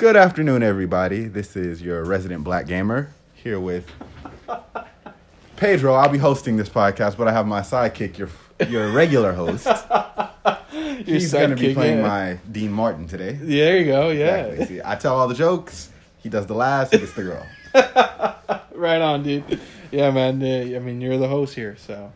Good 0.00 0.16
afternoon, 0.16 0.62
everybody. 0.62 1.24
This 1.24 1.56
is 1.56 1.82
your 1.82 2.02
resident 2.04 2.42
black 2.42 2.66
gamer 2.66 3.12
here 3.34 3.60
with 3.60 3.86
Pedro. 5.56 5.92
I'll 5.92 6.08
be 6.08 6.16
hosting 6.16 6.56
this 6.56 6.70
podcast, 6.70 7.18
but 7.18 7.28
I 7.28 7.32
have 7.32 7.46
my 7.46 7.60
sidekick, 7.60 8.16
your 8.16 8.30
your 8.66 8.90
regular 8.92 9.34
host. 9.34 9.68
He's 11.04 11.30
going 11.30 11.50
to 11.50 11.56
be 11.56 11.74
playing 11.74 11.98
yeah. 11.98 12.08
my 12.08 12.38
Dean 12.50 12.72
Martin 12.72 13.08
today. 13.08 13.32
There 13.32 13.76
you 13.76 13.84
go. 13.84 14.08
Yeah. 14.08 14.36
Exactly. 14.36 14.76
See, 14.76 14.82
I 14.82 14.94
tell 14.94 15.18
all 15.18 15.28
the 15.28 15.34
jokes. 15.34 15.90
He 16.22 16.30
does 16.30 16.46
the 16.46 16.54
laughs. 16.54 16.92
He 16.92 16.98
gets 16.98 17.12
the 17.12 17.22
girl. 17.22 17.46
right 18.72 19.02
on, 19.02 19.22
dude. 19.22 19.60
Yeah, 19.90 20.10
man. 20.12 20.42
uh, 20.42 20.76
I 20.76 20.78
mean, 20.78 21.02
you're 21.02 21.18
the 21.18 21.28
host 21.28 21.54
here, 21.54 21.76
so, 21.76 22.10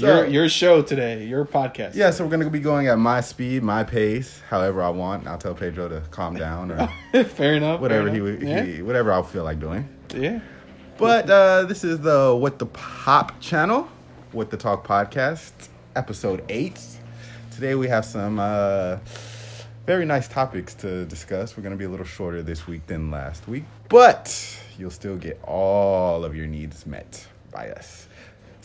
So- 0.00 0.06
your 0.06 0.26
your 0.26 0.48
show 0.48 0.82
today, 0.82 1.24
your 1.24 1.44
podcast. 1.44 1.94
Yeah, 1.94 2.10
so 2.10 2.24
we're 2.24 2.30
going 2.30 2.44
to 2.44 2.50
be 2.50 2.60
going 2.60 2.88
at 2.88 2.98
my 2.98 3.20
speed, 3.20 3.62
my 3.62 3.84
pace, 3.84 4.40
however 4.48 4.82
I 4.82 4.88
want. 4.90 5.26
I'll 5.26 5.38
tell 5.38 5.54
Pedro 5.54 5.88
to 5.88 6.00
calm 6.10 6.34
down 6.36 6.70
or 6.72 6.86
fair 7.24 7.54
enough. 7.54 7.80
whatever 7.80 8.10
fair 8.10 8.14
he, 8.24 8.46
enough. 8.46 8.64
he 8.66 8.76
yeah. 8.76 8.82
whatever 8.82 9.12
I 9.12 9.22
feel 9.22 9.44
like 9.44 9.60
doing. 9.60 9.88
yeah. 10.14 10.40
But 10.98 11.28
uh, 11.28 11.64
this 11.64 11.84
is 11.84 12.00
the 12.00 12.34
What 12.34 12.58
the 12.58 12.66
Pop 12.66 13.38
channel, 13.40 13.86
What 14.32 14.50
the 14.50 14.56
Talk 14.56 14.86
podcast, 14.86 15.52
episode 15.94 16.42
eight. 16.48 16.80
Today 17.50 17.74
we 17.74 17.86
have 17.88 18.04
some 18.04 18.38
uh, 18.38 18.96
very 19.86 20.04
nice 20.06 20.26
topics 20.26 20.72
to 20.76 21.04
discuss. 21.04 21.56
We're 21.56 21.62
going 21.62 21.74
to 21.74 21.78
be 21.78 21.84
a 21.84 21.88
little 21.88 22.06
shorter 22.06 22.42
this 22.42 22.66
week 22.66 22.86
than 22.86 23.10
last 23.10 23.46
week, 23.46 23.64
but 23.90 24.34
you'll 24.78 24.90
still 24.90 25.16
get 25.16 25.38
all 25.44 26.24
of 26.24 26.34
your 26.34 26.46
needs 26.46 26.86
met 26.86 27.26
by 27.52 27.70
us. 27.70 28.05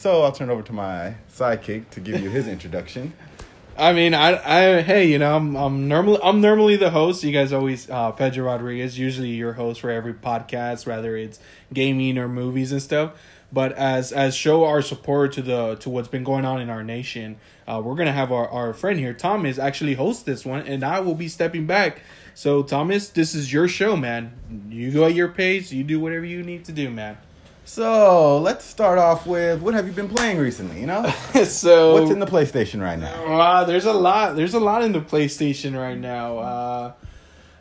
So 0.01 0.23
I'll 0.23 0.31
turn 0.31 0.49
over 0.49 0.63
to 0.63 0.73
my 0.73 1.13
sidekick 1.31 1.91
to 1.91 1.99
give 1.99 2.23
you 2.23 2.31
his 2.31 2.47
introduction. 2.47 3.13
I 3.77 3.93
mean, 3.93 4.15
I, 4.15 4.31
I, 4.33 4.81
hey, 4.81 5.07
you 5.07 5.19
know, 5.19 5.35
I'm, 5.35 5.55
I'm 5.55 5.87
normally, 5.87 6.19
I'm 6.23 6.41
normally 6.41 6.75
the 6.75 6.89
host. 6.89 7.23
You 7.23 7.31
guys 7.31 7.53
always, 7.53 7.87
uh, 7.87 8.11
Pedro 8.11 8.45
Rodriguez, 8.45 8.97
usually 8.97 9.29
your 9.29 9.53
host 9.53 9.79
for 9.79 9.91
every 9.91 10.15
podcast, 10.15 10.87
whether 10.87 11.15
it's 11.15 11.39
gaming 11.71 12.17
or 12.17 12.27
movies 12.27 12.71
and 12.71 12.81
stuff. 12.81 13.11
But 13.53 13.73
as, 13.73 14.11
as 14.11 14.33
show 14.33 14.66
our 14.66 14.81
support 14.81 15.33
to 15.33 15.43
the, 15.43 15.75
to 15.75 15.89
what's 15.91 16.08
been 16.08 16.23
going 16.23 16.45
on 16.45 16.59
in 16.59 16.71
our 16.71 16.83
nation, 16.83 17.38
uh, 17.67 17.80
we're 17.86 17.93
gonna 17.93 18.11
have 18.11 18.31
our, 18.31 18.49
our 18.49 18.73
friend 18.73 18.97
here, 18.97 19.13
Thomas, 19.13 19.59
actually 19.59 19.93
host 19.93 20.25
this 20.25 20.43
one, 20.43 20.65
and 20.65 20.83
I 20.83 21.02
will 21.02 21.13
be 21.13 21.27
stepping 21.27 21.67
back. 21.67 22.02
So, 22.33 22.63
Thomas, 22.63 23.09
this 23.09 23.36
is 23.36 23.53
your 23.53 23.67
show, 23.67 23.95
man. 23.95 24.65
You 24.67 24.89
go 24.89 25.05
at 25.05 25.13
your 25.13 25.27
pace. 25.27 25.71
You 25.71 25.83
do 25.83 25.99
whatever 25.99 26.25
you 26.25 26.41
need 26.41 26.65
to 26.65 26.71
do, 26.71 26.89
man. 26.89 27.19
So 27.64 28.40
let's 28.40 28.66
start 28.66 28.98
off 28.98 29.26
with 29.28 29.62
what 29.62 29.73
have 29.73 29.86
you 29.88 29.94
been 29.94 30.09
playing 30.09 30.40
recently? 30.40 30.81
You 30.81 30.88
know, 30.88 31.09
so 31.45 31.94
what's 31.94 32.12
in 32.12 32.20
the 32.20 32.26
PlayStation 32.26 32.81
right 32.81 33.00
now? 33.00 33.38
Wow, 33.38 33.64
there's 33.64 33.86
a 33.86 33.94
lot. 33.94 34.36
There's 34.36 34.54
a 34.54 34.59
lot 34.59 34.84
in 34.84 34.92
the 34.92 35.00
PlayStation 35.02 35.78
right 35.78 35.98
now. 35.98 36.38
Uh, 36.39 36.94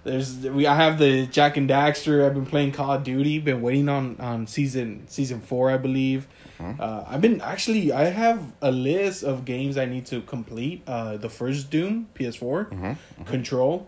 there's 0.02 0.38
we. 0.38 0.66
I 0.66 0.74
have 0.74 0.98
the 0.98 1.26
Jak 1.26 1.58
and 1.58 1.68
Daxter. 1.68 2.24
I've 2.26 2.34
been 2.34 2.46
playing 2.46 2.72
Call 2.72 2.92
of 2.92 3.04
Duty. 3.04 3.38
Been 3.38 3.60
waiting 3.60 3.88
on 3.88 4.16
on 4.18 4.46
season 4.46 5.04
season 5.06 5.40
four, 5.40 5.70
I 5.70 5.76
believe. 5.76 6.26
Uh, 6.58 7.04
I've 7.06 7.20
been 7.20 7.40
actually. 7.42 7.92
I 7.92 8.04
have 8.04 8.40
a 8.62 8.70
list 8.72 9.22
of 9.22 9.44
games 9.44 9.76
I 9.78 9.84
need 9.84 10.06
to 10.06 10.22
complete. 10.22 10.82
Uh, 10.86 11.18
the 11.18 11.28
first 11.30 11.70
Doom, 11.70 12.08
PS4, 12.14 12.96
Control. 13.26 13.86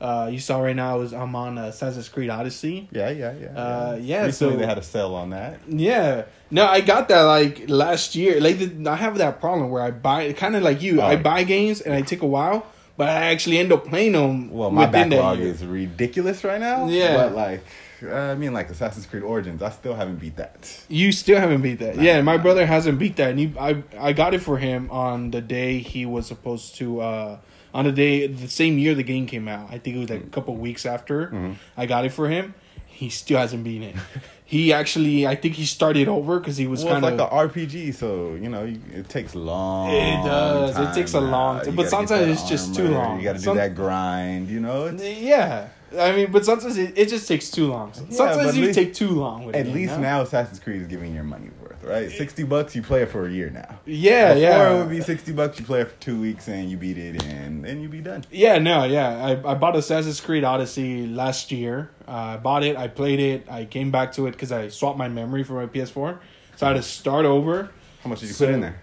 Uh, 0.00 0.30
you 0.32 0.38
saw 0.40 0.60
right 0.60 0.74
now 0.74 1.00
is 1.02 1.12
I'm 1.12 1.34
on 1.36 1.58
Assassin's 1.58 2.08
Creed 2.08 2.30
Odyssey. 2.30 2.88
Yeah, 2.90 3.10
yeah, 3.10 3.34
yeah. 3.38 3.48
Uh, 3.48 3.98
yeah, 4.00 4.24
Recently 4.24 4.54
so- 4.54 4.58
they 4.60 4.66
had 4.66 4.78
a 4.78 4.82
sale 4.82 5.14
on 5.14 5.30
that. 5.30 5.60
Yeah. 5.68 6.24
No, 6.50 6.66
I 6.66 6.80
got 6.80 7.08
that 7.08 7.20
like 7.22 7.68
last 7.68 8.14
year. 8.16 8.40
Like 8.40 8.58
the, 8.58 8.90
I 8.90 8.96
have 8.96 9.18
that 9.18 9.40
problem 9.40 9.70
where 9.70 9.82
I 9.82 9.90
buy 9.90 10.32
kind 10.32 10.56
of 10.56 10.62
like 10.62 10.80
you. 10.82 11.00
I 11.02 11.14
Oh. 11.14 11.18
buy 11.18 11.44
games 11.44 11.80
and 11.82 11.94
I 11.94 12.00
take 12.00 12.22
a 12.22 12.26
while, 12.26 12.64
but 12.96 13.08
I 13.10 13.26
actually 13.30 13.58
end 13.58 13.72
up 13.72 13.86
playing 13.86 14.12
them. 14.12 14.50
Well, 14.50 14.70
my 14.70 14.86
backlog 14.86 15.38
is 15.38 15.64
ridiculous 15.64 16.42
right 16.44 16.60
now. 16.60 16.88
Yeah. 16.88 17.16
But 17.18 17.34
like, 17.36 17.64
uh, 18.02 18.14
I 18.14 18.34
mean, 18.36 18.54
like 18.54 18.70
Assassin's 18.70 19.04
Creed 19.06 19.22
Origins, 19.22 19.60
I 19.62 19.68
still 19.70 19.94
haven't 19.94 20.16
beat 20.18 20.36
that. 20.36 20.82
You 20.88 21.12
still 21.12 21.38
haven't 21.38 21.60
beat 21.60 21.78
that. 21.80 21.96
Nah, 21.96 22.02
yeah, 22.02 22.22
my 22.22 22.36
nah. 22.36 22.42
brother 22.42 22.64
hasn't 22.64 22.98
beat 22.98 23.16
that, 23.16 23.30
and 23.30 23.38
he, 23.38 23.52
I 23.60 23.82
I 23.98 24.12
got 24.14 24.32
it 24.32 24.40
for 24.40 24.56
him 24.56 24.88
on 24.90 25.30
the 25.30 25.42
day 25.42 25.78
he 25.80 26.06
was 26.06 26.26
supposed 26.26 26.76
to. 26.76 27.00
uh 27.02 27.36
On 27.72 27.84
the 27.84 27.92
day, 27.92 28.26
the 28.26 28.48
same 28.48 28.78
year 28.78 28.94
the 28.94 29.02
game 29.02 29.26
came 29.26 29.46
out. 29.48 29.68
I 29.70 29.78
think 29.78 29.96
it 29.96 30.00
was 30.00 30.10
like 30.10 30.22
a 30.22 30.26
couple 30.30 30.56
weeks 30.56 30.84
after. 30.86 31.26
Mm-hmm. 31.26 31.52
I 31.76 31.86
got 31.86 32.04
it 32.04 32.10
for 32.12 32.28
him. 32.28 32.54
He 32.86 33.08
still 33.08 33.38
hasn't 33.38 33.64
beaten 33.64 33.84
it. 33.90 33.96
he 34.44 34.72
actually, 34.72 35.26
I 35.26 35.34
think 35.36 35.54
he 35.54 35.64
started 35.64 36.06
over 36.08 36.38
because 36.38 36.56
he 36.58 36.66
was 36.66 36.84
Well, 36.84 36.94
kind 37.00 37.04
like 37.04 37.14
of. 37.14 37.32
an 37.32 37.48
RPG, 37.48 37.94
so 37.94 38.34
you 38.34 38.48
know 38.50 38.64
you, 38.64 38.80
it 38.92 39.08
takes 39.08 39.34
long. 39.34 39.90
It 39.90 40.22
does. 40.24 40.76
It 40.78 40.94
takes 41.00 41.14
a 41.14 41.20
long 41.20 41.62
time, 41.64 41.76
but 41.76 41.88
sometimes 41.88 42.26
it's 42.28 42.48
just 42.48 42.74
too 42.74 42.88
long. 42.88 43.18
You 43.18 43.24
got 43.24 43.32
to 43.34 43.38
do 43.38 43.44
Some- 43.44 43.56
that 43.56 43.74
grind. 43.74 44.48
You 44.50 44.60
know, 44.60 44.86
it's, 44.86 45.02
Yeah, 45.02 45.68
I 45.98 46.12
mean, 46.12 46.30
but 46.30 46.44
sometimes 46.44 46.76
it, 46.76 46.98
it 46.98 47.08
just 47.08 47.26
takes 47.26 47.50
too 47.50 47.68
long. 47.68 47.92
Sometimes 47.94 48.48
at 48.48 48.54
you 48.56 48.66
least- 48.66 48.78
take 48.78 48.92
too 48.92 49.10
long 49.10 49.46
with 49.46 49.54
at 49.56 49.66
it, 49.66 49.72
least 49.72 49.92
you 49.92 49.96
know? 49.96 50.02
now 50.02 50.20
Assassin's 50.22 50.58
Creed 50.60 50.82
is 50.82 50.88
giving 50.88 51.14
your 51.14 51.24
money 51.24 51.48
right? 51.82 52.10
Sixty 52.10 52.42
bucks, 52.42 52.74
you 52.76 52.82
play 52.82 53.02
it 53.02 53.10
for 53.10 53.26
a 53.26 53.30
year 53.30 53.50
now. 53.50 53.78
Yeah, 53.86 54.34
Before 54.34 54.42
yeah. 54.42 54.74
it 54.74 54.78
would 54.78 54.90
be 54.90 55.00
sixty 55.00 55.32
bucks, 55.32 55.58
you 55.58 55.64
play 55.66 55.80
it 55.80 55.88
for 55.88 56.00
two 56.00 56.20
weeks 56.20 56.48
and 56.48 56.70
you 56.70 56.76
beat 56.76 56.98
it, 56.98 57.22
and 57.24 57.64
then 57.64 57.80
you 57.80 57.88
be 57.88 58.00
done. 58.00 58.24
Yeah, 58.30 58.58
no, 58.58 58.84
yeah. 58.84 59.24
I, 59.44 59.50
I 59.50 59.54
bought 59.54 59.76
Assassin's 59.76 60.20
Creed 60.20 60.44
Odyssey 60.44 61.06
last 61.06 61.50
year. 61.52 61.90
Uh, 62.06 62.10
I 62.12 62.36
bought 62.36 62.64
it, 62.64 62.76
I 62.76 62.88
played 62.88 63.20
it, 63.20 63.46
I 63.50 63.64
came 63.64 63.90
back 63.90 64.12
to 64.12 64.26
it 64.26 64.32
because 64.32 64.52
I 64.52 64.68
swapped 64.68 64.98
my 64.98 65.08
memory 65.08 65.42
for 65.44 65.54
my 65.54 65.66
PS4. 65.66 66.18
So 66.56 66.66
I 66.66 66.70
had 66.70 66.76
to 66.76 66.82
start 66.82 67.24
over. 67.24 67.70
How 68.02 68.10
much 68.10 68.20
did 68.20 68.26
you 68.28 68.32
So- 68.34 68.46
put 68.46 68.54
in 68.54 68.60
there? 68.60 68.80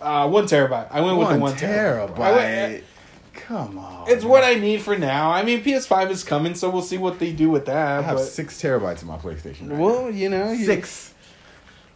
Uh, 0.00 0.28
one 0.28 0.44
terabyte. 0.46 0.88
I 0.90 1.00
went 1.00 1.16
with 1.18 1.28
the 1.28 1.38
one 1.38 1.52
terabyte. 1.54 2.16
terabyte. 2.16 2.18
I 2.20 2.32
went- 2.32 2.84
Come 3.34 3.78
on. 3.78 4.10
it's 4.10 4.24
what 4.24 4.44
I 4.44 4.54
need 4.54 4.82
for 4.82 4.96
now. 4.96 5.30
I 5.30 5.42
mean, 5.42 5.62
PS5 5.62 6.10
is 6.10 6.22
coming, 6.24 6.54
so 6.54 6.68
we'll 6.70 6.82
see 6.82 6.98
what 6.98 7.18
they 7.18 7.32
do 7.32 7.48
with 7.50 7.66
that. 7.66 7.98
I 8.00 8.02
have 8.02 8.16
but, 8.16 8.24
six 8.24 8.60
terabytes 8.60 9.02
in 9.02 9.08
my 9.08 9.16
PlayStation. 9.16 9.70
Right 9.70 9.78
well, 9.78 10.10
you 10.10 10.28
know, 10.28 10.46
now. 10.46 10.52
you- 10.52 10.66
six. 10.66 11.11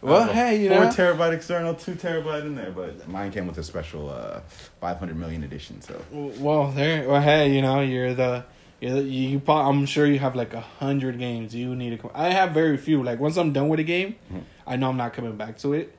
Well, 0.01 0.25
hey, 0.31 0.61
you 0.61 0.69
four 0.69 0.81
know, 0.85 0.89
terabyte 0.89 1.33
external, 1.33 1.73
two 1.73 1.93
terabyte 1.95 2.41
in 2.43 2.55
there, 2.55 2.71
but 2.71 3.07
mine 3.07 3.31
came 3.31 3.47
with 3.47 3.57
a 3.57 3.63
special 3.63 4.09
uh, 4.09 4.41
500 4.81 5.15
million 5.17 5.43
edition. 5.43 5.81
So 5.81 6.01
Well, 6.11 6.71
there. 6.71 7.07
Well, 7.07 7.21
hey, 7.21 7.53
you 7.53 7.61
know, 7.61 7.81
you're 7.81 8.13
the. 8.13 8.45
You're 8.79 8.93
the, 8.93 9.01
you, 9.03 9.39
you 9.39 9.51
I'm 9.51 9.87
sure 9.87 10.05
you 10.05 10.19
have 10.19 10.35
like 10.35 10.53
a 10.53 10.61
hundred 10.61 11.17
games 11.17 11.55
you 11.55 11.75
need 11.75 11.99
to. 11.99 12.11
I 12.13 12.29
have 12.29 12.51
very 12.51 12.77
few. 12.77 13.01
Like 13.01 13.19
once 13.19 13.35
I'm 13.37 13.51
done 13.51 13.69
with 13.69 13.79
a 13.79 13.83
game, 13.83 14.15
Mm-hmm. 14.31 14.39
I 14.67 14.75
know 14.75 14.89
I'm 14.89 14.97
not 14.97 15.13
coming 15.13 15.35
back 15.35 15.57
to 15.59 15.73
it, 15.73 15.95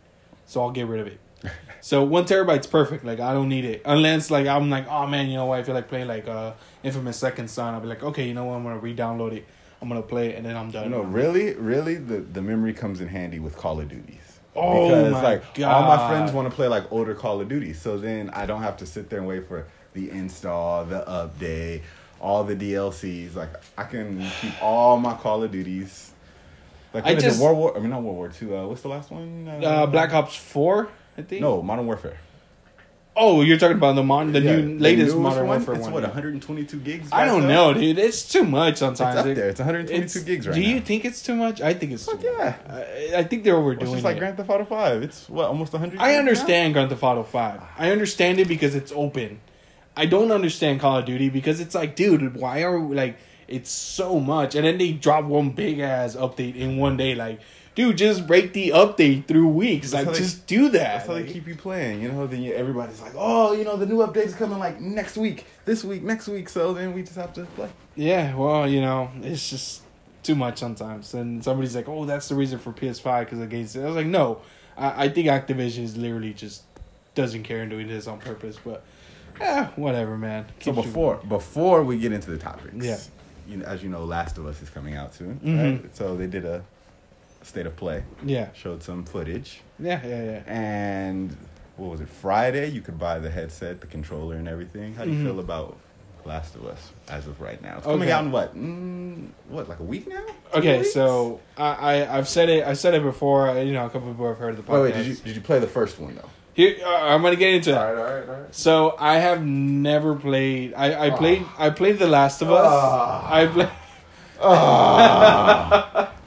so 0.47 0.60
I'll 0.60 0.70
get 0.70 0.86
rid 0.86 1.00
of 1.00 1.06
it. 1.09 1.19
so 1.80 2.03
one 2.04 2.25
terabyte's 2.25 2.66
perfect. 2.69 3.04
Like 3.04 3.19
I 3.19 3.32
don't 3.32 3.48
need 3.48 3.65
it 3.65 3.82
unless 3.84 4.30
like 4.30 4.47
I'm 4.47 4.70
like, 4.70 4.86
oh 4.88 5.06
man, 5.09 5.28
you 5.28 5.36
know 5.36 5.47
what? 5.47 5.59
I 5.59 5.62
feel 5.65 5.75
like 5.75 5.88
playing 5.88 6.06
like 6.06 6.28
uh 6.28 6.53
Infamous 6.84 7.16
Second 7.16 7.48
Son. 7.48 7.75
I'll 7.75 7.80
be 7.80 7.88
like, 7.88 8.03
okay, 8.04 8.28
you 8.28 8.34
know 8.34 8.44
what? 8.44 8.54
I'm 8.54 8.62
gonna 8.62 8.78
re-download 8.78 9.32
it. 9.32 9.47
I'm 9.81 9.89
gonna 9.89 10.03
play 10.03 10.31
it, 10.31 10.37
and 10.37 10.44
then 10.47 10.56
I'm 10.56 10.71
done. 10.71 10.91
no, 10.91 11.03
really, 11.03 11.55
really, 11.55 11.94
the 11.97 12.19
the 12.19 12.43
memory 12.43 12.72
comes 12.75 13.00
in 13.00 13.09
handy 13.09 13.39
with 13.39 13.56
Call 13.56 13.81
of 13.81 13.89
Duties. 13.89 14.16
Oh 14.56 14.89
because 14.89 15.12
my 15.12 15.22
like 15.22 15.43
all 15.61 15.83
my 15.97 16.09
friends 16.09 16.33
want 16.33 16.49
to 16.50 16.55
play 16.55 16.66
like 16.69 16.91
older 16.91 17.15
Call 17.15 17.41
of 17.41 17.49
Duty, 17.49 17.72
so 17.72 17.97
then 17.99 18.31
I 18.31 18.44
don't 18.47 18.62
have 18.62 18.77
to 18.78 18.87
sit 18.87 19.09
there 19.09 19.21
and 19.21 19.28
wait 19.28 19.47
for 19.47 19.66
the 19.94 20.11
install, 20.11 20.84
the 20.84 21.05
update, 21.06 21.83
all 22.21 22.43
the 22.44 22.56
DLCs. 22.56 23.37
Like 23.37 23.50
I 23.77 23.84
can 23.84 24.21
keep 24.41 24.61
all 24.62 24.99
my 24.99 25.15
Call 25.15 25.43
of 25.44 25.53
Duties. 25.53 26.12
Like 26.93 27.05
I 27.05 27.15
just- 27.15 27.39
it? 27.39 27.43
World 27.43 27.59
War. 27.59 27.77
I 27.77 27.81
mean, 27.81 27.91
not 27.91 28.03
World 28.03 28.16
War 28.16 28.28
Two. 28.28 28.56
Uh, 28.56 28.66
what's 28.66 28.83
the 28.83 28.89
last 28.89 29.10
one? 29.10 29.47
Uh, 29.62 29.87
Black 29.87 30.12
Ops 30.12 30.34
Four, 30.34 30.89
I 31.16 31.22
think. 31.22 31.41
No, 31.43 31.62
Modern 31.62 31.87
Warfare. 31.87 32.19
Oh, 33.17 33.41
you're 33.43 33.59
talking 33.59 33.77
about 33.79 33.97
the 33.97 34.03
mon- 34.05 34.31
the 34.33 34.41
Yeah, 34.41 34.57
new 34.61 34.79
latest 34.79 35.17
Modern 35.17 35.49
one, 35.49 35.57
Warfare 35.59 35.75
It's 35.75 35.85
one. 35.85 35.93
what 35.95 36.03
122 36.05 36.77
gigs. 36.79 37.09
I 37.11 37.25
don't 37.25 37.49
know, 37.49 37.75
dude. 37.75 37.99
It's 37.99 38.31
too 38.31 38.45
much 38.45 38.73
It's 38.75 38.81
sometimes. 38.81 39.17
up 39.17 39.27
It- 39.27 39.35
there. 39.35 39.49
It's 39.49 39.59
122 39.59 40.19
It's- 40.19 40.25
gigs 40.25 40.47
right 40.47 40.55
now. 40.57 40.63
Do 40.63 40.69
now. 40.69 40.75
you 40.75 40.81
think 40.81 41.05
it's 41.05 41.21
too 41.23 41.35
much? 41.35 41.61
I 41.61 41.75
think 41.75 41.93
it's 41.93 42.07
too 42.07 42.13
Fuck 42.13 42.23
much. 42.25 42.33
yeah. 42.39 42.55
I, 43.17 43.19
I 43.19 43.25
think 43.25 43.43
they're 43.43 43.55
Well, 43.55 43.63
overdoing 43.65 43.87
it's 43.87 43.93
just 43.93 44.05
like 44.05 44.17
it. 44.17 44.21
Grand 44.21 44.37
Theft 44.37 44.49
Auto 44.51 44.65
5. 44.65 45.03
It's 45.03 45.29
what 45.29 45.47
almost 45.49 45.73
100. 45.73 45.99
I 45.99 46.05
gigs 46.07 46.13
now? 46.15 46.19
understand 46.21 46.73
Grand 46.75 46.91
Theft 46.91 47.03
Auto 47.03 47.25
Five. 47.25 47.61
I 47.77 47.91
understand 47.91 48.39
it 48.39 48.47
because 48.47 48.77
it's 48.77 48.93
open. 48.95 49.41
I 49.97 50.07
don't 50.07 50.31
understand 50.31 50.79
Call 50.79 50.99
of 50.99 51.05
Duty 51.05 51.29
because 51.29 51.59
it's 51.59 51.75
like, 51.75 51.97
dude, 51.97 52.37
why 52.37 52.63
are 52.63 52.79
we, 52.79 52.95
like 52.95 53.17
it's 53.49 53.71
so 53.71 54.21
much, 54.21 54.54
and 54.54 54.65
then 54.65 54.78
they 54.78 54.93
drop 54.93 55.25
one 55.25 55.51
big 55.51 55.81
ass 55.81 56.15
update 56.15 56.54
in 56.54 56.77
one 56.77 56.97
day. 56.97 57.16
Like, 57.16 57.41
dude, 57.78 57.97
just 57.97 58.27
break 58.27 58.53
the 58.54 58.71
update 58.71 59.27
through 59.27 59.47
weeks. 59.47 59.92
That's 59.92 59.95
like, 59.95 60.07
how 60.07 60.13
they- 60.13 60.19
just 60.19 60.47
do 60.48 60.69
that. 60.71 60.72
That's 60.72 61.07
how 61.07 61.15
they 61.15 61.22
keep 61.25 61.47
you 61.47 61.54
playing, 61.54 62.03
you 62.03 62.10
know. 62.10 62.27
Then 62.27 62.42
you, 62.42 62.53
everybody's 62.53 63.01
like, 63.01 63.13
"Oh, 63.16 63.53
you 63.53 63.63
know, 63.63 63.77
the 63.77 63.86
new 63.86 63.98
update's 63.98 64.34
coming 64.34 64.59
like 64.59 64.80
next 64.80 65.16
week, 65.16 65.47
this 65.65 65.84
week, 65.84 66.03
next 66.03 66.27
week." 66.27 66.48
So 66.48 66.72
then 66.75 66.92
we 66.92 67.03
just 67.03 67.15
have 67.15 67.33
to 67.34 67.45
play. 67.57 67.69
Yeah, 67.95 68.34
well, 68.34 68.69
you 68.69 68.80
know, 68.80 69.10
it's 69.22 69.48
just 69.48 69.83
too 70.25 70.34
much 70.34 70.59
sometimes. 70.59 71.15
And 71.15 71.42
somebody's 71.45 71.77
like, 71.77 71.89
"Oh, 71.89 72.04
that's 72.04 72.28
the 72.28 72.34
reason 72.34 72.59
for 72.59 72.72
PS5 72.72 73.21
because 73.27 73.41
against 73.41 73.77
it." 73.77 73.83
I 73.83 73.86
was 73.86 73.95
like, 73.97 74.07
"No, 74.07 74.41
I, 74.77 75.04
I 75.04 75.09
think 75.09 75.28
Activision 75.28 75.84
is 75.84 75.97
literally 75.97 76.34
just 76.34 76.65
doesn't 77.15 77.45
care 77.45 77.60
and 77.60 77.71
doing 77.71 77.86
this 77.86 78.09
on 78.09 78.19
purpose." 78.19 78.57
But, 78.65 78.83
yeah, 79.41 79.69
whatever, 79.77 80.19
man. 80.19 80.47
So 80.60 80.72
Keeps 80.72 80.77
you- 80.78 80.83
before 80.83 81.16
before 81.28 81.84
we 81.84 81.97
get 81.98 82.10
into 82.10 82.30
the 82.33 82.39
topics, 82.39 82.84
Yeah. 82.84 82.98
you 83.48 83.59
know, 83.59 83.66
as 83.66 83.84
you 83.84 83.89
know, 83.89 84.04
Last 84.04 84.36
of 84.36 84.47
Us 84.47 84.60
is 84.63 84.69
coming 84.69 84.97
out 84.97 85.15
soon. 85.15 85.39
Mhm. 85.45 85.83
Right? 85.83 85.97
So 85.97 86.16
they 86.16 86.27
did 86.27 86.45
a 86.45 86.65
state 87.48 87.66
of 87.66 87.74
play, 87.77 88.04
yeah, 88.24 88.48
showed 88.53 88.83
some 88.83 89.04
footage, 89.04 89.60
yeah, 89.78 90.00
yeah, 90.06 90.22
yeah. 90.24 90.42
and 90.47 91.36
what 91.77 91.91
was 91.91 92.00
it? 92.00 92.09
Friday, 92.09 92.68
you 92.71 92.80
could 92.80 92.98
buy 92.98 93.18
the 93.18 93.30
headset, 93.30 93.80
the 93.80 93.86
controller, 93.86 94.36
and 94.36 94.47
everything. 94.48 94.95
How 94.95 95.04
do 95.04 95.10
you 95.10 95.18
Mhm. 95.18 95.24
feel 95.24 95.41
about 95.41 95.77
Last 96.24 96.54
of 96.56 96.66
Us 96.66 96.92
as 97.09 97.27
of 97.27 97.41
right 97.41 97.60
now? 97.62 97.77
It's 97.78 97.86
coming 97.86 98.03
Okay. 98.03 98.12
out 98.12 98.24
in 98.24 98.33
what? 98.33 98.56
Mm, 98.56 99.28
what 99.48 99.68
like 99.68 99.78
a 99.80 99.84
week 99.84 100.06
now? 100.09 100.21
Two 100.53 100.59
Okay, 100.59 100.78
weeks? 100.78 100.92
so 100.92 101.41
I, 101.56 101.68
I 102.04 102.18
I've 102.18 102.28
said 102.28 102.48
it 102.48 102.66
I've 102.66 102.78
said 102.78 102.95
it 102.95 103.03
before. 103.03 103.56
You 103.59 103.72
know, 103.72 103.86
a 103.86 103.91
couple 103.91 104.09
people 104.10 104.27
have 104.28 104.39
heard 104.39 104.51
of 104.51 104.56
the 104.59 104.62
podcast. 104.71 104.83
wait, 104.83 104.94
wait, 104.94 104.94
did 104.94 105.06
you 105.06 105.15
did 105.15 105.34
you 105.36 105.41
play 105.42 105.59
the 105.60 105.66
first 105.66 105.98
one 105.98 106.15
though? 106.16 106.28
Here, 106.54 106.77
uh, 106.84 106.89
I'm 107.15 107.22
gonna 107.22 107.36
get 107.36 107.54
into 107.54 107.71
it. 107.71 107.77
All 107.78 107.94
right, 107.94 107.98
all 107.98 108.15
right, 108.18 108.28
all 108.28 108.34
right. 108.42 108.54
So 108.54 108.97
I 108.98 109.18
have 109.18 109.44
never 109.44 110.15
played. 110.16 110.74
I 110.74 111.06
I 111.06 111.10
Ah. 111.10 111.16
played 111.16 111.44
I 111.59 111.71
played 111.71 111.98
The 112.01 112.09
Last 112.09 112.42
of 112.42 112.51
Us. 112.51 112.66
Ah. 112.68 113.33
I 113.33 113.47
played. 113.47 113.68
Ah, 114.41 116.10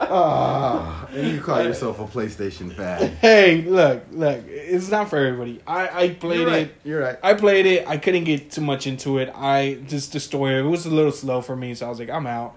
and 1.12 1.28
you 1.28 1.40
call 1.40 1.62
yourself 1.62 1.98
a 2.00 2.04
PlayStation 2.04 2.74
fan? 2.74 3.16
Hey, 3.20 3.62
look, 3.62 4.04
look. 4.12 4.42
It's 4.48 4.90
not 4.90 5.10
for 5.10 5.18
everybody. 5.18 5.60
I 5.66 6.04
I 6.04 6.08
played 6.10 6.40
You're 6.40 6.48
right. 6.50 6.66
it. 6.66 6.74
You're 6.84 7.00
right. 7.00 7.18
I 7.22 7.34
played 7.34 7.66
it. 7.66 7.86
I 7.86 7.96
couldn't 7.98 8.24
get 8.24 8.50
too 8.50 8.60
much 8.62 8.86
into 8.86 9.18
it. 9.18 9.30
I 9.34 9.78
just 9.86 10.12
the 10.12 10.20
story. 10.20 10.58
It 10.58 10.62
was 10.62 10.86
a 10.86 10.90
little 10.90 11.12
slow 11.12 11.40
for 11.42 11.54
me, 11.56 11.74
so 11.74 11.86
I 11.86 11.88
was 11.88 11.98
like, 11.98 12.10
I'm 12.10 12.26
out. 12.26 12.56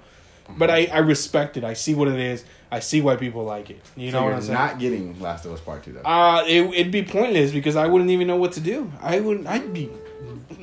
But 0.57 0.69
I 0.69 0.85
I 0.85 0.99
respect 0.99 1.57
it. 1.57 1.63
I 1.63 1.73
see 1.73 1.95
what 1.95 2.07
it 2.07 2.19
is. 2.19 2.43
I 2.71 2.79
see 2.79 3.01
why 3.01 3.15
people 3.15 3.43
like 3.43 3.69
it. 3.69 3.81
You 3.95 4.11
so 4.11 4.17
know 4.17 4.23
what 4.23 4.27
you're 4.29 4.35
I'm 4.37 4.41
saying? 4.43 4.53
not 4.53 4.79
getting 4.79 5.19
Last 5.19 5.45
of 5.45 5.51
Us 5.53 5.59
Part 5.61 5.83
Two 5.83 5.93
though. 5.93 6.01
Uh, 6.01 6.43
it, 6.47 6.61
it'd 6.73 6.91
be 6.91 7.03
pointless 7.03 7.51
because 7.51 7.75
I 7.75 7.87
wouldn't 7.87 8.09
even 8.11 8.27
know 8.27 8.35
what 8.37 8.51
to 8.53 8.59
do. 8.59 8.91
I 9.01 9.19
wouldn't. 9.21 9.47
I'd 9.47 9.73
be 9.73 9.89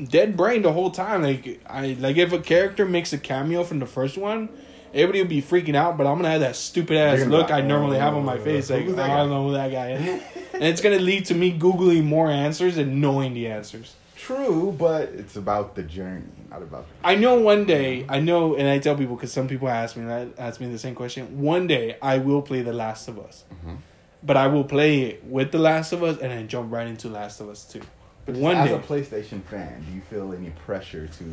dead 0.08 0.36
brain 0.36 0.62
the 0.62 0.72
whole 0.72 0.90
time. 0.90 1.22
Like 1.22 1.60
I 1.66 1.96
like 1.98 2.16
if 2.16 2.32
a 2.32 2.38
character 2.38 2.84
makes 2.86 3.12
a 3.12 3.18
cameo 3.18 3.64
from 3.64 3.78
the 3.80 3.86
first 3.86 4.16
one, 4.16 4.48
everybody 4.94 5.20
would 5.20 5.28
be 5.28 5.42
freaking 5.42 5.74
out. 5.74 5.96
But 5.96 6.06
I'm 6.06 6.16
gonna 6.16 6.30
have 6.30 6.40
that 6.40 6.56
stupid 6.56 6.96
ass 6.96 7.18
You're 7.18 7.26
gonna 7.28 7.36
be 7.36 7.42
look 7.42 7.50
I 7.50 7.60
normally 7.60 7.98
have 7.98 8.14
on 8.14 8.24
my 8.24 8.36
"Oh, 8.38 8.40
face. 8.44 8.70
Like 8.70 8.88
I 8.88 9.16
don't 9.16 9.30
know 9.30 9.48
who 9.48 9.52
that 9.54 9.70
guy 9.70 9.92
is, 9.92 10.22
and 10.54 10.64
it's 10.64 10.80
gonna 10.80 10.98
lead 10.98 11.26
to 11.26 11.34
me 11.34 11.56
googling 11.58 12.04
more 12.04 12.30
answers 12.30 12.78
and 12.78 13.00
knowing 13.00 13.34
the 13.34 13.46
answers. 13.48 13.94
True, 14.16 14.72
but 14.78 15.08
it's 15.08 15.34
about 15.34 15.74
the 15.74 15.82
journey, 15.82 16.22
not 16.48 16.62
about. 16.62 16.86
The- 17.02 17.08
I 17.08 17.16
know 17.16 17.40
one 17.40 17.64
day. 17.64 18.06
I 18.08 18.20
know, 18.20 18.54
and 18.54 18.68
I 18.68 18.78
tell 18.78 18.94
people 18.96 19.16
because 19.16 19.32
some 19.32 19.48
people 19.48 19.68
ask 19.68 19.96
me 19.96 20.04
that 20.06 20.28
ask 20.38 20.60
me 20.60 20.70
the 20.70 20.78
same 20.78 20.94
question. 20.94 21.40
One 21.40 21.66
day 21.66 21.96
I 22.00 22.18
will 22.18 22.40
play 22.42 22.62
The 22.62 22.72
Last 22.72 23.08
of 23.08 23.18
Us, 23.18 23.42
Mhm. 23.66 23.78
but 24.22 24.36
I 24.36 24.46
will 24.46 24.62
play 24.62 25.02
it 25.02 25.24
with 25.24 25.50
The 25.50 25.58
Last 25.58 25.92
of 25.92 26.04
Us 26.04 26.18
and 26.18 26.30
then 26.30 26.46
jump 26.46 26.70
right 26.72 26.86
into 26.86 27.08
Last 27.08 27.40
of 27.40 27.48
Us 27.48 27.64
Two. 27.64 27.80
But 28.24 28.36
One 28.36 28.54
as 28.54 28.68
day. 28.68 28.74
a 28.76 28.78
PlayStation 28.78 29.42
fan, 29.42 29.84
do 29.88 29.92
you 29.92 30.00
feel 30.02 30.32
any 30.32 30.50
pressure 30.50 31.08
to 31.08 31.24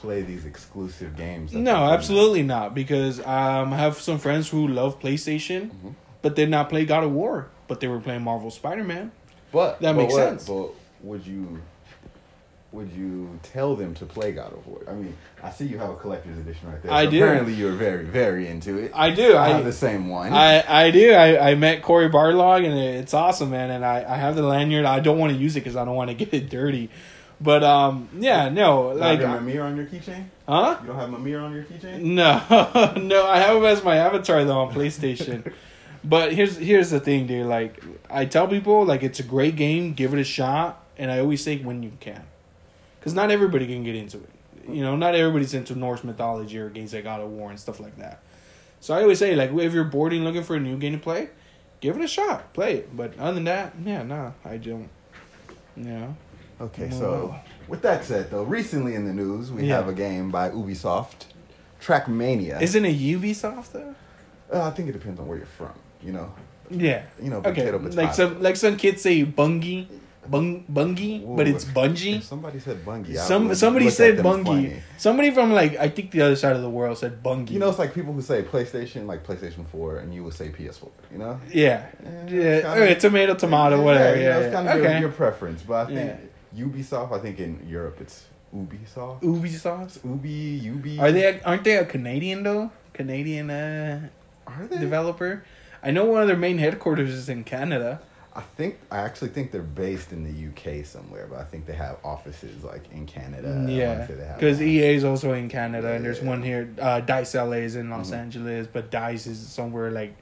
play 0.00 0.22
these 0.22 0.44
exclusive 0.46 1.16
games? 1.16 1.52
No, 1.52 1.76
absolutely 1.92 2.42
not. 2.42 2.74
Because 2.74 3.20
um, 3.20 3.72
I 3.72 3.76
have 3.76 3.98
some 3.98 4.18
friends 4.18 4.48
who 4.48 4.66
love 4.68 4.98
PlayStation, 5.00 5.70
Mhm. 5.70 5.94
but 6.22 6.34
did 6.36 6.48
not 6.50 6.68
play 6.68 6.84
God 6.84 7.04
of 7.04 7.12
War, 7.12 7.48
but 7.66 7.80
they 7.80 7.88
were 7.88 8.00
playing 8.00 8.22
Marvel 8.22 8.50
Spider 8.50 8.84
Man. 8.84 9.12
But 9.52 9.80
That 9.80 9.94
but 9.94 10.02
makes 10.02 10.12
what- 10.14 10.22
sense. 10.28 10.46
But 10.48 10.68
would 11.02 11.26
you? 11.26 11.60
Would 12.70 12.92
you 12.92 13.40
tell 13.54 13.74
them 13.76 13.94
to 13.94 14.04
play 14.04 14.32
God 14.32 14.52
of 14.52 14.66
War? 14.66 14.82
I 14.86 14.92
mean, 14.92 15.14
I 15.42 15.48
see 15.50 15.64
you 15.64 15.78
have 15.78 15.88
a 15.88 15.96
collector's 15.96 16.36
edition 16.36 16.70
right 16.70 16.82
there. 16.82 16.92
I 16.92 17.06
do. 17.06 17.16
Apparently, 17.24 17.54
you're 17.54 17.72
very, 17.72 18.04
very 18.04 18.46
into 18.46 18.76
it. 18.76 18.92
I 18.94 19.08
do. 19.08 19.34
I 19.36 19.46
I 19.46 19.48
have 19.54 19.64
the 19.64 19.72
same 19.72 20.08
one. 20.10 20.34
I, 20.34 20.62
I 20.86 20.90
do. 20.90 21.12
I, 21.14 21.52
I 21.52 21.54
met 21.54 21.80
Cory 21.80 22.10
Barlog, 22.10 22.66
and 22.66 22.78
it's 22.78 23.14
awesome, 23.14 23.48
man. 23.52 23.70
And 23.70 23.86
I, 23.86 24.04
I 24.06 24.16
have 24.16 24.36
the 24.36 24.42
lanyard. 24.42 24.84
I 24.84 25.00
don't 25.00 25.16
want 25.16 25.32
to 25.32 25.38
use 25.38 25.56
it 25.56 25.60
because 25.60 25.76
I 25.76 25.86
don't 25.86 25.94
want 25.94 26.10
to 26.10 26.14
get 26.22 26.34
it 26.34 26.50
dirty. 26.50 26.90
But 27.40 27.62
um, 27.62 28.08
yeah, 28.18 28.48
no, 28.48 28.88
like 28.88 29.20
you 29.20 29.26
have 29.26 29.42
Mimir 29.42 29.62
on 29.62 29.76
your 29.76 29.86
keychain? 29.86 30.24
huh? 30.48 30.78
You 30.80 30.88
don't 30.88 30.96
have 30.96 31.10
Mimir 31.10 31.40
on 31.40 31.54
your 31.54 31.64
keychain? 31.64 32.00
No, 32.02 32.94
no, 33.00 33.26
I 33.26 33.38
have 33.38 33.56
him 33.56 33.64
as 33.64 33.84
my 33.84 33.96
avatar 33.96 34.44
though 34.44 34.60
on 34.60 34.74
PlayStation. 34.74 35.52
but 36.04 36.32
here's 36.32 36.56
here's 36.56 36.90
the 36.90 36.98
thing, 36.98 37.26
dude. 37.28 37.46
Like 37.46 37.82
I 38.10 38.24
tell 38.24 38.48
people, 38.48 38.84
like 38.84 39.04
it's 39.04 39.20
a 39.20 39.22
great 39.22 39.54
game. 39.54 39.94
Give 39.94 40.12
it 40.14 40.18
a 40.18 40.24
shot, 40.24 40.84
and 40.96 41.10
I 41.12 41.20
always 41.20 41.42
say 41.42 41.58
when 41.58 41.82
you 41.82 41.92
can, 42.00 42.24
because 42.98 43.14
not 43.14 43.30
everybody 43.30 43.66
can 43.66 43.84
get 43.84 43.94
into 43.94 44.18
it. 44.18 44.30
You 44.68 44.82
know, 44.82 44.96
not 44.96 45.14
everybody's 45.14 45.54
into 45.54 45.76
Norse 45.76 46.02
mythology 46.02 46.58
or 46.58 46.68
games 46.70 46.92
like 46.92 47.04
God 47.04 47.20
of 47.20 47.30
War 47.30 47.50
and 47.50 47.58
stuff 47.58 47.78
like 47.78 47.96
that. 47.98 48.20
So 48.80 48.94
I 48.94 49.02
always 49.02 49.18
say, 49.18 49.34
like, 49.34 49.52
if 49.52 49.72
you're 49.72 49.84
bored 49.84 50.12
and 50.12 50.24
looking 50.24 50.42
for 50.42 50.56
a 50.56 50.60
new 50.60 50.76
game 50.76 50.92
to 50.92 50.98
play, 50.98 51.30
give 51.80 51.96
it 51.96 52.02
a 52.02 52.08
shot, 52.08 52.52
play 52.52 52.76
it. 52.76 52.96
But 52.96 53.18
other 53.18 53.34
than 53.34 53.44
that, 53.44 53.74
yeah, 53.84 54.02
nah, 54.02 54.32
I 54.44 54.56
don't. 54.56 54.88
Yeah. 55.76 56.12
Okay, 56.60 56.90
so 56.90 57.34
with 57.68 57.82
that 57.82 58.04
said, 58.04 58.30
though, 58.30 58.42
recently 58.42 58.94
in 58.94 59.04
the 59.06 59.12
news, 59.14 59.52
we 59.52 59.64
Yeah. 59.64 59.76
have 59.76 59.88
a 59.88 59.92
game 59.92 60.30
by 60.30 60.50
Ubisoft, 60.50 61.26
Trackmania. 61.80 62.60
Isn't 62.60 62.84
it 62.84 62.98
Ubisoft 62.98 63.72
though? 63.72 63.94
Uh, 64.52 64.62
I 64.66 64.70
think 64.70 64.88
it 64.88 64.92
depends 64.92 65.20
on 65.20 65.26
where 65.28 65.36
you're 65.36 65.46
from. 65.46 65.72
You 66.02 66.12
know, 66.12 66.32
Yeah. 66.70 67.02
you 67.22 67.30
know, 67.30 67.38
Okay. 67.38 67.50
potato, 67.52 67.78
potato. 67.78 68.02
Like 68.02 68.14
some 68.14 68.42
like 68.42 68.56
some 68.56 68.76
kids 68.76 69.02
say 69.02 69.24
bungie, 69.24 69.86
bung 70.28 70.64
bungie, 70.72 71.24
but 71.36 71.46
it's 71.46 71.64
bungie. 71.64 72.16
If 72.18 72.24
somebody 72.24 72.58
said 72.60 72.84
Bungie. 72.84 73.12
I 73.16 73.26
Some 73.26 73.48
would 73.48 73.56
somebody 73.56 73.84
look 73.86 73.92
at 73.92 73.96
said 73.96 74.16
them 74.18 74.26
bungie. 74.26 74.44
funny. 74.46 74.72
Somebody 74.96 75.30
from 75.30 75.52
like 75.52 75.76
I 75.78 75.88
think 75.88 76.10
the 76.10 76.22
other 76.22 76.36
side 76.36 76.56
of 76.56 76.62
the 76.62 76.70
world 76.70 76.98
said 76.98 77.22
bungie. 77.22 77.50
You 77.52 77.58
know, 77.60 77.68
it's 77.68 77.78
like 77.78 77.94
people 77.94 78.12
who 78.12 78.20
say 78.22 78.42
PlayStation, 78.42 79.06
like 79.06 79.24
PlayStation 79.24 79.64
Four, 79.66 79.98
and 79.98 80.12
you 80.12 80.24
would 80.24 80.34
say 80.34 80.48
PS4. 80.48 80.90
You 81.12 81.18
know, 81.18 81.40
Yeah. 81.52 81.82
Yeah, 82.02 82.10
it's 82.26 82.66
kinda- 82.66 82.82
okay, 82.82 82.94
tomato, 82.96 83.34
tomato, 83.34 83.80
whatever. 83.82 84.16
you 84.16 84.22
Yeah. 84.24 84.28
know, 84.30 84.38
it's 84.40 84.46
yeah. 84.46 84.52
kind 84.52 84.68
of 84.68 84.76
okay. 84.76 84.90
your, 84.92 85.00
your 85.02 85.10
preference, 85.10 85.62
but 85.62 85.74
I 85.74 85.86
think 85.86 85.98
Yeah. 86.10 86.16
Ubisoft. 86.56 87.12
I 87.12 87.18
think 87.18 87.38
in 87.40 87.66
Europe 87.68 87.98
it's 88.00 88.24
Ubisoft. 88.54 89.22
Ubisoft. 89.22 90.04
Ubi, 90.04 90.28
Ubi. 90.30 90.98
Are 90.98 91.12
they? 91.12 91.40
Aren't 91.42 91.64
they 91.64 91.76
a 91.76 91.84
Canadian 91.84 92.42
though? 92.42 92.70
Canadian 92.92 93.50
uh, 93.50 94.08
Are 94.46 94.66
they? 94.66 94.78
developer. 94.78 95.44
I 95.82 95.90
know 95.92 96.06
one 96.06 96.22
of 96.22 96.28
their 96.28 96.36
main 96.36 96.58
headquarters 96.58 97.10
is 97.10 97.28
in 97.28 97.44
Canada. 97.44 98.00
I 98.34 98.40
think 98.56 98.78
I 98.90 98.98
actually 98.98 99.28
think 99.30 99.50
they're 99.50 99.62
based 99.62 100.12
in 100.12 100.22
the 100.24 100.48
UK 100.48 100.84
somewhere, 100.84 101.26
but 101.28 101.40
I 101.40 101.44
think 101.44 101.66
they 101.66 101.74
have 101.74 101.96
offices 102.04 102.62
like 102.62 102.84
in 102.92 103.04
Canada. 103.06 103.66
Yeah, 103.68 104.06
say 104.06 104.14
they 104.14 104.24
have 104.24 104.36
because. 104.38 104.62
EA 104.62 104.94
is 104.94 105.04
also 105.04 105.32
in 105.32 105.48
Canada, 105.48 105.92
and 105.92 106.04
there's 106.04 106.20
Yeah. 106.20 106.28
one 106.28 106.42
here. 106.42 106.68
Uh, 106.80 107.00
Dice 107.00 107.34
LA 107.34 107.58
is 107.64 107.74
in 107.76 107.90
Los 107.90 108.10
Mhm. 108.10 108.16
Angeles, 108.18 108.66
but 108.72 108.90
Dice 108.90 109.26
is 109.26 109.38
somewhere 109.38 109.90
like 109.90 110.14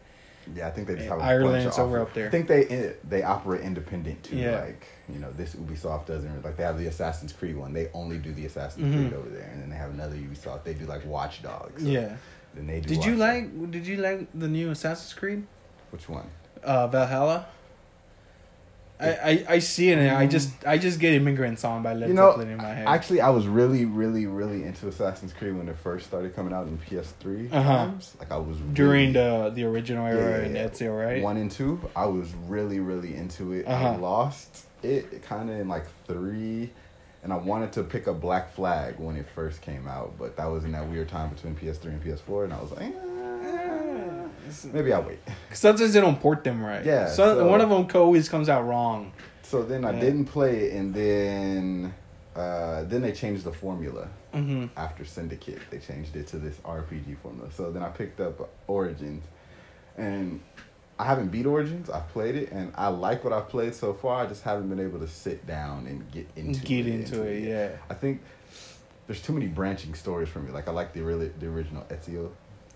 Yeah, 0.55 0.69
I 0.69 0.71
think 0.71 0.87
they 0.87 0.95
just 0.97 1.09
have 1.09 1.19
a 1.19 1.23
Ireland, 1.23 1.55
bunch 1.57 1.67
of 1.67 1.75
somewhere 1.75 2.03
offices. 2.03 2.11
up 2.11 2.15
there. 2.15 2.27
I 2.29 2.31
think 2.31 2.47
they 2.49 2.95
they 3.09 3.23
operate 3.23 3.63
independent 3.63 4.23
too. 4.23 4.37
Yeah. 4.37 4.61
Like 4.61 4.87
you 5.13 5.19
know, 5.19 5.33
this 5.33 5.55
Ubisoft 5.55 6.07
doesn't 6.07 6.45
like 6.45 6.57
they 6.57 6.63
have 6.63 6.79
the 6.79 6.87
Assassin's 6.87 7.33
Creed 7.33 7.57
one. 7.57 7.73
They 7.73 7.89
only 7.95 8.19
do 8.19 8.33
the 8.33 8.47
Assassin's 8.47 8.95
Mhm. 8.95 8.99
Creed 9.09 9.13
over 9.15 9.29
there, 9.29 9.49
and 9.53 9.63
then 9.63 9.71
they 9.71 9.77
have 9.77 9.91
another 9.91 10.15
Ubisoft. 10.17 10.65
They 10.65 10.75
do 10.75 10.85
like 10.87 11.05
Watch 11.07 11.43
Dogs. 11.43 11.83
So 11.83 11.89
yeah. 11.89 12.17
Then 12.55 12.67
they 12.67 12.81
do. 12.81 12.89
Did 12.95 13.05
you 13.05 13.17
Watch 13.19 13.21
Dogs. 13.43 13.53
like? 13.61 13.71
Did 13.73 13.87
you 13.87 13.97
like 13.99 14.29
the 14.35 14.49
new 14.49 14.71
Assassin's 14.71 15.13
Creed? 15.15 15.45
which 15.91 16.09
one? 16.09 16.27
Uh, 16.65 16.87
Valhalla. 16.89 17.47
I, 18.99 19.11
I, 19.11 19.45
I 19.51 19.59
see 19.59 19.91
it 19.91 19.99
and 19.99 20.11
I 20.11 20.27
just 20.27 20.51
I 20.67 20.79
just 20.79 20.99
get 20.99 21.13
immigrant 21.13 21.59
song 21.59 21.83
by 21.83 21.93
Led 21.93 22.09
You 22.09 22.15
know, 22.15 22.31
Zeppelin 22.31 22.49
in 22.51 22.57
my 22.57 22.73
head. 22.75 22.87
Actually, 22.89 23.21
I 23.21 23.29
was 23.29 23.47
really, 23.47 23.85
really, 23.85 24.27
really 24.27 24.65
into 24.65 24.89
Assassin's 24.89 25.33
Creed 25.35 25.55
when 25.55 25.69
it 25.69 25.77
first 25.77 26.07
started 26.07 26.35
coming 26.35 26.55
out 26.55 26.67
in 26.67 26.79
PS3 26.79 27.53
Uh-huh. 27.53 27.63
times. 27.87 28.15
Like 28.19 28.33
I 28.33 28.39
was 28.39 28.57
During 28.73 29.13
really- 29.13 29.13
the 29.13 29.51
the 29.55 29.65
original 29.65 30.07
era 30.07 30.39
Yeah, 30.41 30.47
in 30.47 30.57
yeah. 30.57 30.69
Ezio, 30.69 30.97
right? 31.07 31.23
One 31.23 31.37
and 31.37 31.51
two, 31.51 31.79
I 31.95 32.07
was 32.07 32.33
really, 32.47 32.81
really 32.81 33.15
into 33.15 33.53
it. 33.53 33.67
I 33.69 33.73
Uh-huh. 33.73 33.99
lost 34.01 34.65
it 34.83 35.23
kind 35.23 35.51
of 35.51 35.57
in 35.61 35.69
like 35.69 35.85
three, 36.07 36.71
and 37.23 37.33
I 37.33 37.37
wanted 37.37 37.73
to 37.73 37.83
pick 37.83 38.07
a 38.07 38.15
Black 38.15 38.55
Flag 38.55 38.95
when 38.99 39.17
it 39.17 39.27
first 39.35 39.61
came 39.61 39.87
out, 39.89 40.15
but 40.19 40.37
that 40.39 40.47
was 40.47 40.65
in 40.65 40.73
that 40.73 40.89
weird 40.89 41.09
time 41.09 41.29
between 41.31 41.55
PS3 41.55 41.93
and 41.93 42.03
PS4, 42.03 42.45
and 42.45 42.53
I 42.55 42.61
was 42.61 42.71
like, 42.71 42.83
eh, 42.83 42.93
maybe 44.73 44.93
I'll 44.93 45.03
wait. 45.03 45.19
Sometimes 45.53 45.93
they 45.93 46.01
don't 46.01 46.21
port 46.21 46.45
them 46.45 46.63
right. 46.65 46.85
Yeah, 46.85 47.07
So, 47.09 47.37
so- 47.37 47.47
one 47.49 47.61
of 47.61 47.69
them 47.71 47.87
always 48.01 48.29
comes 48.29 48.49
out 48.49 48.67
wrong. 48.67 49.13
So 49.43 49.63
then 49.63 49.85
I 49.85 49.93
didn't 49.93 50.25
play 50.25 50.65
it, 50.65 50.73
and 50.75 50.93
then 50.93 51.95
uh, 52.35 52.83
then 52.85 53.01
they 53.03 53.13
changed 53.13 53.45
the 53.45 53.53
formula 53.53 54.09
hmm 54.33 54.67
after 54.77 55.05
Syndicate. 55.05 55.61
They 55.71 55.79
changed 55.79 56.17
it 56.17 56.27
to 56.29 56.39
this 56.39 56.57
RPG 56.65 57.17
formula. 57.23 57.51
So 57.53 57.71
then 57.71 57.83
I 57.83 57.89
picked 57.91 58.21
up 58.21 58.51
Origins, 58.67 59.23
and 59.97 60.41
I 60.99 61.05
haven't 61.05 61.29
beat 61.29 61.47
Origins. 61.47 61.89
I've 61.91 62.09
played 62.09 62.35
it, 62.35 62.51
and 62.51 62.73
I 62.75 62.89
like 62.89 63.23
what 63.23 63.33
I've 63.33 63.49
played 63.49 63.75
so 63.75 63.95
far. 63.95 64.25
I 64.25 64.27
just 64.27 64.43
haven't 64.43 64.69
been 64.69 64.81
able 64.81 64.99
to 64.99 65.09
sit 65.09 65.47
down 65.47 65.87
and 65.87 66.11
get 66.11 66.27
into 66.35 66.61
Get 66.67 66.87
it. 66.89 66.95
into 66.95 67.23
it, 67.23 67.45
yeah. 67.45 67.77
I 67.89 67.95
think 67.95 68.23
there's 69.07 69.23
too 69.23 69.33
many 69.33 69.47
branching 69.47 69.95
stories 69.95 70.29
for 70.29 70.41
me. 70.41 70.51
Like 70.51 70.67
I 70.67 70.73
like 70.73 70.93
the 70.93 71.03
really 71.03 71.29
the 71.39 71.47
original 71.47 71.85
Ezio. 71.89 72.31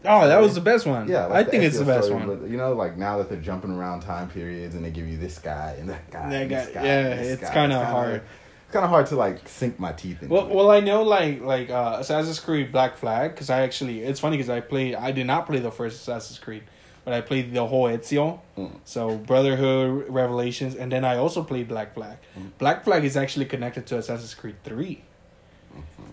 Oh, 0.05 0.27
that 0.27 0.41
was 0.41 0.55
the 0.55 0.61
best 0.63 0.87
one. 0.87 1.09
Yeah, 1.09 1.29
I 1.31 1.45
think 1.45 1.63
it's 1.63 1.79
the 1.79 1.85
best 1.85 2.07
story, 2.07 2.25
one. 2.25 2.39
But 2.41 2.49
you 2.51 2.57
know, 2.57 2.73
like 2.73 2.97
now 2.97 3.19
that 3.19 3.29
they're 3.29 3.39
jumping 3.41 3.71
around 3.71 4.01
time 4.01 4.29
periods 4.31 4.75
and 4.75 4.85
they 4.85 4.91
give 4.91 5.07
you 5.09 5.19
this 5.19 5.39
guy 5.39 5.77
and 5.79 5.89
that 5.91 6.11
guy, 6.11 6.31
That 6.31 6.43
and 6.43 6.51
this 6.51 6.67
guy- 6.69 6.73
guy, 6.75 6.85
yeah, 6.85 7.09
it's 7.09 7.41
kinda 7.43 7.53
kinda- 7.77 7.85
hard. 7.85 8.23
It's 8.65 8.73
kind 8.73 8.85
of 8.85 8.91
hard 8.91 9.07
to 9.09 9.17
like 9.17 9.47
sink 9.49 9.79
my 9.81 9.93
teeth 9.93 10.23
into. 10.23 10.33
Well, 10.33 10.47
it. 10.49 10.55
well, 10.55 10.71
I 10.71 10.81
know 10.81 11.03
like 11.03 11.43
like 11.43 11.71
uh, 11.71 11.97
Assassin's 12.01 12.39
Creed 12.41 12.71
Black 12.73 12.97
Flag 12.97 13.33
because 13.33 13.51
I 13.51 13.63
actually 13.63 14.01
it's 14.03 14.21
funny 14.21 14.37
because 14.37 14.49
I 14.49 14.61
played 14.61 14.95
I 14.95 15.11
did 15.13 15.27
not 15.27 15.47
play 15.47 15.59
the 15.59 15.73
first 15.73 16.01
Assassin's 16.01 16.39
Creed, 16.39 16.63
but 17.05 17.13
I 17.13 17.21
played 17.21 17.53
the 17.53 17.67
whole 17.67 17.85
Ezio, 17.89 18.39
Mm. 18.57 18.71
so 18.85 19.17
Brotherhood, 19.17 20.07
Revelations, 20.09 20.77
and 20.77 20.91
then 20.93 21.05
I 21.05 21.17
also 21.17 21.43
played 21.43 21.67
Black 21.69 21.95
Flag. 21.95 22.19
Mm. 22.39 22.51
Black 22.59 22.85
Flag 22.85 23.05
is 23.05 23.17
actually 23.17 23.47
connected 23.47 23.87
to 23.89 23.99
Assassin's 23.99 24.35
Creed 24.35 24.55
3 24.65 24.77
Mm-hmm. 24.95 25.01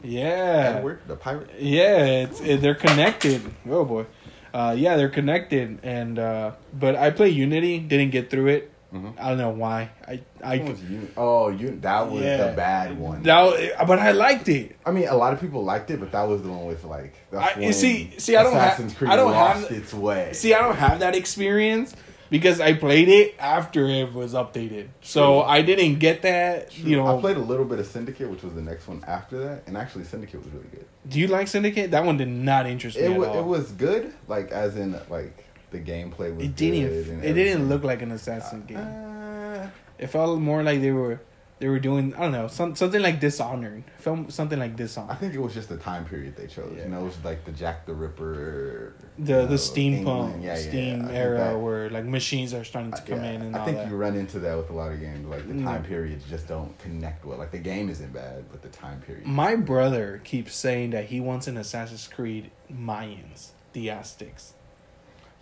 Yeah, 0.03 0.75
Edward, 0.77 0.99
the 1.07 1.15
pirate. 1.15 1.49
yeah, 1.59 2.05
it's 2.05 2.39
it, 2.41 2.61
they're 2.61 2.75
connected. 2.75 3.41
Oh 3.69 3.85
boy, 3.85 4.05
uh, 4.53 4.75
yeah, 4.77 4.95
they're 4.97 5.09
connected, 5.09 5.79
and 5.83 6.17
uh, 6.19 6.51
but 6.73 6.95
I 6.95 7.11
play 7.11 7.29
Unity, 7.29 7.79
didn't 7.79 8.11
get 8.11 8.29
through 8.29 8.47
it. 8.47 8.71
I 9.19 9.29
don't 9.29 9.37
know 9.37 9.49
why. 9.49 9.89
I 10.07 10.21
I 10.43 10.57
was 10.59 10.79
Un- 10.79 11.11
oh, 11.17 11.49
you 11.49 11.77
that 11.81 12.09
was 12.09 12.23
Yeah. 12.23 12.37
the 12.47 12.53
bad 12.55 12.97
one. 12.97 13.21
that, 13.23 13.85
but 13.85 13.99
I 13.99 14.11
liked 14.13 14.47
it. 14.49 14.75
I 14.85 14.91
mean, 14.91 15.07
a 15.07 15.15
lot 15.15 15.33
of 15.33 15.41
people 15.41 15.63
liked 15.63 15.91
it, 15.91 15.99
but 15.99 16.11
that 16.13 16.23
was 16.23 16.41
the 16.41 16.49
one 16.49 16.65
with 16.65 16.83
like. 16.85 17.13
I- 17.37 17.69
see- 17.71 18.11
see, 18.17 18.35
I 18.35 18.43
don't 18.43 18.53
ha- 18.53 18.59
Assassin's 18.69 18.93
Creed 18.95 19.11
I 19.11 19.17
don't 19.17 19.31
lost 19.31 19.67
have- 19.67 19.77
its 19.77 19.93
way. 19.93 20.29
See, 20.33 20.53
I 20.53 20.59
don't 20.59 20.77
have 20.77 20.99
that 20.99 21.15
experience 21.15 21.93
because 22.29 22.59
I 22.59 22.73
played 22.73 23.09
it 23.09 23.35
after 23.39 23.85
it 23.87 24.13
was 24.13 24.33
updated. 24.33 24.87
So 25.01 25.41
True. 25.41 25.49
I 25.49 25.61
didn't 25.61 25.99
get 25.99 26.21
that. 26.23 26.77
You 26.77 26.97
know, 26.97 27.17
I 27.17 27.19
played 27.21 27.37
a 27.37 27.41
little 27.41 27.65
bit 27.65 27.79
of 27.79 27.87
Syndicate, 27.87 28.29
which 28.29 28.43
was 28.43 28.53
the 28.53 28.61
next 28.61 28.87
one 28.87 29.03
after 29.07 29.37
that, 29.45 29.63
and 29.67 29.77
actually 29.77 30.03
Syndicate 30.05 30.43
was 30.43 30.47
really 30.53 30.67
good. 30.71 30.85
do 31.09 31.19
you 31.19 31.27
like 31.27 31.47
Syndicate? 31.47 31.91
That 31.91 32.05
one 32.05 32.17
did 32.17 32.27
not 32.27 32.65
interest 32.67 32.97
me 32.97 33.03
It 33.03 33.11
at 33.11 33.17
was 33.19 33.27
all. 33.29 33.39
it 33.39 33.45
was 33.45 33.71
good, 33.73 34.13
like 34.27 34.51
as 34.51 34.75
in 34.77 34.99
like 35.09 35.45
the 35.71 35.79
gameplay 35.79 36.33
was. 36.35 36.45
It 36.45 36.55
didn't. 36.55 37.23
It 37.23 37.33
didn't 37.33 37.69
look 37.69 37.83
like 37.83 38.01
an 38.01 38.11
assassin 38.11 38.63
game. 38.65 38.77
Uh, 38.77 39.67
It 39.99 40.07
felt 40.07 40.39
more 40.39 40.61
like 40.63 40.79
they 40.81 40.91
were 40.91 41.19
they 41.59 41.67
were 41.67 41.79
doing 41.79 42.13
I 42.15 42.19
don't 42.19 42.31
know 42.31 42.47
some, 42.47 42.75
something 42.75 43.01
like 43.01 43.19
Dishonored. 43.19 43.83
Felt 43.97 44.31
something 44.31 44.59
like 44.59 44.75
Dishonored. 44.75 45.11
I 45.11 45.15
think 45.15 45.33
it 45.33 45.39
was 45.39 45.53
just 45.55 45.69
the 45.69 45.77
time 45.77 46.05
period 46.05 46.35
they 46.35 46.45
chose. 46.47 46.73
Yeah. 46.77 46.83
You 46.83 46.89
know, 46.89 46.99
it 47.01 47.05
was 47.05 47.17
like 47.23 47.45
the 47.45 47.51
Jack 47.51 47.85
the 47.87 47.93
Ripper, 47.95 48.93
The 49.17 49.41
you 49.41 49.47
the 49.47 49.55
steampunk 49.55 50.43
Yeah, 50.43 50.53
yeah, 50.53 50.55
steam 50.59 50.99
think 51.05 51.11
era 51.17 51.37
that- 51.39 51.59
where 51.59 51.89
like 51.89 52.05
machines 52.05 52.53
are 52.53 52.63
starting 52.63 52.91
to 52.91 53.01
come 53.01 53.23
yeah, 53.23 53.31
in 53.31 53.41
and 53.41 53.55
I 53.55 53.65
think 53.65 53.77
that. 53.77 53.89
you 53.89 53.95
run 53.95 54.15
into 54.15 54.37
that 54.39 54.55
with 54.55 54.69
a 54.69 54.73
lot 54.73 54.91
of 54.91 54.99
games. 54.99 55.25
Like 55.27 55.47
the 55.47 55.53
Mm. 55.55 55.63
time 55.63 55.83
periods 55.83 56.23
just 56.29 56.47
don't 56.47 56.77
connect 56.79 57.25
well. 57.25 57.37
Like 57.39 57.51
the 57.51 57.57
game 57.57 57.89
isn't 57.89 58.13
bad, 58.13 58.45
but 58.51 58.61
the 58.61 58.69
time 58.69 59.01
period. 59.01 59.25
My 59.25 59.55
brother 59.55 60.21
keeps 60.23 60.53
saying 60.55 60.91
that 60.91 61.05
he 61.05 61.19
wants 61.19 61.47
an 61.47 61.57
Assassin's 61.57 62.07
Creed 62.07 62.51
Mayans, 62.71 63.49
the 63.73 63.89
Aztecs. 63.89 64.53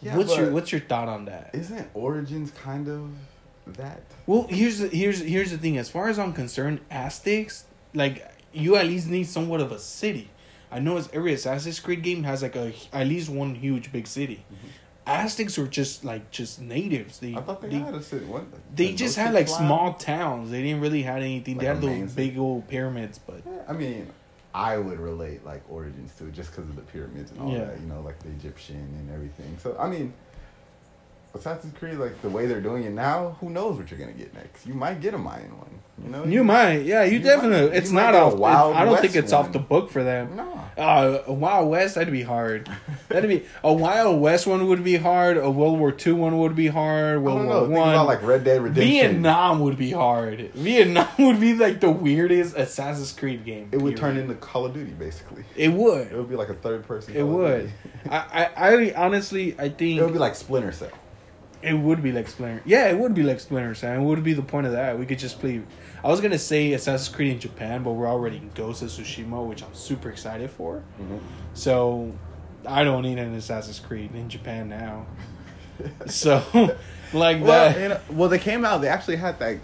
Yeah, 0.02 0.16
what's 0.18 0.36
your 0.38 0.52
what's 0.52 0.72
your 0.72 0.82
thought 0.82 1.08
on 1.10 1.26
that? 1.26 1.50
Isn't 1.54 1.90
Origins 1.94 2.52
kind 2.52 2.88
of 2.88 3.10
that? 3.74 4.02
Well, 4.28 4.48
here's 4.50 4.80
the, 4.80 4.88
here's 4.90 5.20
here's 5.22 5.52
the 5.52 5.58
thing. 5.58 5.78
As 5.78 5.90
far 5.90 6.08
as 6.10 6.18
I'm 6.20 6.34
concerned, 6.34 6.80
Aztecs 6.92 7.66
like 7.94 8.26
you 8.54 8.76
at 8.76 8.86
least 8.86 9.08
need 9.08 9.26
somewhat 9.28 9.62
of 9.62 9.72
a 9.72 9.80
city. 9.80 10.30
I 10.72 10.80
know 10.80 10.98
it's 10.98 11.10
every 11.14 11.34
Assassin's 11.34 11.80
Creed 11.80 12.02
game 12.04 12.24
has 12.24 12.42
like 12.42 12.56
a 12.56 12.74
at 12.94 13.08
least 13.08 13.30
one 13.30 13.56
huge 13.56 13.92
big 13.92 14.08
city. 14.08 14.44
Aztecs 15.08 15.58
were 15.58 15.68
just 15.68 16.04
like 16.04 16.32
just 16.32 16.60
natives. 16.62 17.20
They 17.20 17.28
Mm-hmm. 17.30 17.38
I 17.38 17.42
thought 17.42 17.62
they, 17.62 17.70
they, 17.70 17.78
had 17.80 17.94
a 17.94 18.02
city. 18.02 18.26
What? 18.26 18.46
they 18.76 18.88
did 18.88 18.98
just 18.98 19.16
had 19.18 19.34
like 19.34 19.48
fly? 19.48 19.58
small 19.60 19.94
towns. 19.94 20.50
They 20.50 20.64
didn't 20.64 20.82
really 20.82 21.04
have 21.04 21.18
anything. 21.18 21.58
they 21.58 21.68
Like 21.68 21.76
had 21.76 21.84
a 21.84 22.00
those 22.02 22.12
big 22.14 22.38
old 22.40 22.68
pyramids, 22.68 23.20
but 23.20 23.42
Yeah, 23.46 23.52
I 23.68 23.74
mean, 23.74 24.10
I 24.54 24.78
would 24.78 25.00
relate 25.00 25.46
like 25.46 25.62
Origins 25.70 26.16
to 26.16 26.26
it 26.28 26.34
just 26.34 26.50
because 26.52 26.68
of 26.70 26.76
the 26.76 26.82
pyramids 26.82 27.30
and 27.32 27.40
all 27.42 27.52
Yeah. 27.52 27.66
that. 27.66 27.80
You 27.80 27.86
know, 27.88 28.02
like 28.02 28.18
the 28.20 28.30
Egyptian 28.30 28.78
and 28.78 29.12
everything. 29.14 29.58
So 29.62 29.78
I 29.80 29.88
mean, 29.88 30.12
Assassin's 31.36 31.78
Creed, 31.78 31.96
like 31.98 32.22
the 32.22 32.30
way 32.30 32.46
they're 32.46 32.62
doing 32.62 32.84
it 32.84 32.92
now, 32.92 33.38
who 33.40 33.50
knows 33.50 33.78
what 33.78 33.90
you're 33.92 34.00
gonna 34.00 34.14
get 34.14 34.34
next? 34.34 34.66
You 34.66 34.74
might 34.74 35.02
get 35.02 35.14
a 35.14 35.18
Mayan 35.18 35.58
one. 35.58 35.70
You 36.04 36.10
know, 36.10 36.26
you 36.26 36.44
might, 36.44 36.80
yeah, 36.82 37.04
you, 37.06 37.14
You 37.14 37.20
definitely. 37.20 37.70
might- 37.70 37.78
it's 37.78 37.90
you 37.90 37.96
not 37.96 38.14
a 38.14 38.18
off. 38.18 38.34
it- 38.34 38.40
Wild 38.40 38.76
I 38.76 38.84
don't 38.84 38.96
think 39.00 39.14
West 39.14 39.16
it's 39.16 39.32
off 39.32 39.54
the 39.54 39.60
book 39.60 39.90
for 39.92 40.04
them. 40.04 40.36
No. 40.36 40.60
Uh, 40.78 41.20
a 41.26 41.32
Wild 41.32 41.70
West, 41.70 41.96
that'd 41.96 42.12
be 42.12 42.22
hard. 42.24 42.70
That'd 43.08 43.30
be 43.30 43.44
a 43.64 43.72
Wild 43.72 44.20
West 44.20 44.46
one 44.48 44.68
would 44.68 44.84
be 44.84 44.98
hard. 44.98 45.38
A 45.38 45.50
World 45.50 45.80
War 45.80 45.92
Two 45.94 46.16
one 46.16 46.38
would 46.40 46.54
be 46.56 46.68
hard. 46.68 47.16
I 47.16 47.18
World 47.20 47.38
don't 47.38 47.46
War 47.48 47.56
know. 47.56 47.66
Think 47.68 47.78
One. 47.78 47.90
about 47.94 48.08
like 48.08 48.24
Red 48.24 48.44
Dead 48.44 48.62
Redemption. 48.62 48.84
Vietnam 48.90 49.60
would 49.62 49.78
be 49.78 49.92
hard. 49.92 50.52
Vietnam 50.54 51.08
would 51.20 51.40
be 51.40 51.54
like 51.54 51.80
the 51.80 51.92
weirdest 51.92 52.58
Assassin's 52.58 53.14
Creed 53.14 53.46
game. 53.46 53.70
It 53.72 53.82
would 53.82 53.96
turn 53.96 54.18
into 54.18 54.34
Call 54.34 54.66
of 54.66 54.74
Duty, 54.74 54.92
basically. 54.92 55.46
It 55.56 55.72
would. 55.72 56.08
It 56.12 56.18
would 56.18 56.30
be 56.30 56.36
like 56.36 56.50
a 56.50 56.56
third 56.56 56.86
person. 56.86 57.16
It 57.16 57.20
Call 57.20 57.28
would. 57.30 57.72
I, 58.10 58.50
I, 58.58 58.70
I 58.76 58.94
honestly, 58.98 59.56
I 59.58 59.70
think 59.70 60.00
It 60.00 60.04
would 60.04 60.12
be 60.14 60.20
like 60.20 60.36
Splinter 60.36 60.74
Cell. 60.74 60.90
It 61.62 61.74
would 61.74 62.04
be 62.04 62.12
like 62.12 62.28
Splinter. 62.28 62.62
Yeah, 62.66 62.88
it 62.88 62.98
would 62.98 63.14
be 63.14 63.24
like 63.24 63.40
Splinter 63.40 63.74
Cell. 63.76 63.94
It 64.00 64.04
would 64.04 64.24
be 64.24 64.34
the 64.34 64.42
point 64.42 64.68
of 64.68 64.74
that. 64.74 64.98
We 65.00 65.06
could 65.06 65.20
just 65.20 65.40
play. 65.40 65.62
I 66.04 66.08
was 66.08 66.22
gonna 66.22 66.38
say 66.38 66.74
Assassin's 66.74 67.16
Creed 67.16 67.32
in 67.34 67.40
Japan, 67.40 67.82
but 67.84 67.92
we're 67.94 68.08
already 68.08 68.38
in 68.38 68.50
Ghost 68.54 68.82
of 68.84 68.90
Tsushima, 68.90 69.46
which 69.48 69.64
I'm 69.64 69.74
super 69.74 70.10
excited 70.10 70.50
for. 70.52 70.84
Mm-hmm. 71.02 71.18
So 71.54 72.14
I 72.68 72.84
don't 72.84 73.04
need 73.04 73.18
an 73.18 73.34
Assassin's 73.34 73.80
Creed 73.80 74.14
in 74.14 74.30
Japan 74.30 74.70
now. 74.70 75.06
So, 76.08 76.42
like 77.12 77.42
Well, 77.42 77.44
that. 77.44 77.80
you 77.82 77.88
know, 77.90 78.00
well, 78.12 78.30
they 78.30 78.40
came 78.40 78.64
out. 78.64 78.80
They 78.82 78.88
actually 78.88 79.18
had 79.18 79.38
that. 79.40 79.58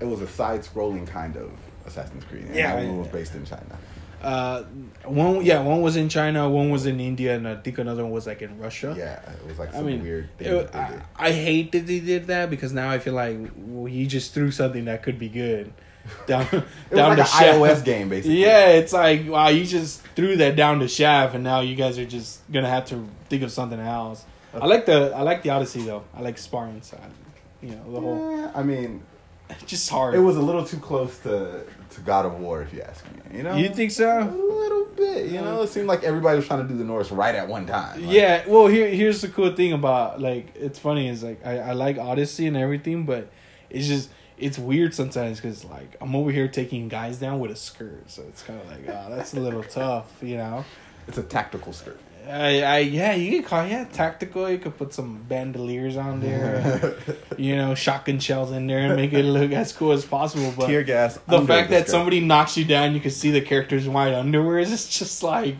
It 0.00 0.04
was 0.04 0.20
a 0.20 0.26
side-scrolling 0.26 1.06
kind 1.06 1.36
of 1.36 1.52
Assassin's 1.86 2.24
Creed. 2.24 2.46
And 2.46 2.56
Yeah, 2.56 2.74
that 2.74 2.84
one 2.84 2.98
was 2.98 3.08
based 3.08 3.34
in 3.36 3.44
China. 3.44 3.78
Uh, 4.22 4.64
one 5.04 5.44
yeah, 5.44 5.60
one 5.60 5.80
was 5.80 5.96
in 5.96 6.08
China, 6.08 6.48
one 6.48 6.70
was 6.70 6.86
in 6.86 6.98
India, 7.00 7.36
and 7.36 7.46
I 7.46 7.56
think 7.56 7.78
another 7.78 8.02
one 8.02 8.12
was 8.12 8.26
like 8.26 8.42
in 8.42 8.58
Russia. 8.58 8.94
Yeah, 8.98 9.20
it 9.32 9.46
was 9.46 9.58
like 9.58 9.70
I 9.70 9.78
some 9.78 9.86
mean, 9.86 10.02
weird 10.02 10.36
thing. 10.38 10.54
it- 10.56 10.74
I. 10.74 11.00
I 11.16 11.32
hate 11.32 11.72
that 11.72 11.86
they 11.86 12.00
did 12.00 12.26
that 12.26 12.50
because 12.50 12.72
now 12.72 12.90
I 12.90 12.98
feel 12.98 13.14
like 13.14 13.38
well, 13.56 13.88
you 13.88 14.06
just 14.06 14.34
threw 14.34 14.50
something 14.50 14.86
that 14.86 15.02
could 15.02 15.18
be 15.18 15.28
good 15.28 15.72
down 16.26 16.46
down 16.50 16.62
like 17.10 17.16
the 17.16 17.22
an 17.22 17.26
shaft. 17.26 17.58
iOS 17.58 17.84
game, 17.84 18.08
basically. 18.08 18.40
Yeah, 18.42 18.68
it's 18.70 18.92
like 18.92 19.28
wow, 19.28 19.48
you 19.48 19.64
just 19.64 20.02
threw 20.16 20.36
that 20.38 20.56
down 20.56 20.78
the 20.80 20.88
shaft, 20.88 21.34
and 21.34 21.44
now 21.44 21.60
you 21.60 21.76
guys 21.76 21.98
are 21.98 22.04
just 22.06 22.40
gonna 22.50 22.68
have 22.68 22.86
to 22.86 23.06
think 23.28 23.42
of 23.44 23.52
something 23.52 23.78
else. 23.80 24.24
I 24.54 24.66
like 24.66 24.86
the 24.86 25.12
I 25.14 25.22
like 25.22 25.42
the 25.42 25.50
Odyssey 25.50 25.82
though. 25.82 26.02
I 26.14 26.22
like 26.22 26.38
Spartan 26.38 26.82
side. 26.82 27.00
You 27.62 27.70
know 27.70 27.92
the 27.92 28.00
whole 28.00 28.36
Yeah, 28.38 28.50
I 28.54 28.62
mean, 28.62 29.02
just 29.66 29.88
hard. 29.90 30.14
it 30.14 30.18
was 30.20 30.36
a 30.36 30.42
little 30.42 30.64
too 30.64 30.78
close 30.78 31.18
to 31.20 31.64
to 31.90 32.00
God 32.02 32.26
of 32.26 32.38
War, 32.38 32.60
if 32.62 32.72
you 32.74 32.82
ask 32.82 33.04
me. 33.06 33.38
You 33.38 33.42
know, 33.42 33.56
You 33.56 33.70
think 33.70 33.90
so? 33.92 34.20
a 34.20 34.24
little 34.28 34.84
bit. 34.94 35.26
You 35.32 35.40
know, 35.40 35.62
it 35.62 35.68
seemed 35.68 35.86
like 35.86 36.04
everybody 36.04 36.36
was 36.36 36.46
trying 36.46 36.62
to 36.62 36.68
do 36.68 36.76
the 36.76 36.84
Norse 36.84 37.10
right 37.10 37.34
at 37.34 37.48
one 37.48 37.66
time. 37.66 38.02
Like, 38.04 38.14
yeah. 38.14 38.44
Well, 38.46 38.66
here 38.66 38.88
here's 38.88 39.20
the 39.22 39.28
cool 39.28 39.54
thing 39.54 39.72
about 39.72 40.20
like 40.20 40.54
it's 40.54 40.78
funny 40.78 41.08
is 41.08 41.22
like 41.22 41.44
I 41.46 41.58
I 41.58 41.72
like 41.72 41.96
Odyssey 41.98 42.46
and 42.46 42.56
everything, 42.56 43.04
but 43.04 43.30
it's 43.70 43.86
just. 43.86 44.10
It's 44.40 44.56
weird 44.56 44.94
sometimes 44.94 45.40
because 45.40 45.64
like 45.64 45.96
I'm 46.00 46.14
over 46.14 46.30
here 46.30 46.46
taking 46.46 46.86
guys 46.86 47.18
down 47.18 47.40
with 47.40 47.50
a 47.50 47.56
skirt, 47.56 48.08
so 48.08 48.22
it's 48.28 48.40
kind 48.44 48.60
of 48.60 48.68
like 48.68 48.82
oh 48.88 49.06
that's 49.10 49.34
a 49.34 49.40
little 49.40 49.64
tough, 49.80 50.12
you 50.22 50.36
know. 50.36 50.64
it's 51.08 51.18
a 51.18 51.24
tactical 51.24 51.72
skirt. 51.72 51.98
I, 52.28 52.62
I 52.62 52.78
yeah, 52.78 53.14
you 53.14 53.40
could 53.40 53.48
call 53.48 53.66
yeah 53.66 53.84
tactical. 53.84 54.50
You 54.50 54.58
could 54.58 54.76
put 54.76 54.92
some 54.92 55.22
bandoliers 55.28 55.96
on 55.96 56.20
there, 56.20 56.96
uh, 57.08 57.12
you 57.38 57.56
know, 57.56 57.74
shotgun 57.74 58.18
shells 58.18 58.52
in 58.52 58.66
there, 58.66 58.80
and 58.80 58.96
make 58.96 59.12
it 59.12 59.22
look 59.22 59.52
as 59.52 59.72
cool 59.72 59.92
as 59.92 60.04
possible. 60.04 60.52
But 60.56 60.66
Tear 60.66 60.82
gas. 60.82 61.18
the 61.26 61.42
fact 61.42 61.70
that 61.70 61.88
somebody 61.88 62.20
knocks 62.20 62.56
you 62.56 62.64
down, 62.64 62.94
you 62.94 63.00
can 63.00 63.10
see 63.10 63.30
the 63.30 63.40
character's 63.40 63.88
white 63.88 64.12
underwear. 64.12 64.58
It's 64.58 64.98
just 64.98 65.22
like 65.22 65.56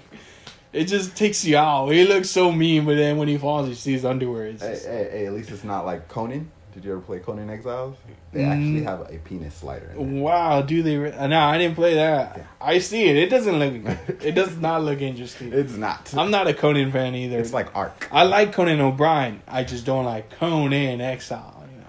it 0.72 0.84
just 0.84 1.16
takes 1.16 1.44
you 1.44 1.56
out. 1.56 1.88
He 1.88 2.04
looks 2.04 2.28
so 2.28 2.52
mean, 2.52 2.84
but 2.84 2.96
then 2.96 3.16
when 3.16 3.28
he 3.28 3.38
falls, 3.38 3.68
you 3.68 3.74
see 3.74 3.92
his 3.92 4.04
underwear. 4.04 4.46
It's 4.46 4.62
Hey, 4.62 4.78
hey, 4.78 5.08
hey, 5.10 5.26
at 5.26 5.32
least 5.32 5.50
it's 5.50 5.64
not 5.64 5.86
like 5.86 6.08
Conan. 6.08 6.50
Did 6.78 6.84
you 6.84 6.92
ever 6.92 7.00
play 7.00 7.18
Conan 7.18 7.50
Exiles? 7.50 7.96
They 8.32 8.44
actually 8.44 8.82
Mm. 8.82 8.84
have 8.84 9.00
a 9.10 9.18
penis 9.18 9.52
slider. 9.56 9.90
In 9.98 10.20
wow, 10.20 10.62
do 10.62 10.80
they? 10.80 10.96
Re- 10.96 11.10
no, 11.26 11.40
I 11.40 11.58
didn't 11.58 11.74
play 11.74 11.94
that. 11.94 12.34
Yeah. 12.36 12.42
I 12.60 12.78
see 12.78 13.06
it. 13.08 13.16
It 13.16 13.30
doesn't 13.30 13.58
look. 13.58 13.96
It 14.22 14.36
does 14.36 14.56
not 14.58 14.84
look 14.84 15.00
interesting. 15.00 15.52
It's 15.52 15.74
not. 15.76 16.14
I'm 16.16 16.30
not 16.30 16.46
a 16.46 16.54
Conan 16.54 16.92
fan 16.92 17.16
either. 17.16 17.36
It's 17.40 17.52
like 17.52 17.74
Ark. 17.74 18.06
I 18.12 18.22
like 18.22 18.52
Conan 18.52 18.80
O'Brien. 18.80 19.42
I 19.48 19.64
just 19.64 19.84
don't 19.86 20.04
like 20.04 20.30
Conan 20.38 21.00
Exile. 21.00 21.64
You 21.72 21.78
know. 21.80 21.84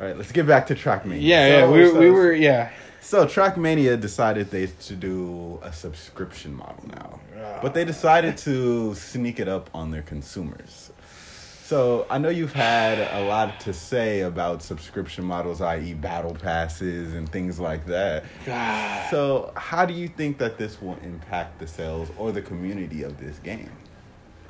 All 0.00 0.06
right, 0.08 0.16
let's 0.18 0.32
get 0.32 0.48
back 0.48 0.66
to 0.66 0.74
Trackmania. 0.74 1.18
Yeah, 1.20 1.60
So- 1.60 1.74
yeah, 1.76 1.84
we, 1.84 1.88
so- 1.92 2.00
we 2.00 2.10
were, 2.10 2.32
yeah. 2.32 2.70
So 3.00 3.26
Trackmania 3.26 4.00
decided 4.00 4.50
they 4.50 4.66
to 4.66 4.96
do 4.96 5.60
a 5.62 5.72
subscription 5.72 6.56
model 6.56 6.88
now, 6.88 7.20
but 7.62 7.72
they 7.74 7.84
decided 7.84 8.36
to 8.38 8.94
sneak 8.96 9.38
it 9.38 9.46
up 9.46 9.70
on 9.72 9.92
their 9.92 10.02
consumers. 10.02 10.83
So 11.64 12.06
I 12.10 12.18
know 12.18 12.28
you've 12.28 12.52
had 12.52 12.98
a 12.98 13.24
lot 13.24 13.58
to 13.60 13.72
say 13.72 14.20
about 14.20 14.62
subscription 14.62 15.24
models, 15.24 15.62
i.e., 15.62 15.94
battle 15.94 16.34
passes 16.34 17.14
and 17.14 17.26
things 17.26 17.58
like 17.58 17.86
that. 17.86 18.24
God. 18.44 19.10
So 19.10 19.50
how 19.56 19.86
do 19.86 19.94
you 19.94 20.08
think 20.08 20.36
that 20.38 20.58
this 20.58 20.82
will 20.82 20.98
impact 21.02 21.60
the 21.60 21.66
sales 21.66 22.10
or 22.18 22.32
the 22.32 22.42
community 22.42 23.02
of 23.02 23.16
this 23.16 23.38
game? 23.38 23.70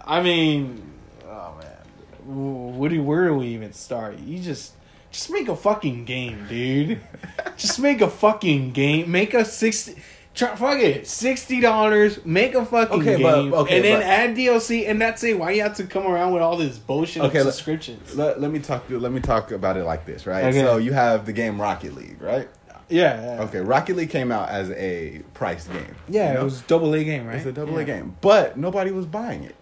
I 0.04 0.24
mean, 0.24 0.90
oh 1.24 1.54
man, 1.60 2.74
what 2.76 2.90
do 2.90 3.00
where 3.00 3.28
do 3.28 3.34
we 3.34 3.46
even 3.46 3.72
start? 3.72 4.18
You 4.18 4.40
just 4.40 4.72
just 5.12 5.30
make 5.30 5.46
a 5.46 5.54
fucking 5.54 6.06
game, 6.06 6.44
dude. 6.48 7.00
just 7.56 7.78
make 7.78 8.00
a 8.00 8.10
fucking 8.10 8.72
game. 8.72 9.08
Make 9.12 9.34
a 9.34 9.44
sixty. 9.44 10.02
Try, 10.34 10.56
fuck 10.56 10.78
it, 10.80 11.06
sixty 11.06 11.60
dollars. 11.60 12.24
Make 12.24 12.54
a 12.56 12.64
fucking 12.66 13.00
Okay, 13.00 13.22
but- 13.22 13.42
game, 13.42 13.54
okay, 13.54 13.76
and 13.76 13.84
then 13.84 13.98
but- 14.00 14.06
add 14.06 14.36
DLC, 14.36 14.88
and 14.88 15.00
that's 15.00 15.22
it. 15.22 15.38
Why 15.38 15.52
you 15.52 15.62
have 15.62 15.76
to 15.76 15.84
come 15.84 16.06
around 16.06 16.32
with 16.32 16.42
all 16.42 16.56
this 16.56 16.76
bullshit 16.76 17.22
Okay, 17.22 17.42
let- 17.42 17.54
subscriptions? 17.54 18.16
Let, 18.16 18.40
let 18.40 18.50
me 18.50 18.58
talk. 18.58 18.84
Let 18.88 19.12
me 19.12 19.20
talk 19.20 19.52
about 19.52 19.76
it 19.76 19.84
like 19.84 20.06
this, 20.06 20.26
right? 20.26 20.44
Okay. 20.46 20.60
So 20.60 20.78
you 20.78 20.92
have 20.92 21.24
the 21.26 21.32
game 21.32 21.60
Rocket 21.60 21.94
League, 21.94 22.20
right? 22.20 22.48
yeah, 22.88 23.36
yeah, 23.36 23.42
Okay, 23.44 23.60
Rocket 23.60 23.96
League 23.96 24.10
came 24.10 24.30
out 24.32 24.48
as 24.48 24.70
a 24.72 25.22
priced 25.34 25.72
game. 25.72 25.94
yeah. 26.08 26.28
you 26.28 26.34
know? 26.34 26.40
It 26.40 26.44
was 26.44 26.60
a 26.60 26.64
double 26.64 26.92
A 26.94 27.02
game, 27.04 27.26
right? 27.26 27.36
It's 27.36 27.46
a 27.46 27.52
double 27.52 27.78
A 27.78 27.84
game, 27.84 28.16
but 28.20 28.58
nobody 28.58 28.90
was 28.90 29.06
buying 29.06 29.44
it, 29.44 29.54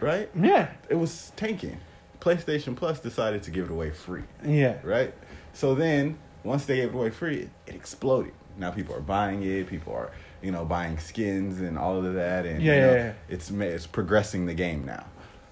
right? 0.00 0.30
Yeah, 0.40 0.68
It 0.88 0.94
was 0.94 1.32
tanking. 1.36 1.78
PlayStation 2.20 2.74
Plus 2.74 2.98
decided 3.00 3.42
to 3.44 3.50
give 3.50 3.66
it 3.66 3.70
away 3.70 3.90
free, 3.90 4.22
yeah. 4.44 4.76
right? 4.84 5.12
So 5.52 5.74
then 5.74 6.16
once 6.44 6.64
they 6.64 6.76
gave 6.76 6.88
it 6.90 6.94
away 6.94 7.10
free, 7.10 7.40
it 7.40 7.50
exploded. 7.66 8.32
Now 8.58 8.70
people 8.70 8.94
are 8.94 9.00
buying 9.00 9.42
it. 9.42 9.68
People 9.68 9.92
are 9.94 10.10
you 10.42 10.50
know 10.50 10.64
buying 10.64 10.98
skins 10.98 11.60
and 11.60 11.78
all 11.78 12.04
of 12.04 12.14
that, 12.14 12.46
and 12.46 12.62
Yeah, 12.62 12.74
you 12.74 12.80
know, 12.80 12.92
yeah, 12.92 13.04
yeah. 13.04 13.12
it's 13.28 13.50
it's 13.50 13.86
progressing 13.86 14.46
the 14.46 14.54
game 14.54 14.84
now. 14.84 15.04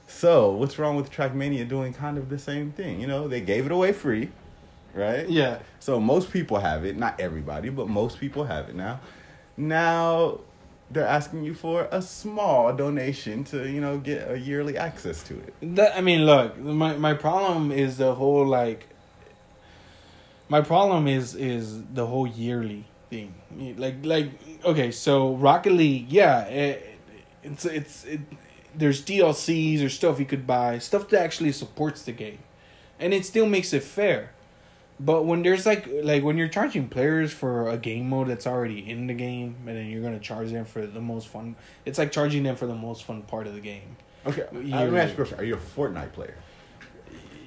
So 0.07 0.53
what's 0.53 0.79
wrong 0.79 0.97
with 0.97 1.11
Trackmania 1.11 1.69
doing 1.69 1.93
kind 1.93 2.19
of 2.19 2.29
the 2.29 2.39
same 2.39 2.73
thing? 2.73 3.01
You 3.01 3.07
know, 3.07 3.27
they 3.27 3.41
gave 3.41 3.67
it 3.67 3.73
away 3.73 3.93
free, 3.93 4.31
right? 4.95 5.29
Yeah. 5.29 5.59
So 5.81 5.99
most 5.99 6.31
people 6.31 6.59
have 6.61 6.85
it, 6.85 6.97
not 6.97 7.19
everybody, 7.21 7.71
but 7.71 7.89
most 7.89 8.21
people 8.21 8.45
have 8.45 8.69
it 8.69 8.75
now. 8.75 9.01
Now 9.57 10.41
they're 10.91 11.07
asking 11.07 11.45
you 11.45 11.55
for 11.55 11.89
a 11.91 12.03
small 12.03 12.73
donation 12.73 13.45
to, 13.45 13.69
you 13.69 13.81
know, 13.81 13.99
get 13.99 14.31
a 14.31 14.39
yearly 14.39 14.77
access 14.77 15.23
to 15.25 15.35
it. 15.35 15.55
That 15.77 15.97
I 15.97 16.01
mean, 16.01 16.27
look, 16.27 16.59
my 16.59 16.97
my 16.97 17.15
problem 17.15 17.73
is 17.73 17.97
the 17.97 18.15
whole 18.15 18.47
like. 18.47 18.87
My 20.49 20.61
problem 20.61 21.09
is 21.09 21.35
is 21.35 21.83
the 21.95 22.07
whole 22.07 22.27
yearly 22.27 22.85
thing. 23.15 23.75
Like 23.79 24.05
like 24.05 24.31
okay, 24.65 24.91
so 24.91 25.35
Rocket 25.37 25.73
League, 25.73 26.11
yeah, 26.11 26.45
it, 26.47 26.99
it's 27.43 27.65
it's 27.65 28.05
it. 28.05 28.21
There's 28.77 29.05
DLCs 29.05 29.85
or 29.85 29.89
stuff 29.89 30.19
you 30.19 30.27
could 30.27 30.47
buy, 30.47 30.79
stuff 30.79 31.09
that 31.11 31.23
actually 31.23 31.53
supports 31.53 32.03
the 32.03 32.13
game, 32.13 32.39
and 32.99 33.15
it 33.15 33.25
still 33.25 33.47
makes 33.47 33.73
it 33.73 33.83
fair. 33.85 34.33
But 34.99 35.25
when 35.27 35.43
there's 35.43 35.65
like 35.67 35.87
like 36.03 36.23
when 36.23 36.37
you're 36.39 36.49
charging 36.49 36.89
players 36.89 37.33
for 37.33 37.69
a 37.69 37.77
game 37.77 38.09
mode 38.09 38.29
that's 38.29 38.47
already 38.47 38.79
in 38.91 39.07
the 39.07 39.15
game, 39.15 39.57
and 39.67 39.77
then 39.77 39.87
you're 39.91 40.03
gonna 40.03 40.21
charge 40.21 40.51
them 40.51 40.65
for 40.65 40.87
the 40.87 41.01
most 41.01 41.29
fun, 41.29 41.57
it's 41.85 41.99
like 41.99 42.11
charging 42.13 42.43
them 42.43 42.57
for 42.57 42.67
the 42.67 42.75
most 42.75 43.05
fun 43.05 43.23
part 43.23 43.47
of 43.47 43.55
the 43.55 43.61
game. 43.61 43.97
Okay, 44.27 44.43
let 44.53 44.55
me 44.55 44.71
Yearly. 44.71 44.99
ask 45.01 45.09
you 45.09 45.13
a 45.13 45.17
question. 45.17 45.39
Are 45.39 45.45
you 45.45 45.55
a 45.55 45.59
Fortnite 45.59 46.13
player? 46.13 46.37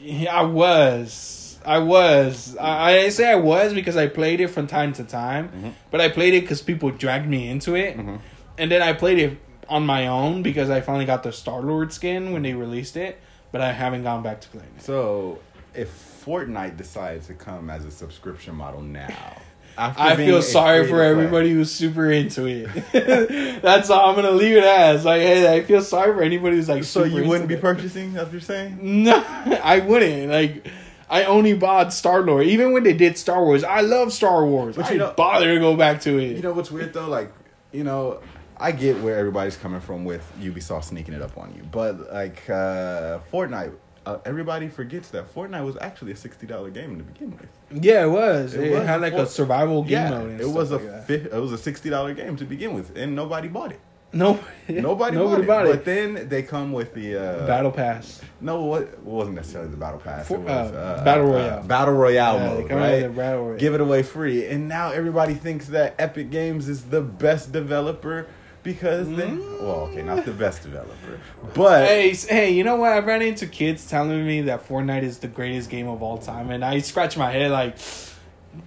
Yeah, 0.02 0.36
I 0.36 0.44
was. 0.44 1.47
I 1.68 1.80
was. 1.80 2.56
I, 2.58 2.98
I 3.00 3.10
say 3.10 3.30
I 3.30 3.36
was 3.36 3.74
because 3.74 3.98
I 3.98 4.08
played 4.08 4.40
it 4.40 4.48
from 4.48 4.66
time 4.68 4.94
to 4.94 5.04
time, 5.04 5.50
Mhm. 5.50 5.74
but 5.92 6.00
I 6.02 6.10
played 6.10 6.34
it 6.34 6.42
because 6.42 6.62
people 6.62 6.90
dragged 6.92 7.28
me 7.28 7.50
into 7.50 7.76
it, 7.76 7.98
Mhm. 7.98 8.20
and 8.58 8.72
then 8.72 8.82
I 8.82 8.94
played 8.94 9.20
it 9.20 9.38
on 9.70 9.86
my 9.86 10.08
own 10.08 10.42
because 10.44 10.70
I 10.70 10.80
finally 10.82 11.06
got 11.06 11.24
the 11.24 11.32
Star 11.34 11.60
Lord 11.62 11.92
skin 11.92 12.32
when 12.32 12.42
they 12.44 12.54
released 12.54 12.96
it, 12.98 13.20
but 13.52 13.60
I 13.62 13.74
haven't 13.74 14.04
gone 14.04 14.24
back 14.24 14.40
to 14.42 14.48
playing 14.48 14.70
it. 14.78 14.82
So 14.84 15.40
if 15.76 15.90
Fortnite 16.26 16.78
decides 16.78 17.28
to 17.28 17.34
come 17.34 17.70
as 17.70 17.84
a 17.86 17.92
subscription 17.92 18.56
model 18.56 18.82
now, 18.82 19.08
I 19.78 20.16
feel 20.16 20.42
sorry 20.42 20.88
for 20.88 21.04
everybody 21.04 21.52
who's 21.52 21.70
super 21.72 22.10
into 22.12 22.46
it. 22.48 23.62
That's 23.62 23.90
all 23.90 24.10
I'm 24.10 24.16
gonna 24.16 24.32
leave 24.32 24.56
it 24.58 24.64
as. 24.64 25.06
Like, 25.06 25.22
hey, 25.22 25.54
I 25.54 25.62
feel 25.64 25.82
sorry 25.82 26.14
for 26.14 26.24
anybody 26.24 26.56
who's 26.56 26.68
like. 26.70 26.84
So 26.86 27.04
you 27.04 27.26
wouldn't 27.28 27.48
be 27.50 27.56
it. 27.56 27.62
purchasing? 27.62 28.14
That's 28.14 28.26
what 28.26 28.32
you're 28.32 28.42
saying? 28.42 28.80
No, 29.04 29.24
I 29.64 29.80
wouldn't. 29.80 30.32
Like, 30.32 30.68
I 31.10 31.24
only 31.24 31.54
bought 31.54 31.94
Star 31.94 32.22
Lord. 32.22 32.46
Even 32.48 32.74
when 32.74 32.84
they 32.84 32.94
did 32.94 33.18
Star 33.18 33.44
Wars, 33.44 33.64
I 33.64 33.82
love 33.82 34.12
Star 34.12 34.46
Wars. 34.46 34.76
But 34.76 34.86
I 34.88 34.92
you 34.92 34.98
know- 35.00 35.14
bother 35.16 35.54
to 35.54 35.60
go 35.60 35.76
back 35.78 36.02
to 36.02 36.18
it. 36.18 36.36
You 36.36 36.42
know 36.42 36.54
what's 36.54 36.70
weird 36.72 36.94
though? 36.94 37.08
Like, 37.08 37.32
you 37.72 37.84
know, 37.84 38.20
I 38.58 38.72
get 38.72 39.00
where 39.02 39.18
everybody's 39.18 39.56
coming 39.56 39.80
from 39.82 40.04
with 40.04 40.30
Ubisoft 40.42 40.86
sneaking 40.86 41.14
it 41.14 41.22
up 41.22 41.38
on 41.38 41.54
you, 41.56 41.64
but 41.72 42.12
like 42.14 42.50
uh, 42.50 43.20
Fortnite, 43.32 43.74
uh, 44.06 44.18
everybody 44.26 44.68
forgets 44.68 45.10
that 45.10 45.34
Fortnite 45.34 45.64
was 45.66 45.78
actually 45.80 46.12
a 46.14 46.16
sixty 46.16 46.48
dollar 46.48 46.70
game 46.72 46.98
to 46.98 47.04
begin 47.04 47.32
with. 47.32 47.84
yeah, 47.84 48.04
it 48.06 48.10
was. 48.10 48.54
It 48.56 48.64
It, 48.66 48.72
was 48.72 48.86
had 48.88 49.02
like 49.02 49.14
a 49.14 49.26
survival 49.28 49.84
game 49.84 49.92
yeah, 49.92 50.10
mode. 50.10 50.30
And 50.32 50.42
it 50.42 50.50
was 50.50 50.72
a 50.72 50.78
like 50.78 51.06
fi- 51.08 51.14
it 51.16 51.34
was 51.34 51.52
a 51.54 51.58
sixty 51.58 51.90
dollar 51.90 52.14
game 52.14 52.36
to 52.38 52.46
begin 52.46 52.74
with, 52.74 52.98
and 52.98 53.16
nobody 53.16 53.48
bought 53.48 53.72
it. 53.72 53.80
No, 54.14 54.40
Nobody, 54.70 55.16
nobody 55.16 55.46
bought, 55.46 55.66
it. 55.68 55.70
But 55.70 55.86
then 55.86 56.28
they 56.30 56.44
come 56.44 56.72
with 56.72 56.94
the 56.94 57.16
uh, 57.16 57.48
Battle 57.48 57.72
Pass. 57.72 58.22
No, 58.40 58.62
what 58.64 58.84
it 58.84 59.00
wasn't 59.00 59.36
necessarily 59.36 59.72
the 59.72 59.78
battle 59.78 60.00
pass. 60.00 60.28
For- 60.28 60.36
it 60.36 60.42
was 60.42 60.72
uh, 60.72 60.76
uh, 60.76 61.04
Battle 61.04 61.30
uh, 61.30 61.38
Royale. 61.40 61.64
battle 61.64 61.94
royale 61.96 62.36
Yeah, 62.36 62.54
they 62.54 62.62
mode, 62.62 62.72
right? 62.72 63.16
Battle 63.16 63.44
Royale. 63.46 63.58
Give 63.60 63.74
it 63.74 63.82
away 63.82 64.04
free, 64.04 64.46
and 64.46 64.68
now 64.68 64.92
everybody 64.92 65.34
thinks 65.34 65.68
that 65.68 65.96
Epic 65.98 66.30
Games 66.30 66.70
is 66.70 66.86
the 66.86 67.02
best 67.02 67.52
developer 67.52 68.28
because 68.64 69.10
they. 69.10 69.28
Well, 69.28 69.90
okay, 69.92 70.04
not 70.04 70.26
the 70.26 70.34
best 70.34 70.62
developer, 70.64 71.20
but 71.56 71.88
Hey, 71.88 72.14
hey, 72.14 72.52
you 72.52 72.64
know 72.64 72.76
what? 72.76 72.92
I 72.92 73.00
ran 73.00 73.22
into 73.22 73.48
kids 73.48 73.90
telling 73.90 74.26
me 74.26 74.42
that 74.42 74.68
Fortnite 74.68 75.04
is 75.04 75.20
the 75.20 75.28
greatest 75.28 75.70
game 75.70 75.88
of 75.88 76.04
all 76.04 76.18
time, 76.18 76.52
and 76.52 76.64
I 76.64 76.80
scratch 76.80 77.18
my 77.18 77.32
head 77.32 77.50
like, 77.52 77.78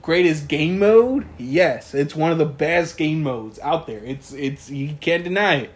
greatest 0.02 0.48
game 0.48 0.78
mode? 0.78 1.26
Yes, 1.38 1.94
it's 1.94 2.14
one 2.14 2.32
of 2.32 2.38
the 2.38 2.46
best 2.46 2.96
game 2.96 3.22
modes 3.22 3.58
out 3.60 3.86
there. 3.86 4.02
It's 4.04 4.32
it's 4.32 4.70
you 4.70 4.94
can't 5.00 5.24
deny 5.24 5.56
it. 5.56 5.70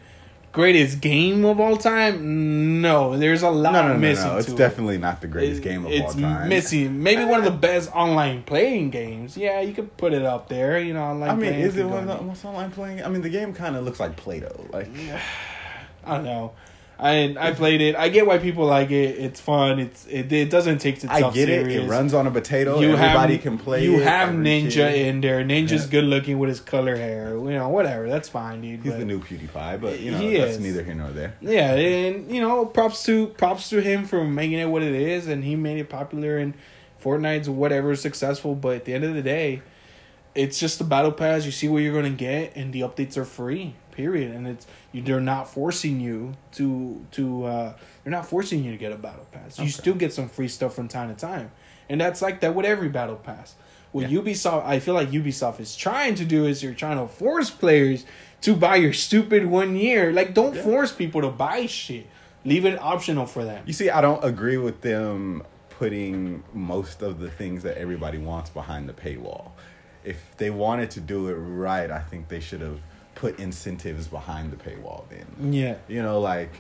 Greatest 0.53 1.01
game 1.01 1.45
of 1.45 1.59
all 1.59 1.77
time? 1.77 2.81
No, 2.81 3.19
there's 3.19 3.43
a 3.43 3.51
lot 3.51 3.73
no, 3.73 3.83
no, 3.83 3.93
no, 3.95 3.99
missing. 3.99 4.29
no, 4.29 4.37
it's 4.37 4.47
to 4.47 4.53
it. 4.53 4.57
definitely 4.57 4.99
not 4.99 5.21
the 5.21 5.27
greatest 5.27 5.63
game 5.63 5.81
of 5.81 5.87
all 5.87 5.93
it's 5.93 6.15
time. 6.15 6.49
missing. 6.49 7.03
Maybe 7.03 7.25
one 7.25 7.41
of 7.41 7.45
the 7.45 7.51
best 7.69 7.91
online 7.93 8.45
playing 8.45 8.91
games. 8.91 9.37
Yeah, 9.37 9.61
you 9.63 9.75
could 9.75 9.97
put 9.97 10.13
it 10.13 10.23
up 10.23 10.49
there. 10.49 10.79
You 10.79 10.95
know, 10.95 11.03
online. 11.03 11.31
I 11.31 11.35
mean, 11.35 11.55
is 11.55 11.77
it 11.77 11.85
one 11.85 12.09
of 12.09 12.19
the 12.19 12.25
most 12.25 12.45
online 12.45 12.71
playing? 12.71 13.03
I 13.03 13.09
mean, 13.09 13.23
the 13.23 13.31
game 13.31 13.53
kind 13.53 13.75
of 13.75 13.85
looks 13.85 13.99
like 13.99 14.17
Play-Doh. 14.17 14.69
Like, 14.73 14.89
I 16.05 16.15
don't 16.15 16.25
know. 16.25 16.53
I 16.99 17.35
I 17.39 17.53
played 17.53 17.81
it. 17.81 17.97
I 17.97 18.09
get 18.09 18.27
why 18.27 18.39
people 18.39 18.67
like 18.67 18.91
it. 18.93 19.19
It's 19.19 19.41
fun. 19.41 19.81
It's 19.81 20.07
it, 20.07 20.33
it 20.33 20.49
doesn't 20.49 20.79
take 20.79 21.05
I 21.11 21.23
get 21.23 21.35
serious. 21.35 21.75
it. 21.75 21.85
It 21.85 21.89
runs 21.89 22.15
on 22.15 22.27
a 22.27 22.31
potato. 22.31 22.79
You 22.81 22.93
Everybody 22.93 23.35
have, 23.35 23.43
can 23.43 23.59
play. 23.59 23.83
You 23.85 23.97
it, 24.01 24.05
have 24.05 24.29
every 24.29 24.45
Ninja 24.45 24.93
kid. 24.93 25.07
in 25.09 25.21
there. 25.21 25.43
Ninja's 25.45 25.85
Yeah. 25.87 25.91
good 25.91 26.05
looking 26.05 26.39
with 26.39 26.49
his 26.51 26.61
color 26.61 26.95
hair. 26.97 27.31
You 27.31 27.51
know, 27.51 27.69
whatever. 27.69 28.09
That's 28.09 28.29
fine, 28.29 28.61
dude. 28.61 28.83
He's 28.85 28.97
the 28.97 29.05
new 29.05 29.19
PewDiePie, 29.21 29.81
but 29.81 29.99
you 29.99 30.13
know 30.13 30.19
that's 30.39 30.53
is. 30.53 30.61
neither 30.61 30.85
here 30.85 30.95
nor 30.95 31.11
there. 31.11 31.35
Yeah, 31.41 31.75
and 31.75 32.31
you 32.31 32.41
know, 32.41 32.65
props 32.65 33.03
to 33.07 33.27
props 33.29 33.69
to 33.71 33.81
him 33.83 34.05
for 34.05 34.25
making 34.25 34.59
it 34.61 34.67
what 34.69 34.83
it 34.83 34.95
is, 34.95 35.27
and 35.27 35.43
he 35.43 35.57
made 35.57 35.79
it 35.79 35.89
popular. 35.89 36.39
And 36.39 36.55
Fortnite's 37.03 37.51
whatever 37.51 37.95
successful, 37.97 38.55
but 38.55 38.77
at 38.77 38.85
the 38.85 38.95
end 38.95 39.05
of 39.05 39.15
the 39.15 39.23
day, 39.23 39.63
it's 40.35 40.59
just 40.59 40.79
the 40.79 40.85
battle 40.85 41.13
pass. 41.13 41.45
You 41.45 41.51
see 41.51 41.69
what 41.69 41.79
you're 41.83 41.93
gonna 41.95 42.11
get, 42.11 42.55
and 42.57 42.73
the 42.73 42.81
updates 42.83 43.17
are 43.17 43.25
free. 43.25 43.75
Period. 43.95 44.33
And 44.35 44.47
it's 44.47 44.67
you, 44.93 45.03
they're 45.03 45.21
not 45.21 45.49
forcing 45.49 46.01
you 46.01 46.35
to 46.53 47.05
to 47.13 47.45
uh, 47.45 47.75
they're 48.03 48.11
not 48.11 48.27
forcing 48.27 48.65
you 48.65 48.73
to 48.73 48.77
get 48.77 48.93
a 48.93 48.97
battle 48.97 49.27
pass. 49.33 49.59
You 49.59 49.65
Okay. 49.65 49.71
still 49.71 49.95
get 49.95 50.13
some 50.13 50.29
free 50.29 50.49
stuff 50.49 50.75
from 50.75 50.89
time 50.89 51.15
to 51.15 51.21
time, 51.21 51.51
and 51.89 52.01
that's 52.01 52.21
like 52.21 52.41
that 52.41 52.55
with 52.55 52.67
every 52.67 52.89
battle 52.89 53.17
pass. 53.17 53.55
What 53.93 54.11
Yeah. 54.11 54.19
Ubisoft, 54.19 54.65
I 54.67 54.81
feel 54.81 54.95
like 54.95 55.11
Ubisoft 55.11 55.61
is 55.61 55.77
trying 55.77 56.17
to 56.17 56.25
do 56.25 56.47
is 56.47 56.63
you're 56.63 56.75
trying 56.75 56.99
to 56.99 57.07
force 57.07 57.51
players 57.51 58.05
to 58.41 58.57
buy 58.57 58.77
your 58.77 58.93
stupid 58.93 59.47
one 59.47 59.77
year. 59.77 60.13
Like, 60.13 60.35
don't 60.35 60.57
Yeah. 60.57 60.63
force 60.63 60.93
people 60.93 61.21
to 61.23 61.29
buy 61.31 61.67
shit. 61.67 62.07
Leave 62.45 62.65
it 62.67 62.77
optional 62.83 63.25
for 63.25 63.45
them. 63.45 63.63
You 63.65 63.73
see, 63.73 63.89
I 63.91 64.01
don't 64.01 64.23
agree 64.25 64.57
with 64.57 64.81
them 64.81 65.45
putting 65.71 66.43
most 66.53 67.03
of 67.03 67.21
the 67.21 67.31
things 67.31 67.63
that 67.63 67.79
everybody 67.79 68.19
wants 68.19 68.51
behind 68.51 68.89
the 68.89 68.93
paywall. 68.93 69.53
If 70.05 70.37
they 70.37 70.51
wanted 70.51 70.91
to 70.93 71.01
do 71.01 71.29
it 71.29 71.35
right, 71.35 71.91
I 71.91 72.01
think 72.01 72.29
they 72.29 72.41
should 72.41 72.61
have 72.61 72.81
put 73.25 73.41
incentives 73.41 74.07
behind 74.07 74.53
the 74.53 74.57
paywall 74.57 75.09
then. 75.09 75.51
Yeah. 75.51 75.77
You 75.89 76.03
know, 76.03 76.21
like 76.21 76.51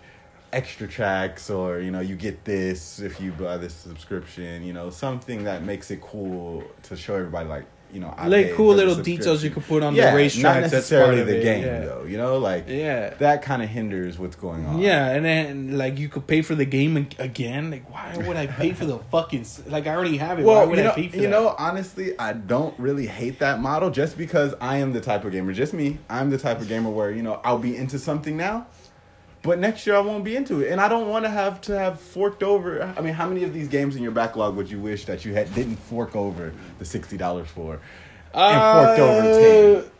extra 0.50 0.88
tracks 0.88 1.50
or, 1.50 1.80
you 1.80 1.90
know, 1.90 2.00
you 2.00 2.16
get 2.16 2.42
this 2.46 3.00
if 3.00 3.20
you 3.20 3.32
buy 3.32 3.58
this 3.58 3.74
subscription, 3.74 4.64
you 4.64 4.72
know, 4.72 4.88
something 4.88 5.44
that 5.44 5.62
makes 5.62 5.90
it 5.90 6.00
cool 6.00 6.64
to 6.84 6.96
show 6.96 7.16
everybody 7.16 7.46
like, 7.46 7.66
you 7.92 8.00
know, 8.00 8.12
I 8.16 8.26
Like 8.26 8.54
cool 8.54 8.74
little 8.74 8.96
details 8.96 9.44
you 9.44 9.50
could 9.50 9.64
put 9.64 9.82
on 9.84 9.94
yeah, 9.94 10.10
the 10.10 10.18
racetracks. 10.18 10.42
Not 10.42 10.60
that's 10.62 10.72
necessarily 10.72 11.16
part 11.16 11.18
of 11.20 11.26
the 11.28 11.40
game 11.40 11.62
yeah. 11.64 11.80
though, 11.84 12.04
you 12.04 12.16
know, 12.18 12.38
like 12.38 12.64
Yeah. 12.68 13.10
that 13.20 13.42
kind 13.42 13.62
of 13.62 13.68
hinders 13.68 14.18
what's 14.18 14.34
going 14.36 14.66
on. 14.66 14.80
Yeah, 14.80 15.10
and 15.10 15.24
then 15.24 15.78
like 15.78 15.98
you 15.98 16.08
could 16.08 16.26
pay 16.26 16.42
for 16.42 16.54
the 16.56 16.64
game 16.64 16.96
again. 17.18 17.70
Like, 17.70 17.88
why 17.92 18.16
would 18.16 18.36
I 18.36 18.48
pay 18.48 18.72
for 18.72 18.84
the 18.84 18.98
fucking? 18.98 19.46
Like, 19.66 19.86
I 19.86 19.94
already 19.94 20.16
have 20.16 20.40
it. 20.40 20.44
why 20.44 20.54
Well, 20.54 20.68
would 20.70 20.78
you 20.78 20.88
I 20.88 20.94
pay 20.94 21.08
for 21.08 21.16
you 21.16 21.22
that? 21.22 21.28
know, 21.30 21.54
honestly, 21.56 22.18
I 22.18 22.32
don't 22.32 22.76
really 22.80 23.06
hate 23.06 23.38
that 23.38 23.60
model 23.60 23.90
just 23.90 24.18
because 24.18 24.54
I 24.60 24.78
am 24.78 24.92
the 24.92 25.00
type 25.00 25.24
of 25.24 25.30
gamer, 25.32 25.52
just 25.52 25.72
me. 25.72 25.98
I'm 26.10 26.30
the 26.30 26.38
type 26.38 26.60
of 26.60 26.66
gamer 26.68 26.90
where, 26.90 27.10
you 27.12 27.22
know, 27.22 27.40
I'll 27.44 27.58
be 27.58 27.76
into 27.76 27.98
something 28.00 28.36
now, 28.36 28.66
but 29.44 29.58
next 29.58 29.86
year 29.86 29.94
I 29.94 30.00
won't 30.00 30.24
be 30.24 30.34
into 30.34 30.62
it. 30.62 30.72
And 30.72 30.80
I 30.80 30.88
don't 30.88 31.08
want 31.08 31.26
to 31.26 31.30
have 31.30 31.60
to 31.62 31.78
have 31.78 32.00
forked 32.00 32.42
over. 32.42 32.82
I 32.82 33.00
mean, 33.02 33.12
how 33.12 33.28
many 33.28 33.44
of 33.44 33.52
these 33.52 33.68
games 33.68 33.94
in 33.94 34.02
your 34.02 34.10
backlog 34.12 34.56
would 34.56 34.70
you 34.70 34.80
wish 34.80 35.04
that 35.04 35.24
you 35.24 35.34
had 35.34 35.54
didn't 35.54 35.76
fork 35.76 36.16
over 36.16 36.52
the 36.78 36.84
$60 36.84 37.46
for? 37.46 37.80
And 38.32 38.86
forked 38.86 39.00
over 39.00 39.82
10. 39.84 39.90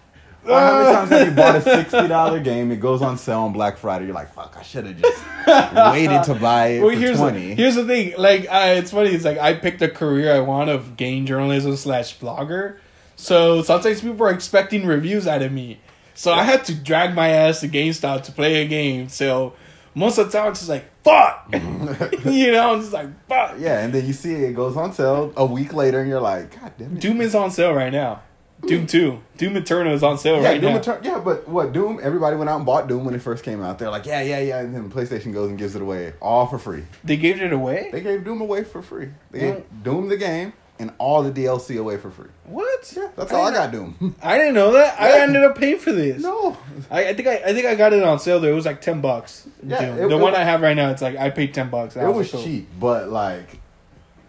Or 0.47 0.59
how 0.59 0.79
many 0.79 0.95
times 0.95 1.11
have 1.11 1.29
you 1.29 1.35
bought 1.35 1.57
a 1.57 1.61
sixty 1.63 2.07
dollar 2.07 2.39
game? 2.39 2.71
It 2.71 2.77
goes 2.77 3.01
on 3.01 3.17
sale 3.17 3.41
on 3.41 3.55
Black 3.55 3.79
Friday. 3.79 4.05
You're 4.05 4.15
like, 4.15 4.35
"Fuck! 4.35 4.57
I 4.59 4.63
should 4.63 4.85
have 4.85 5.01
just 5.01 5.25
waited 5.47 6.23
to 6.25 6.35
buy 6.35 6.67
it 6.67 6.81
Well, 6.83 6.91
for 6.91 7.01
here's 7.01 7.17
twenty. 7.17 7.49
The, 7.49 7.55
here's 7.55 7.77
the 7.77 7.87
thing. 7.87 8.13
Like, 8.19 8.43
uh, 8.51 8.75
it's 8.77 8.91
funny. 8.91 9.11
It's 9.11 9.25
like 9.25 9.39
I 9.39 9.55
picked 9.55 9.81
a 9.81 9.89
career 9.89 10.35
I 10.35 10.41
want 10.41 10.69
of 10.69 10.99
game 10.99 11.25
journalism 11.25 11.75
slash 11.77 12.19
blogger. 12.19 12.77
So 13.17 13.63
sometimes 13.63 14.03
people 14.03 14.27
are 14.27 14.31
expecting 14.31 14.85
reviews 14.85 15.27
out 15.27 15.41
of 15.41 15.51
me. 15.51 15.81
So 16.15 16.33
I 16.33 16.45
had 16.45 16.65
to 16.67 16.75
drag 16.75 17.15
my 17.15 17.29
ass 17.29 17.61
to 17.61 17.69
GameStop 17.69 18.23
to 18.25 18.33
play 18.33 18.63
a 18.63 18.69
game. 18.69 19.09
So 19.09 19.55
most 19.95 20.19
of 20.19 20.31
the 20.31 20.39
time, 20.39 20.51
it's 20.51 20.61
just 20.61 20.71
like 20.71 20.85
fuck. 21.03 21.49
you 22.25 22.53
know, 22.53 22.75
I'm 22.75 22.81
just 22.81 22.93
like 22.93 23.09
fuck. 23.29 23.57
Yeah, 23.59 23.81
and 23.81 23.93
then 23.93 24.07
you 24.07 24.13
see 24.13 24.33
it, 24.33 24.51
it 24.51 24.57
goes 24.57 24.77
on 24.77 24.93
sale 24.93 25.33
a 25.37 25.45
week 25.45 25.73
later, 25.73 26.01
and 26.01 26.09
you're 26.09 26.21
like, 26.21 26.59
God 26.61 26.73
damn 26.79 26.97
it. 26.97 27.01
Doom 27.01 27.21
is 27.21 27.35
on 27.35 27.51
sale 27.51 27.75
right 27.75 27.93
now. 27.93 28.23
Doom 28.67 28.81
hmm. 28.81 28.87
two. 28.87 29.21
Doom 29.37 29.57
Eternal 29.57 29.93
is 29.93 30.03
on 30.03 30.17
sale 30.17 30.41
yeah, 30.41 30.49
right 30.49 30.61
Doom 30.61 30.73
now. 30.73 30.79
Eternal- 30.79 31.05
yeah, 31.05 31.19
but 31.19 31.47
what 31.49 31.73
Doom? 31.73 32.01
Everybody 32.03 32.37
went 32.37 32.49
out 32.49 32.57
and 32.57 32.65
bought 32.67 32.89
Doom 32.89 33.05
when 33.05 33.15
it 33.15 33.21
first 33.21 33.45
came 33.45 33.63
out. 33.63 33.79
They're 33.79 33.91
like, 33.91 34.07
yeah, 34.07 34.23
yeah, 34.23 34.39
yeah, 34.39 34.61
and 34.61 34.75
then 34.75 34.91
PlayStation 34.91 35.33
goes 35.33 35.51
and 35.51 35.59
gives 35.59 35.75
it 35.75 35.83
away 35.83 36.15
all 36.23 36.47
for 36.47 36.59
free. 36.59 36.85
they 37.03 37.17
gave 37.17 37.43
it 37.43 37.53
away. 37.53 37.91
They 37.93 38.01
gave 38.01 38.25
Doom 38.25 38.41
away 38.41 38.65
for 38.65 38.81
free. 38.81 39.11
They 39.33 39.41
gave 39.41 39.65
Doom 39.83 40.09
the 40.09 40.17
game 40.17 40.55
and 40.79 40.93
all 40.99 41.23
the 41.23 41.31
DLC 41.31 41.79
away 41.79 41.97
for 41.97 42.11
free. 42.11 42.29
what? 42.45 42.93
Yeah, 42.97 43.09
that's 43.17 43.33
all 43.33 43.47
I 43.47 43.53
got. 43.53 43.71
Doom. 43.71 44.17
I 44.23 44.37
didn't 44.39 44.55
know 44.55 44.73
that. 44.73 45.01
I 45.01 45.21
ended 45.21 45.45
up 45.45 45.57
paying 45.57 45.79
for 45.79 45.93
this. 45.93 46.21
no, 46.23 46.57
I, 46.91 47.09
I 47.11 47.15
think 47.15 47.29
I, 47.29 47.37
I 47.37 47.53
think 47.55 47.67
I 47.67 47.75
got 47.77 47.93
it 47.93 48.03
on 48.03 48.19
sale. 48.19 48.41
There 48.41 48.51
it 48.51 48.55
was 48.55 48.67
like 48.67 48.81
ten 48.81 49.01
bucks. 49.01 49.47
Yeah, 49.63 49.83
it- 49.95 50.09
the 50.09 50.17
it- 50.17 50.21
one 50.21 50.35
I 50.35 50.43
have 50.45 50.61
right 50.61 50.77
now, 50.77 50.91
it's 50.91 51.01
like 51.03 51.17
I 51.17 51.31
paid 51.31 51.55
ten 51.55 51.71
bucks. 51.71 51.97
it 51.97 52.05
was 52.05 52.31
cheap, 52.31 52.69
but 52.79 53.09
like, 53.09 53.61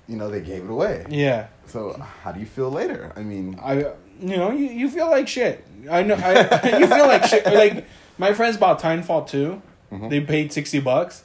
you 0.07 0.15
know, 0.17 0.29
they 0.29 0.41
gave 0.41 0.63
it 0.63 0.69
away. 0.69 1.05
Yeah, 1.09 1.47
So 1.65 1.93
how 2.21 2.31
do 2.31 2.39
you 2.39 2.45
feel 2.45 2.69
later? 2.71 3.11
I 3.15 3.21
mean, 3.23 3.59
I 3.61 3.73
you 4.21 4.37
know 4.37 4.51
you, 4.51 4.67
you 4.69 4.89
feel 4.89 5.09
like 5.09 5.27
shit. 5.27 5.65
I 5.91 6.03
know 6.03 6.15
I 6.15 6.77
you 6.79 6.87
feel 6.87 7.07
like 7.07 7.25
shit. 7.25 7.45
Like 7.45 7.85
my 8.17 8.33
friends 8.33 8.55
bought 8.57 8.79
Titanfall 8.79 9.27
2 9.27 9.61
Mhm. 9.91 10.09
They 10.09 10.19
paid 10.21 10.53
sixty 10.53 10.79
bucks, 10.79 11.24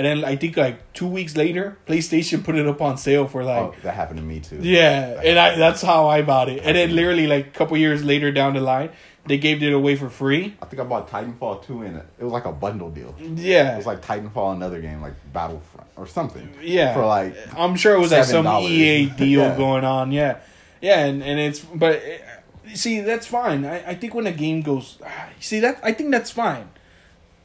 and 0.00 0.06
then 0.22 0.24
I 0.24 0.36
think 0.36 0.56
like 0.56 0.92
two 0.94 1.06
weeks 1.06 1.36
later, 1.36 1.76
PlayStation 1.86 2.42
put 2.42 2.54
it 2.56 2.66
up 2.66 2.80
on 2.80 2.96
sale 2.96 3.26
for 3.28 3.44
like. 3.44 3.62
oh, 3.62 3.74
that 3.82 3.94
happened 3.94 4.18
to 4.18 4.24
me 4.24 4.40
too. 4.40 4.58
Yeah, 4.62 5.20
and 5.22 5.38
I 5.38 5.56
that's 5.56 5.82
how 5.82 6.08
I 6.08 6.22
bought 6.22 6.48
it. 6.48 6.62
And 6.64 6.74
then 6.76 6.94
literally 6.96 7.26
like 7.26 7.46
a 7.48 7.50
couple 7.50 7.76
years 7.76 8.02
later 8.02 8.32
down 8.32 8.54
the 8.54 8.60
line, 8.60 8.90
they 9.26 9.36
gave 9.36 9.62
it 9.62 9.72
away 9.72 9.96
for 9.96 10.08
free. 10.08 10.56
I 10.62 10.64
think 10.66 10.80
I 10.80 10.84
bought 10.84 11.10
Titanfall 11.10 11.66
2 11.66 11.82
and 11.82 11.96
it 11.98 12.06
It 12.18 12.24
was 12.24 12.32
like 12.32 12.46
a 12.46 12.52
bundle 12.52 12.90
deal. 12.90 13.14
Yeah. 13.18 13.74
It 13.74 13.76
was 13.76 13.86
like 13.86 14.00
Titanfall, 14.00 14.54
another 14.56 14.80
game, 14.80 15.02
like 15.02 15.14
Battlefront 15.32 15.88
or 15.96 16.06
something. 16.06 16.48
Yeah, 16.62 16.94
For 16.94 17.04
like, 17.04 17.36
I'm 17.56 17.76
sure 17.76 17.94
it 17.94 18.00
was 18.00 18.12
like 18.12 18.24
some 18.24 18.46
EA 18.46 19.06
deal 19.24 19.40
Yeah. 19.42 19.56
going 19.56 19.84
on. 19.84 20.10
Yeah, 20.12 20.38
yeah, 20.80 21.04
and, 21.04 21.22
and 21.22 21.38
it's 21.38 21.60
but 21.60 21.96
uh, 21.96 22.74
see 22.74 23.00
that's 23.00 23.26
fine. 23.26 23.66
I, 23.66 23.90
I 23.90 23.94
think 23.94 24.14
when 24.14 24.26
a 24.26 24.32
game 24.32 24.62
goes, 24.62 24.98
see 25.40 25.60
that 25.60 25.78
I 25.82 25.92
think 25.92 26.10
that's 26.10 26.30
fine. 26.30 26.68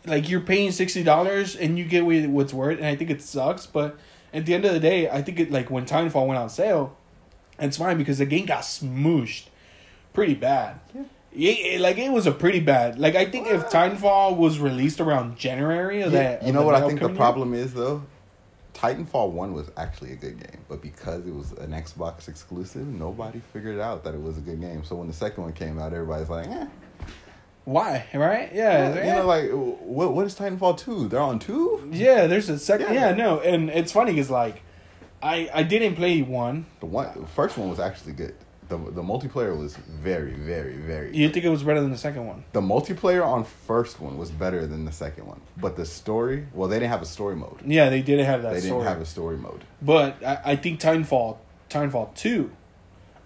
Like 0.06 0.30
you're 0.30 0.42
paying 0.42 0.72
sixty 0.72 1.04
dollars 1.04 1.56
and 1.56 1.78
you 1.78 1.86
get 1.86 2.06
what's 2.30 2.54
worth, 2.54 2.78
and 2.78 2.88
I 2.88 2.96
think 2.96 3.10
it 3.10 3.22
sucks. 3.22 3.66
But 3.66 3.98
at 4.34 4.46
the 4.46 4.54
end 4.54 4.66
of 4.66 4.74
the 4.74 4.80
day, 4.80 5.10
I 5.10 5.22
think 5.22 5.40
it 5.40 5.52
like 5.52 5.70
when 5.72 5.86
Titanfall 5.86 6.28
went 6.28 6.40
on 6.40 6.50
sale, 6.50 6.96
it's 7.60 7.78
fine 7.78 7.98
because 7.98 8.18
the 8.20 8.26
game 8.26 8.46
got 8.46 8.62
smooshed 8.64 9.46
pretty 10.14 10.36
bad. 10.36 10.80
Yeah, 11.34 11.52
it- 11.52 11.82
like 11.82 11.98
it 11.98 12.12
was 12.12 12.26
a 12.28 12.32
pretty 12.32 12.60
bad. 12.62 12.98
Like 13.00 13.16
I 13.16 13.26
think 13.26 13.48
if 13.48 13.66
Titanfall 13.70 14.38
was 14.38 14.60
released 14.60 15.00
around 15.02 15.38
January 15.38 16.02
of 16.02 16.14
Yeah, 16.14 16.22
that, 16.38 16.44
you 16.44 16.54
know 16.54 16.64
what 16.64 16.76
I 16.76 16.88
think 16.88 17.00
the 17.00 17.08
year- 17.08 17.16
problem 17.16 17.54
is 17.54 17.74
though? 17.74 18.04
Titanfall 18.74 19.32
1 19.32 19.54
was 19.54 19.72
actually 19.78 20.12
a 20.12 20.16
good 20.18 20.38
game, 20.38 20.60
but 20.68 20.82
because 20.82 21.26
it 21.26 21.34
was 21.34 21.54
an 21.54 21.72
Xbox 21.72 22.28
exclusive, 22.28 22.86
nobody 22.86 23.40
figured 23.54 23.80
out 23.80 24.04
that 24.04 24.14
it 24.14 24.22
was 24.22 24.38
a 24.38 24.42
good 24.42 24.60
game. 24.60 24.84
So 24.84 24.98
when 24.98 25.08
the 25.08 25.14
second 25.14 25.44
one 25.44 25.54
came 25.54 25.80
out, 25.80 25.94
everybody's 25.94 26.30
like, 26.30 26.48
eh. 26.48 26.66
Why? 27.66 28.06
Right? 28.14 28.52
Yeah. 28.54 28.96
you 28.96 29.14
know, 29.20 29.26
like, 29.28 29.50
what, 29.52 30.14
what 30.14 30.26
is 30.26 30.36
Titanfall 30.36 30.78
2? 30.78 31.10
They're 31.10 31.20
on 31.20 31.40
2? 31.40 31.90
Yeah, 31.92 32.28
there's 32.28 32.48
a 32.50 32.60
second. 32.60 32.94
Yeah. 32.94 33.10
Yeah, 33.10 33.16
no, 33.16 33.40
and 33.40 33.70
it's 33.70 33.92
funny 33.92 34.12
because 34.12 34.30
like, 34.30 34.62
I 35.22 35.50
I 35.54 35.64
didn't 35.64 35.96
play 35.96 36.22
one. 36.22 36.66
The 36.80 36.86
one, 36.86 37.10
the 37.20 37.26
first 37.28 37.58
one 37.58 37.70
was 37.70 37.80
actually 37.80 38.14
good. 38.14 38.36
The, 38.68 38.78
the 38.78 39.04
multiplayer 39.04 39.56
was 39.58 39.78
very, 39.78 40.34
very, 40.34 40.78
very 40.78 41.16
You 41.16 41.28
good. 41.28 41.34
think 41.36 41.46
it 41.46 41.50
was 41.50 41.62
better 41.62 41.82
than 41.82 41.92
the 41.92 42.00
second 42.00 42.26
one? 42.26 42.44
The 42.54 42.62
multiplayer 42.62 43.24
on 43.26 43.44
first 43.44 44.00
one 44.00 44.18
was 44.18 44.32
better 44.32 44.66
than 44.66 44.86
the 44.86 44.92
second 44.92 45.28
one. 45.28 45.40
But 45.56 45.76
the 45.76 45.86
story, 45.86 46.48
well, 46.52 46.68
they 46.68 46.78
didn't 46.78 46.90
have 46.90 47.04
a 47.04 47.06
story 47.06 47.36
mode. 47.36 47.60
Yeah, 47.64 47.90
they 47.90 48.02
didn't 48.02 48.26
have 48.26 48.42
that 48.42 48.54
They 48.54 48.62
didn't 48.62 48.82
have 48.82 49.00
a 49.02 49.06
story 49.06 49.38
mode. 49.38 49.64
But 49.84 50.24
I, 50.26 50.40
I 50.46 50.56
think 50.56 50.80
Titanfall, 50.80 51.38
Titanfall 51.70 52.16
two, 52.16 52.52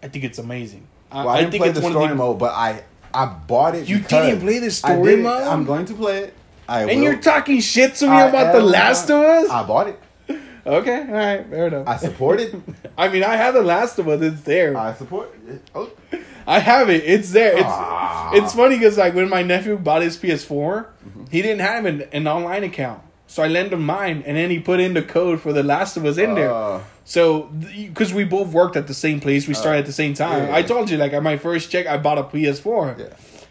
I 0.04 0.10
think 0.10 0.26
it's 0.26 0.40
amazing. 0.40 0.88
I, 1.12 1.26
Well, 1.26 1.30
I, 1.30 1.40
didn't 1.40 1.52
think 1.52 1.62
play 1.62 1.70
it's 1.70 1.80
the 1.80 1.84
one 1.84 1.94
story 1.94 2.10
the, 2.10 2.16
mode, 2.16 2.38
but 2.38 2.54
I 2.54 2.84
I 3.14 3.26
bought 3.26 3.76
it. 3.76 3.88
You 3.90 4.00
didn't 4.00 4.42
play 4.42 4.60
the 4.60 4.72
story 4.72 5.16
mode? 5.18 5.44
I'm 5.44 5.66
going 5.66 5.86
to 5.86 5.94
play 5.94 6.20
it. 6.26 6.34
I 6.68 6.82
and 6.82 6.90
will. 6.90 7.04
you're 7.04 7.18
talking 7.22 7.60
shit 7.62 7.96
to 7.96 8.06
me 8.06 8.12
I 8.12 8.28
about 8.28 8.54
The 8.54 8.62
Last 8.62 9.10
of 9.10 9.22
Us. 9.22 9.50
I 9.50 9.64
bought 9.66 9.88
it. 9.90 10.00
okay, 10.66 11.00
all 11.00 11.14
right, 11.14 11.48
fair 11.50 11.68
enough. 11.68 11.88
I 11.88 11.98
support 11.98 12.40
it. 12.40 12.54
I 12.98 13.08
mean, 13.10 13.24
I 13.24 13.36
have 13.36 13.56
The 13.56 13.64
Last 13.64 13.98
of 13.98 14.08
Us. 14.08 14.22
It's 14.22 14.42
there. 14.42 14.78
I 14.78 14.94
support 14.94 15.34
it. 15.48 15.62
Oh, 15.74 15.90
I 16.46 16.60
have 16.60 16.90
it. 16.90 17.04
It's 17.06 17.32
there. 17.32 17.54
It's 17.58 17.64
Ah. 17.66 18.32
it's 18.34 18.54
funny 18.54 18.78
because 18.78 18.98
like 18.98 19.16
when 19.16 19.30
my 19.30 19.42
nephew 19.42 19.78
bought 19.78 20.02
his 20.04 20.18
PS4, 20.18 20.86
Mm-hmm. 21.08 21.24
he 21.32 21.42
didn't 21.42 21.62
have 21.62 21.86
an, 21.86 22.04
an 22.12 22.28
online 22.28 22.64
account, 22.64 23.02
so 23.26 23.42
I 23.42 23.48
lent 23.48 23.74
him 23.74 23.84
mine, 23.84 24.22
and 24.28 24.38
then 24.38 24.52
he 24.52 24.60
put 24.60 24.80
in 24.80 24.94
the 24.94 25.02
code 25.02 25.42
for 25.42 25.54
The 25.54 25.64
Last 25.64 25.98
of 25.98 26.06
Us 26.06 26.18
in 26.20 26.36
there. 26.36 26.82
Uh, 27.10 27.12
So 27.12 27.44
because 27.94 28.14
we 28.14 28.24
both 28.24 28.50
worked 28.54 28.76
at 28.78 28.86
the 28.88 28.94
same 28.94 29.20
place, 29.20 29.48
we 29.48 29.54
started 29.56 29.80
at 29.80 29.86
the 29.86 29.94
same 29.94 30.14
time. 30.14 30.48
yeah. 30.48 30.56
I 30.56 30.62
told 30.62 30.90
you 30.90 30.98
like 30.98 31.14
at 31.14 31.24
my 31.24 31.38
first 31.38 31.72
check, 31.72 31.88
I 31.88 31.98
bought 31.98 32.18
a 32.20 32.24
PS4, 32.24 32.98
Yeah. 33.00 33.06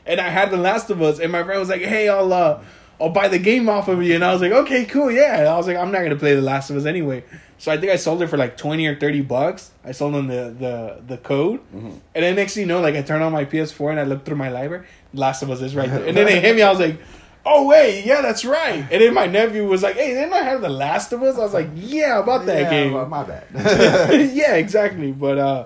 and 0.06 0.20
I 0.20 0.28
had 0.30 0.50
The 0.50 0.56
Last 0.56 0.90
of 0.90 1.02
Us, 1.02 1.18
and 1.18 1.32
my 1.32 1.42
friend 1.42 1.58
was 1.60 1.68
like, 1.68 1.82
"Hey, 1.82 2.08
I'll 2.08 2.32
uh, 2.32 2.60
I'll 3.00 3.10
buy 3.20 3.28
the 3.28 3.38
game 3.38 3.68
off 3.68 3.88
of 3.88 4.02
you," 4.02 4.14
and 4.14 4.24
I 4.24 4.32
was 4.32 4.40
like, 4.42 4.52
"Okay, 4.52 4.84
cool, 4.84 5.10
yeah." 5.10 5.38
And 5.40 5.48
I 5.48 5.56
was 5.56 5.66
like, 5.66 5.76
"I'm 5.76 5.90
not 5.92 6.02
gonna 6.04 6.16
play 6.24 6.34
The 6.34 6.42
Last 6.52 6.70
of 6.70 6.76
Us 6.76 6.86
anyway." 6.86 7.22
So 7.58 7.72
I 7.72 7.76
think 7.78 7.90
I 7.92 7.96
sold 7.96 8.22
it 8.22 8.28
for 8.28 8.36
like 8.38 8.56
twenty 8.56 8.86
or 8.86 8.94
thirty 8.94 9.22
bucks. 9.22 9.70
I 9.84 9.92
sold 9.92 10.14
him 10.14 10.26
the 10.28 10.42
the 10.64 10.74
the 11.10 11.16
code, 11.18 11.58
Mm-hmm. 11.74 11.94
and 12.14 12.20
then 12.24 12.34
next 12.36 12.54
thing 12.54 12.62
you 12.62 12.68
know, 12.72 12.80
like 12.80 12.94
I 12.94 13.02
turned 13.02 13.24
on 13.24 13.32
my 13.32 13.44
PS4 13.44 13.90
and 13.90 13.98
I 14.00 14.04
looked 14.04 14.24
through 14.26 14.38
my 14.46 14.50
library. 14.50 14.86
Last 15.12 15.42
of 15.42 15.50
Us 15.50 15.60
is 15.62 15.74
right 15.74 15.90
there, 15.90 16.04
and 16.08 16.14
then 16.16 16.26
they 16.26 16.38
hit 16.40 16.54
me. 16.54 16.62
I 16.62 16.70
was 16.70 16.78
like. 16.86 16.98
Oh 17.50 17.66
wait, 17.66 18.04
yeah, 18.04 18.20
that's 18.20 18.44
right. 18.44 18.80
And 18.90 19.00
then 19.02 19.14
my 19.14 19.26
nephew 19.26 19.66
was 19.66 19.82
like, 19.82 19.96
"Hey, 19.96 20.08
didn't 20.12 20.34
I 20.34 20.42
have 20.42 20.60
The 20.60 20.68
Last 20.68 21.12
of 21.12 21.22
Us?" 21.22 21.36
I 21.36 21.40
was 21.40 21.54
like, 21.54 21.70
"Yeah, 21.74 22.18
about 22.18 22.44
that 22.46 22.62
yeah, 22.62 22.70
game." 22.70 22.92
My, 22.92 23.04
my 23.06 23.24
bad. 23.24 23.46
yeah, 24.34 24.54
exactly. 24.56 25.12
But 25.12 25.38
uh, 25.38 25.64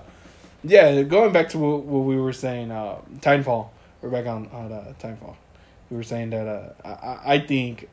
yeah, 0.63 1.01
going 1.03 1.33
back 1.33 1.49
to 1.49 1.57
what, 1.59 1.83
what 1.83 2.05
we 2.05 2.15
were 2.15 2.31
saying, 2.33 2.71
uh, 2.71 2.99
Titanfall. 3.19 3.67
We're 4.01 4.09
back 4.11 4.27
on 4.27 4.47
on 4.53 4.71
uh, 4.71 4.93
Titanfall. 4.99 5.35
We 5.91 5.97
were 5.97 6.03
saying 6.03 6.29
that 6.29 6.47
uh, 6.47 6.69
I, 6.85 6.89
I- 6.89 7.33
I 7.33 7.39
think 7.39 7.89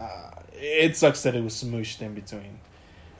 uh, 0.00 0.30
it 0.54 0.96
sucks 0.96 1.22
that 1.24 1.34
it 1.34 1.44
was 1.44 1.52
smooshed 1.54 2.00
in 2.00 2.14
between, 2.14 2.58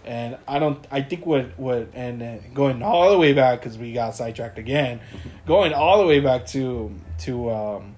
and 0.07 0.39
I 0.49 0.59
don't. 0.59 0.83
I 0.91 1.03
think 1.03 1.27
what 1.27 1.59
what 1.59 1.89
and 1.95 2.23
uh, 2.23 2.37
going 2.55 2.83
all 2.83 3.11
the 3.11 3.19
way 3.19 3.35
back 3.35 3.61
because 3.61 3.77
we 3.77 3.93
got 3.93 4.15
sidetracked 4.15 4.59
again, 4.59 5.01
going 5.47 5.75
all 5.75 5.99
the 5.99 6.07
way 6.07 6.21
back 6.21 6.47
to 6.49 6.95
to 7.21 7.51
um, 7.51 7.94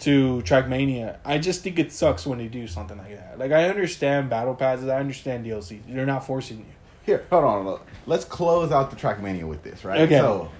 to 0.00 0.42
Trackmania. 0.44 1.16
I 1.24 1.38
just 1.38 1.62
think 1.62 1.78
it 1.78 1.90
sucks 1.92 2.26
when 2.26 2.38
they 2.38 2.48
do 2.48 2.66
something 2.66 2.98
like 2.98 3.16
that. 3.16 3.38
Like 3.38 3.52
I 3.52 3.68
understand 3.68 4.28
battle 4.30 4.54
passes, 4.54 4.88
I 4.88 4.98
understand 5.00 5.46
DLC. 5.46 5.80
They're 5.88 6.04
not 6.06 6.26
forcing 6.26 6.58
you. 6.58 6.64
Here, 7.04 7.24
hold 7.30 7.44
on. 7.44 7.64
Look. 7.64 7.86
Let's 8.06 8.24
close 8.24 8.72
out 8.72 8.90
the 8.90 8.96
Trackmania 8.96 9.44
with 9.44 9.62
this, 9.62 9.84
right? 9.84 10.00
Okay. 10.02 10.18
So, 10.18 10.50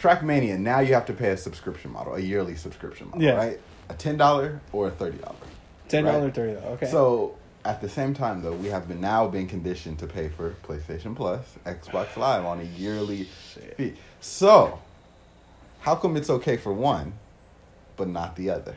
Trackmania, 0.00 0.58
now 0.58 0.80
you 0.80 0.94
have 0.94 1.06
to 1.06 1.12
pay 1.12 1.30
a 1.30 1.36
subscription 1.36 1.92
model, 1.92 2.14
a 2.14 2.20
yearly 2.20 2.56
subscription 2.56 3.08
model, 3.08 3.22
Yeah. 3.22 3.32
right? 3.36 3.60
A 3.88 3.94
$10 3.94 4.60
or 4.72 4.88
a 4.88 4.90
$30. 4.90 5.34
Ten 5.88 6.04
dollar 6.04 6.24
Right. 6.24 6.34
thirty 6.34 6.52
dollar. 6.54 6.66
Okay. 6.74 6.86
So, 6.86 7.34
at 7.64 7.80
the 7.80 7.88
same 7.88 8.12
time, 8.12 8.42
though, 8.42 8.52
we 8.52 8.68
have 8.68 8.86
been 8.88 9.00
now 9.00 9.26
been 9.28 9.46
conditioned 9.48 9.98
to 10.00 10.06
pay 10.06 10.28
for 10.28 10.54
PlayStation 10.66 11.16
Plus, 11.16 11.40
Xbox 11.64 12.16
Live 12.16 12.44
on 12.44 12.60
a 12.60 12.64
yearly 12.64 13.28
Shit. 13.54 13.76
fee. 13.76 13.94
So, 14.20 14.80
how 15.80 15.94
come 15.94 16.16
it's 16.16 16.28
okay 16.28 16.56
for 16.58 16.72
one, 16.72 17.14
but 17.98 18.08
not 18.08 18.36
the 18.36 18.48
other? 18.50 18.76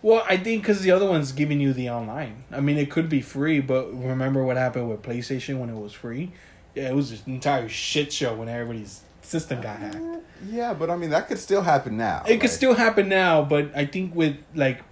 well, 0.00 0.24
I 0.28 0.36
think 0.36 0.62
because 0.62 0.82
the 0.82 0.92
other 0.92 1.06
one's 1.06 1.32
giving 1.32 1.60
you 1.60 1.72
the 1.72 1.90
online. 1.90 2.44
I 2.52 2.60
mean, 2.60 2.78
it 2.78 2.90
could 2.90 3.08
be 3.08 3.20
free, 3.20 3.60
but 3.60 3.92
remember 3.92 4.44
what 4.44 4.56
happened 4.56 4.88
with 4.88 5.02
PlayStation 5.02 5.58
when 5.58 5.70
it 5.70 5.76
was 5.76 5.92
free? 5.92 6.32
Yeah, 6.74 6.90
it 6.90 6.94
was 6.94 7.10
just 7.10 7.26
an 7.26 7.34
entire 7.34 7.68
shit 7.68 8.12
show 8.12 8.34
when 8.34 8.48
everybody's 8.48 9.02
system 9.22 9.60
got 9.60 9.78
hacked. 9.78 9.96
Uh, 9.96 10.18
yeah, 10.48 10.72
but 10.72 10.88
I 10.88 10.96
mean, 10.96 11.10
that 11.10 11.26
could 11.26 11.38
still 11.38 11.62
happen 11.62 11.96
now. 11.96 12.22
It 12.28 12.40
could 12.40 12.50
still 12.50 12.74
happen 12.74 13.08
now, 13.08 13.42
but 13.42 13.76
I 13.76 13.86
think 13.86 14.14
with 14.14 14.36
like 14.54 14.82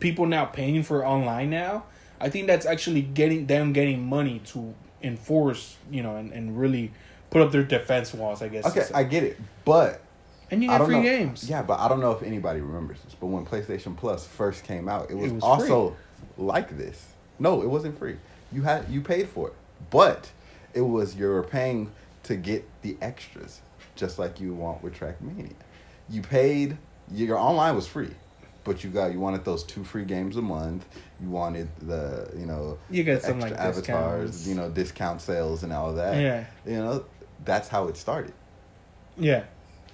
people 0.00 0.26
now 0.26 0.46
paying 0.46 0.82
for 0.82 1.06
online 1.06 1.50
now, 1.50 1.84
I 2.20 2.28
think 2.28 2.48
that's 2.48 2.66
actually 2.66 3.02
getting 3.02 3.46
them 3.46 3.72
getting 3.72 4.04
money 4.04 4.40
to 4.46 4.74
enforce, 5.00 5.76
you 5.90 6.02
know, 6.02 6.16
and, 6.16 6.32
and 6.32 6.58
really 6.58 6.92
put 7.30 7.40
up 7.40 7.52
their 7.52 7.62
defense 7.62 8.12
walls. 8.12 8.42
I 8.42 8.48
guess. 8.48 8.66
Okay. 8.66 8.84
I 8.92 9.04
get 9.04 9.22
it, 9.22 9.38
but 9.64 10.02
and 10.50 10.62
you 10.62 10.68
get 10.68 10.84
free 10.84 10.96
know. 10.96 11.02
games. 11.02 11.48
Yeah, 11.48 11.62
but 11.62 11.78
I 11.80 11.88
don't 11.88 12.00
know 12.00 12.12
if 12.12 12.22
anybody 12.22 12.60
remembers 12.60 13.00
this. 13.02 13.14
But 13.14 13.26
when 13.26 13.44
PlayStation 13.46 13.96
Plus 13.96 14.26
first 14.26 14.64
came 14.64 14.88
out, 14.88 15.10
it 15.10 15.14
was, 15.16 15.32
was 15.32 15.42
also 15.42 15.96
like 16.36 16.76
this. 16.76 17.06
No, 17.38 17.62
it 17.62 17.68
wasn't 17.68 17.98
free. 17.98 18.16
You 18.52 18.62
had 18.62 18.88
you 18.90 19.00
paid 19.00 19.28
for 19.28 19.48
it, 19.48 19.54
but 19.90 20.30
it 20.74 20.80
was 20.82 21.14
you 21.16 21.26
were 21.28 21.42
paying 21.42 21.90
to 22.24 22.36
get 22.36 22.68
the 22.82 22.96
extras, 23.00 23.60
just 23.96 24.18
like 24.18 24.40
you 24.40 24.52
want 24.54 24.82
with 24.82 24.94
Trackmania. 24.98 25.52
You 26.08 26.22
paid. 26.22 26.76
Your 27.12 27.38
online 27.38 27.74
was 27.74 27.88
free, 27.88 28.10
but 28.62 28.84
you 28.84 28.90
got 28.90 29.12
you 29.12 29.18
wanted 29.18 29.44
those 29.44 29.64
two 29.64 29.82
free 29.82 30.04
games 30.04 30.36
a 30.36 30.42
month. 30.42 30.86
You 31.20 31.28
wanted 31.28 31.68
the 31.80 32.30
you 32.36 32.46
know 32.46 32.78
You 32.88 33.02
the 33.02 33.18
some, 33.20 33.40
like, 33.40 33.52
avatars, 33.52 34.30
discounts. 34.30 34.46
you 34.46 34.54
know 34.54 34.70
discount 34.70 35.20
sales 35.20 35.62
and 35.64 35.72
all 35.72 35.92
that. 35.94 36.20
Yeah. 36.20 36.44
you 36.66 36.76
know 36.78 37.04
that's 37.44 37.68
how 37.68 37.88
it 37.88 37.96
started 37.96 38.34
Yeah. 39.16 39.44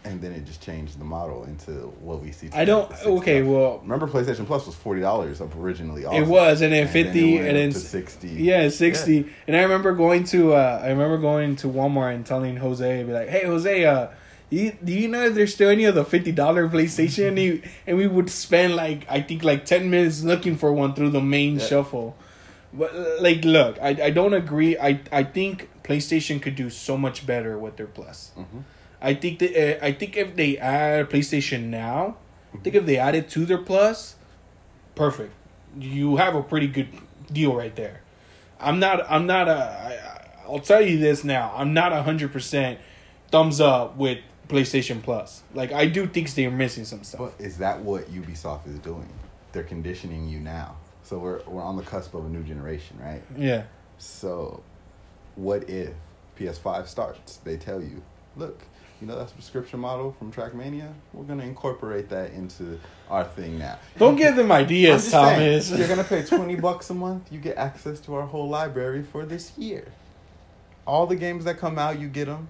And 0.07 0.21
then 0.21 0.33
it 0.33 0.45
just 0.47 0.63
changed 0.63 0.99
the 0.99 1.05
model 1.05 1.45
into 1.45 1.73
what 2.01 2.23
we 2.23 2.31
see. 2.33 2.47
Today, 2.47 2.61
I 2.61 2.65
don't. 2.65 2.91
Okay. 3.05 3.43
Well, 3.43 3.79
remember 3.81 4.07
PlayStation 4.07 4.47
Plus 4.47 4.65
was 4.67 4.75
forty 4.75 5.01
dollars 5.01 5.41
originally. 5.41 6.05
Also. 6.05 6.19
It 6.23 6.27
was, 6.27 6.63
and 6.63 6.73
then 6.73 6.83
And 6.83 6.91
fifty, 6.91 7.35
it 7.35 7.39
went 7.39 7.49
and 7.49 7.57
then 7.57 7.73
sixty. 7.73 8.29
Yeah, 8.29 8.69
sixty. 8.69 9.27
And 9.47 9.57
I 9.57 9.63
remember 9.63 9.93
going 9.95 10.25
to 10.25 10.55
uh 10.55 10.81
I 10.83 10.89
remember 10.89 11.19
going 11.19 11.57
to 11.57 11.67
Walmart 11.69 12.15
and 12.15 12.25
telling 12.25 12.57
Jose, 12.57 13.03
be 13.03 13.13
like, 13.13 13.29
"Hey, 13.29 13.45
Jose, 13.45 13.85
uh, 13.85 14.09
you, 14.49 14.77
do 14.85 14.93
you 14.93 15.09
know 15.09 15.25
if 15.27 15.35
there's 15.35 15.53
still 15.53 15.71
any 15.71 15.85
of 15.87 15.95
the 15.97 16.05
fifty 16.05 16.33
dollar 16.33 16.69
PlayStation?" 16.69 17.29
and, 17.29 17.39
he, 17.39 17.63
and 17.87 17.97
we 17.97 18.07
would 18.07 18.31
spend 18.31 18.77
like 18.77 19.05
I 19.11 19.21
think 19.21 19.43
like 19.43 19.65
ten 19.65 19.91
minutes 19.91 20.23
looking 20.23 20.57
for 20.57 20.73
one 20.73 20.95
through 20.95 21.11
the 21.11 21.21
main 21.21 21.59
Yeah. 21.59 21.67
shuffle. 21.67 22.17
But 22.73 22.95
like, 23.21 23.45
look, 23.45 23.79
I 23.83 23.89
I 24.05 24.11
don't 24.11 24.35
agree. 24.35 24.79
I 24.79 25.01
I 25.11 25.25
think 25.25 25.69
PlayStation 25.83 26.41
could 26.41 26.55
do 26.57 26.69
so 26.71 26.97
much 26.97 27.27
better 27.27 27.59
with 27.59 27.77
their 27.77 27.87
Plus. 27.87 28.31
Mhm. 28.39 28.63
I 29.07 29.15
think 29.15 29.39
that 29.39 29.55
uh, 29.55 29.85
I 29.87 29.93
think 29.93 30.17
if 30.17 30.35
they 30.35 30.59
add 30.59 31.09
PlayStation 31.09 31.67
now, 31.67 32.17
I 32.53 32.59
think 32.59 32.75
if 32.75 32.87
they 32.87 32.97
add 32.97 33.15
it 33.15 33.31
to 33.31 33.47
their 33.47 33.59
Plus, 33.59 34.17
perfect. 34.97 35.33
You 35.79 36.17
have 36.17 36.35
a 36.35 36.43
pretty 36.43 36.67
good 36.67 36.89
deal 37.31 37.55
right 37.55 37.75
there. 37.77 38.01
I'm 38.59 38.81
not. 38.81 39.09
I'm 39.09 39.27
not 39.27 39.47
a. 39.47 39.53
I, 39.55 40.49
I'll 40.49 40.59
tell 40.59 40.81
you 40.81 40.99
this 40.99 41.23
now. 41.23 41.53
I'm 41.55 41.73
not 41.73 41.93
hundred 41.93 42.33
percent 42.33 42.81
thumbs 43.31 43.61
up 43.61 43.97
with 43.97 44.19
PlayStation 44.49 45.01
Plus. 45.01 45.45
Like 45.55 45.71
I 45.71 45.87
do 45.87 46.09
think 46.09 46.35
they're 46.35 46.51
missing 46.51 46.85
some 46.85 47.05
stuff. 47.05 47.21
But 47.21 47.35
is 47.39 47.59
that 47.59 47.83
what 47.83 48.11
Ubisoft 48.11 48.67
is 48.67 48.81
doing? 48.81 49.09
They're 49.53 49.63
conditioning 49.63 50.29
you 50.29 50.41
now. 50.41 50.79
So 51.05 51.19
we're 51.19 51.43
we're 51.45 51.63
on 51.63 51.77
the 51.77 51.85
cusp 51.85 52.13
of 52.15 52.27
a 52.27 52.29
new 52.29 52.43
generation, 52.43 52.99
right? 53.01 53.23
Yeah. 53.37 53.65
So, 53.99 54.65
what 55.37 55.71
if 55.71 55.95
PS5 56.37 56.89
starts? 56.89 57.37
They 57.37 57.57
tell 57.57 57.81
you, 57.81 58.03
look, 58.37 58.63
you 59.01 59.07
know 59.07 59.19
that 59.19 59.29
subscription 59.31 59.81
model 59.81 60.13
from 60.19 60.33
Trackmania? 60.33 60.93
We're 61.13 61.25
gonna 61.25 61.45
incorporate 61.45 62.09
that 62.11 62.33
into 62.33 62.79
our 63.11 63.25
thing 63.25 63.59
now. 63.59 63.79
Don't 63.99 64.17
give 64.17 64.37
them 64.37 64.51
ideas, 64.53 65.03
just 65.03 65.11
saying, 65.11 65.39
Thomas. 65.39 65.71
you're 65.71 65.89
gonna 65.89 66.05
pay 66.05 66.23
twenty 66.27 66.57
bucks 66.57 66.91
a 66.91 66.95
month. 66.95 67.31
You 67.33 67.39
get 67.39 67.57
access 67.57 68.01
to 68.01 68.15
our 68.15 68.27
whole 68.27 68.49
library 68.49 69.03
for 69.03 69.25
this 69.25 69.57
year. 69.59 69.93
All 70.87 71.07
the 71.07 71.17
games 71.17 71.45
that 71.45 71.59
come 71.59 71.79
out, 71.79 71.99
you 71.99 72.09
get 72.09 72.27
them. 72.27 72.49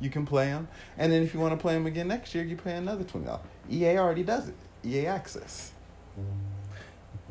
You 0.00 0.10
can 0.10 0.26
play 0.26 0.46
them, 0.46 0.68
and 0.98 1.10
then 1.10 1.22
if 1.22 1.32
you 1.32 1.40
want 1.40 1.52
to 1.52 1.56
play 1.56 1.74
them 1.74 1.86
again 1.86 2.08
next 2.08 2.34
year, 2.34 2.44
you 2.44 2.56
pay 2.56 2.74
another 2.74 3.04
twenty 3.04 3.26
dollars. 3.26 3.42
EA 3.70 3.98
already 3.98 4.22
does 4.22 4.48
it. 4.48 4.54
EA 4.84 5.06
Access. 5.06 5.72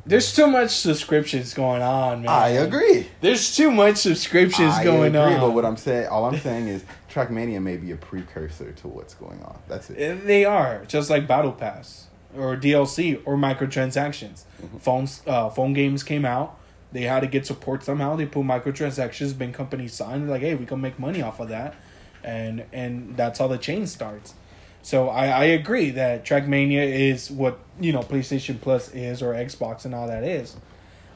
There's 0.08 0.34
too 0.34 0.48
much 0.48 0.72
subscriptions 0.72 1.54
going 1.54 1.82
on, 1.82 2.22
man. 2.22 2.30
I 2.30 2.50
agree. 2.50 3.08
There's 3.20 3.54
too 3.54 3.70
much 3.70 3.98
subscriptions 3.98 4.74
I 4.74 4.84
going 4.86 5.14
agree, 5.14 5.36
on. 5.36 5.42
But 5.42 5.52
what 5.52 5.66
I'm 5.66 5.76
saying, 5.76 6.08
all 6.08 6.24
I'm 6.26 6.40
saying 6.40 6.70
is, 6.70 6.86
Trackmania 7.18 7.62
may 7.62 7.78
be 7.78 7.92
a 7.92 7.96
precursor 7.96 8.72
to 8.72 8.88
what's 8.88 9.16
going 9.16 9.42
on. 9.42 9.58
That's 9.68 9.90
it. 9.90 10.28
They 10.28 10.46
are 10.46 10.86
just 10.86 11.10
like 11.10 11.28
Battle 11.28 11.52
Pass 11.52 12.08
or 12.38 12.56
DLC 12.56 13.20
or 13.26 13.36
microtransactions. 13.36 14.44
Mm-hmm. 14.62 14.78
Phones, 14.78 15.24
uh, 15.26 15.50
phone 15.50 15.74
games 15.74 16.04
came 16.04 16.26
out. 16.26 16.60
They 16.92 17.02
had 17.02 17.22
to 17.22 17.28
get 17.28 17.46
support 17.48 17.84
somehow. 17.84 18.16
They 18.16 18.28
put 18.28 18.44
microtransactions. 18.44 19.36
Big 19.36 19.54
companies 19.54 19.94
signed 19.94 20.30
like, 20.30 20.42
hey, 20.42 20.54
we 20.54 20.66
can 20.66 20.80
make 20.80 21.00
money 21.00 21.22
off 21.22 21.40
of 21.40 21.50
that, 21.50 21.76
and 22.24 22.64
and 22.72 23.18
that's 23.18 23.40
how 23.40 23.48
the 23.48 23.58
chain 23.58 23.88
starts. 23.88 24.36
So 24.84 25.10
I, 25.10 25.28
I 25.28 25.44
agree 25.46 25.90
that 25.92 26.24
Trackmania 26.24 27.12
is 27.12 27.30
what 27.30 27.60
you 27.80 27.92
know 27.92 28.02
PlayStation 28.02 28.62
Plus 28.62 28.94
is 28.94 29.22
or 29.22 29.34
Xbox 29.34 29.86
and 29.86 29.94
all 29.94 30.08
that 30.08 30.24
is. 30.24 30.56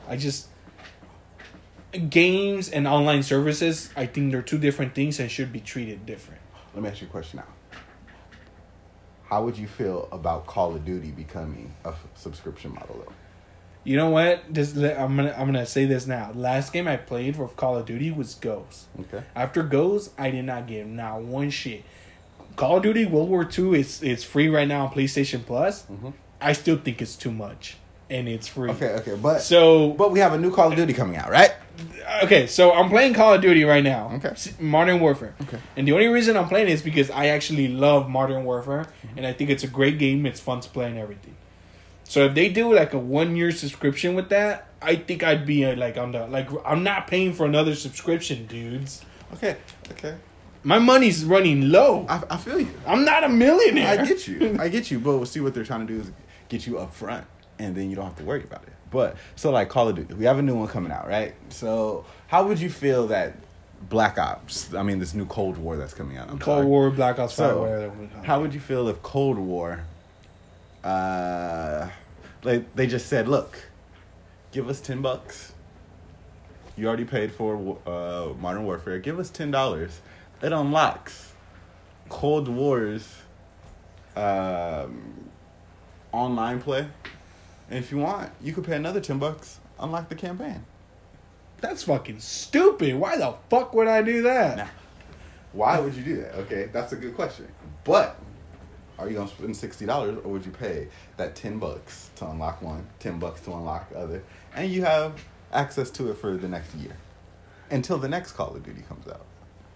I 0.09 0.17
just 0.17 0.47
games 2.09 2.69
and 2.69 2.87
online 2.87 3.23
services. 3.23 3.89
I 3.95 4.05
think 4.05 4.31
they're 4.31 4.41
two 4.41 4.57
different 4.57 4.95
things 4.95 5.19
and 5.19 5.29
should 5.29 5.51
be 5.51 5.59
treated 5.59 6.05
different. 6.05 6.41
Let 6.73 6.83
me 6.83 6.89
ask 6.89 7.01
you 7.01 7.07
a 7.07 7.09
question 7.11 7.37
now. 7.37 7.79
How 9.29 9.43
would 9.45 9.57
you 9.57 9.67
feel 9.67 10.09
about 10.11 10.45
Call 10.45 10.75
of 10.75 10.83
Duty 10.85 11.11
becoming 11.11 11.73
a 11.85 11.89
f- 11.89 12.05
subscription 12.15 12.73
model, 12.73 13.03
though? 13.05 13.13
You 13.83 13.95
know 13.97 14.09
what? 14.09 14.43
This 14.53 14.75
I'm 14.75 15.15
gonna 15.15 15.33
I'm 15.37 15.45
gonna 15.47 15.65
say 15.65 15.85
this 15.85 16.05
now. 16.05 16.31
Last 16.35 16.71
game 16.71 16.87
I 16.87 16.97
played 16.97 17.35
for 17.35 17.47
Call 17.47 17.77
of 17.77 17.85
Duty 17.85 18.11
was 18.11 18.35
Ghost. 18.35 18.85
Okay. 18.99 19.23
After 19.35 19.63
Ghost, 19.63 20.11
I 20.19 20.29
did 20.31 20.45
not 20.45 20.67
give 20.67 20.85
not 20.85 21.23
one 21.23 21.49
shit. 21.49 21.83
Call 22.57 22.77
of 22.77 22.83
Duty 22.83 23.05
World 23.05 23.29
War 23.29 23.49
II 23.57 23.79
is 23.79 24.03
is 24.03 24.23
free 24.23 24.49
right 24.49 24.67
now 24.67 24.85
on 24.85 24.91
PlayStation 24.93 25.43
Plus. 25.45 25.83
Mhm. 25.87 26.13
I 26.39 26.53
still 26.53 26.77
think 26.77 27.01
it's 27.01 27.15
too 27.15 27.31
much, 27.31 27.77
and 28.11 28.27
it's 28.27 28.47
free. 28.47 28.69
Okay, 28.71 28.89
okay, 28.99 29.15
but 29.15 29.39
So 29.41 29.89
but 29.93 30.11
we 30.11 30.19
have 30.19 30.33
a 30.33 30.37
new 30.37 30.51
Call 30.53 30.69
of 30.71 30.75
Duty 30.77 30.93
coming 30.93 31.15
out, 31.17 31.29
right? 31.31 31.51
okay, 32.23 32.45
so 32.45 32.71
I'm 32.73 32.89
playing 32.89 33.13
Call 33.15 33.33
of 33.33 33.41
Duty 33.41 33.63
right 33.63 33.83
now. 33.83 34.11
Okay. 34.15 34.35
Modern 34.59 34.99
Warfare. 34.99 35.33
Okay. 35.41 35.57
And 35.77 35.87
the 35.87 35.93
only 35.93 36.07
reason 36.07 36.35
I'm 36.37 36.47
playing 36.47 36.67
it 36.67 36.73
is 36.73 36.81
because 36.83 37.09
I 37.09 37.27
actually 37.27 37.67
love 37.69 38.09
Modern 38.09 38.43
Warfare, 38.43 38.85
Mm-hmm. 38.85 39.17
and 39.17 39.25
I 39.27 39.33
think 39.33 39.49
it's 39.49 39.63
a 39.63 39.67
great 39.67 39.97
game. 39.97 40.25
It's 40.25 40.39
fun 40.39 40.59
to 40.61 40.69
play 40.69 40.85
and 40.87 40.97
everything. 40.97 41.35
So 42.03 42.25
if 42.25 42.35
they 42.35 42.49
do 42.49 42.73
like 42.73 42.93
a 42.93 42.99
one 42.99 43.35
year 43.35 43.51
subscription 43.51 44.13
with 44.15 44.29
that, 44.29 44.67
I 44.81 44.95
think 44.97 45.23
I'd 45.23 45.45
be 45.45 45.63
uh, 45.65 45.75
like 45.77 45.97
on 45.97 46.11
the 46.11 46.27
like 46.27 46.49
I'm 46.65 46.83
not 46.83 47.07
paying 47.07 47.33
for 47.33 47.45
another 47.45 47.73
subscription, 47.75 48.45
dudes. 48.47 49.03
Okay, 49.35 49.55
okay. 49.91 50.15
My 50.63 50.77
money's 50.77 51.23
running 51.25 51.69
low. 51.69 52.05
I, 52.09 52.21
I 52.29 52.37
feel 52.37 52.59
you. 52.59 52.69
I'm 52.85 53.03
not 53.05 53.23
a 53.23 53.29
millionaire. 53.29 53.99
I 54.01 54.05
get 54.05 54.27
you. 54.27 54.57
I 54.59 54.67
get 54.67 54.91
you. 54.91 54.99
But 54.99 55.17
we'll 55.17 55.25
see 55.25 55.39
what 55.39 55.53
they're 55.55 55.63
trying 55.65 55.87
to 55.87 55.93
do 55.93 55.99
is 56.01 56.11
get 56.49 56.67
you 56.67 56.77
up 56.77 56.93
front, 56.93 57.25
and 57.61 57.75
then 57.75 57.89
you 57.89 57.95
don't 57.95 58.05
have 58.05 58.17
to 58.17 58.23
worry 58.23 58.43
about 58.43 58.63
it. 58.63 58.73
But 58.89 59.15
so 59.35 59.51
like 59.51 59.69
Call 59.69 59.87
of 59.89 59.95
Duty, 59.95 60.13
we 60.15 60.25
have 60.25 60.37
a 60.39 60.41
new 60.41 60.55
one 60.55 60.67
coming 60.67 60.91
out, 60.91 61.07
right? 61.07 61.33
So 61.49 62.05
how 62.27 62.45
would 62.47 62.59
you 62.59 62.69
feel 62.69 63.07
that 63.07 63.35
Black 63.89 64.17
Ops? 64.17 64.73
I 64.73 64.83
mean, 64.83 64.99
this 64.99 65.13
new 65.13 65.25
Cold 65.25 65.57
War 65.57 65.77
that's 65.77 65.93
coming 65.93 66.17
out. 66.17 66.29
I'm 66.29 66.39
Cold 66.39 66.57
sorry. 66.57 66.65
War, 66.65 66.89
Black 66.91 67.17
Ops 67.19 67.35
So, 67.35 67.61
whatever. 67.61 67.89
we 67.99 68.07
call 68.07 68.21
it. 68.21 68.25
How 68.25 68.41
would 68.41 68.53
you 68.53 68.59
feel 68.59 68.87
if 68.89 69.01
Cold 69.01 69.37
War, 69.37 69.81
uh, 70.83 71.87
like 72.43 72.75
they 72.75 72.87
just 72.87 73.07
said, 73.07 73.27
look, 73.27 73.57
give 74.51 74.67
us 74.69 74.81
ten 74.81 75.01
bucks. 75.01 75.53
You 76.77 76.87
already 76.87 77.05
paid 77.05 77.31
for 77.31 77.77
uh, 77.85 78.33
Modern 78.39 78.65
Warfare. 78.65 78.99
Give 78.99 79.19
us 79.19 79.29
ten 79.29 79.51
dollars. 79.51 80.01
It 80.41 80.51
unlocks 80.51 81.31
Cold 82.09 82.47
War's 82.47 83.07
um, 84.15 85.29
online 86.11 86.59
play, 86.61 86.87
and 87.71 87.79
if 87.79 87.89
you 87.89 87.99
want, 87.99 88.29
you 88.43 88.51
could 88.51 88.65
pay 88.65 88.75
another 88.75 88.99
ten 88.99 89.17
bucks. 89.17 89.59
Unlock 89.79 90.09
the 90.09 90.15
campaign. 90.15 90.65
That's 91.61 91.83
fucking 91.83 92.19
stupid. 92.19 92.95
Why 92.95 93.17
the 93.17 93.33
fuck 93.49 93.73
would 93.73 93.87
I 93.87 94.01
do 94.01 94.23
that? 94.23 94.57
Now, 94.57 94.69
why 95.53 95.79
would 95.79 95.95
you 95.95 96.03
do 96.03 96.17
that? 96.17 96.35
Okay, 96.35 96.69
that's 96.73 96.91
a 96.91 96.97
good 96.97 97.15
question. 97.15 97.47
But 97.85 98.19
are 98.99 99.07
you 99.09 99.15
gonna 99.15 99.29
spend 99.29 99.55
sixty 99.55 99.85
dollars, 99.85 100.17
or 100.25 100.33
would 100.33 100.45
you 100.45 100.51
pay 100.51 100.89
that 101.15 101.35
ten 101.35 101.59
bucks 101.59 102.09
to 102.17 102.29
unlock 102.29 102.61
one, 102.61 102.85
10 102.99 103.19
bucks 103.19 103.39
to 103.41 103.53
unlock 103.53 103.89
the 103.89 103.97
other, 103.97 104.23
and 104.53 104.69
you 104.69 104.83
have 104.83 105.23
access 105.53 105.89
to 105.91 106.11
it 106.11 106.17
for 106.17 106.35
the 106.35 106.49
next 106.49 106.75
year, 106.75 106.97
until 107.69 107.97
the 107.97 108.09
next 108.09 108.33
Call 108.33 108.53
of 108.53 108.65
Duty 108.65 108.83
comes 108.89 109.07
out. 109.07 109.25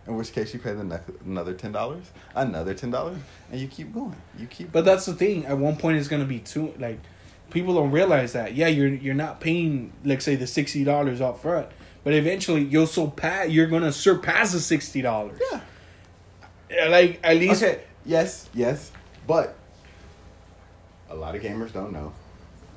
In 0.06 0.18
which 0.18 0.34
case, 0.34 0.54
you 0.54 0.60
pay 0.60 0.74
the 0.74 0.84
next 0.84 1.10
another 1.26 1.54
ten 1.54 1.72
dollars, 1.72 2.12
another 2.36 2.74
ten 2.74 2.92
dollars, 2.92 3.20
and 3.52 3.62
you 3.62 3.70
keep 3.70 3.94
going. 3.94 4.18
You 4.38 4.48
keep. 4.48 4.74
But 4.74 4.84
that's 4.84 5.06
the 5.06 5.14
thing. 5.14 5.46
At 5.46 5.58
one 5.58 5.78
point, 5.78 5.98
it's 5.98 6.10
gonna 6.10 6.26
be 6.26 6.40
too 6.40 6.74
like 6.78 7.00
people 7.50 7.74
don't 7.76 7.92
realize 7.92 8.34
that. 8.34 8.56
Yeah, 8.56 8.68
you're 8.68 8.88
you're 8.88 9.14
not 9.14 9.40
paying 9.40 9.92
let's 10.04 10.26
say 10.26 10.36
the 10.36 10.48
sixty 10.48 10.84
dollars 10.84 11.22
up 11.22 11.40
front, 11.42 11.68
but 12.04 12.14
eventually 12.14 12.64
you'll 12.64 12.88
surpass. 12.88 13.50
You're 13.50 13.68
gonna 13.68 13.92
surpass 13.92 14.52
the 14.52 14.60
sixty 14.60 15.02
dollars. 15.02 15.40
yeah. 15.52 15.62
Yeah, 16.70 16.88
like 16.88 17.20
at 17.24 17.38
least 17.38 17.62
Okay. 17.64 17.82
Yes. 18.06 18.50
Yes. 18.54 18.92
But 19.28 19.56
a 21.10 21.16
lot 21.16 21.36
of 21.36 21.42
gamers 21.42 21.72
don't 21.72 21.92
know 21.94 22.12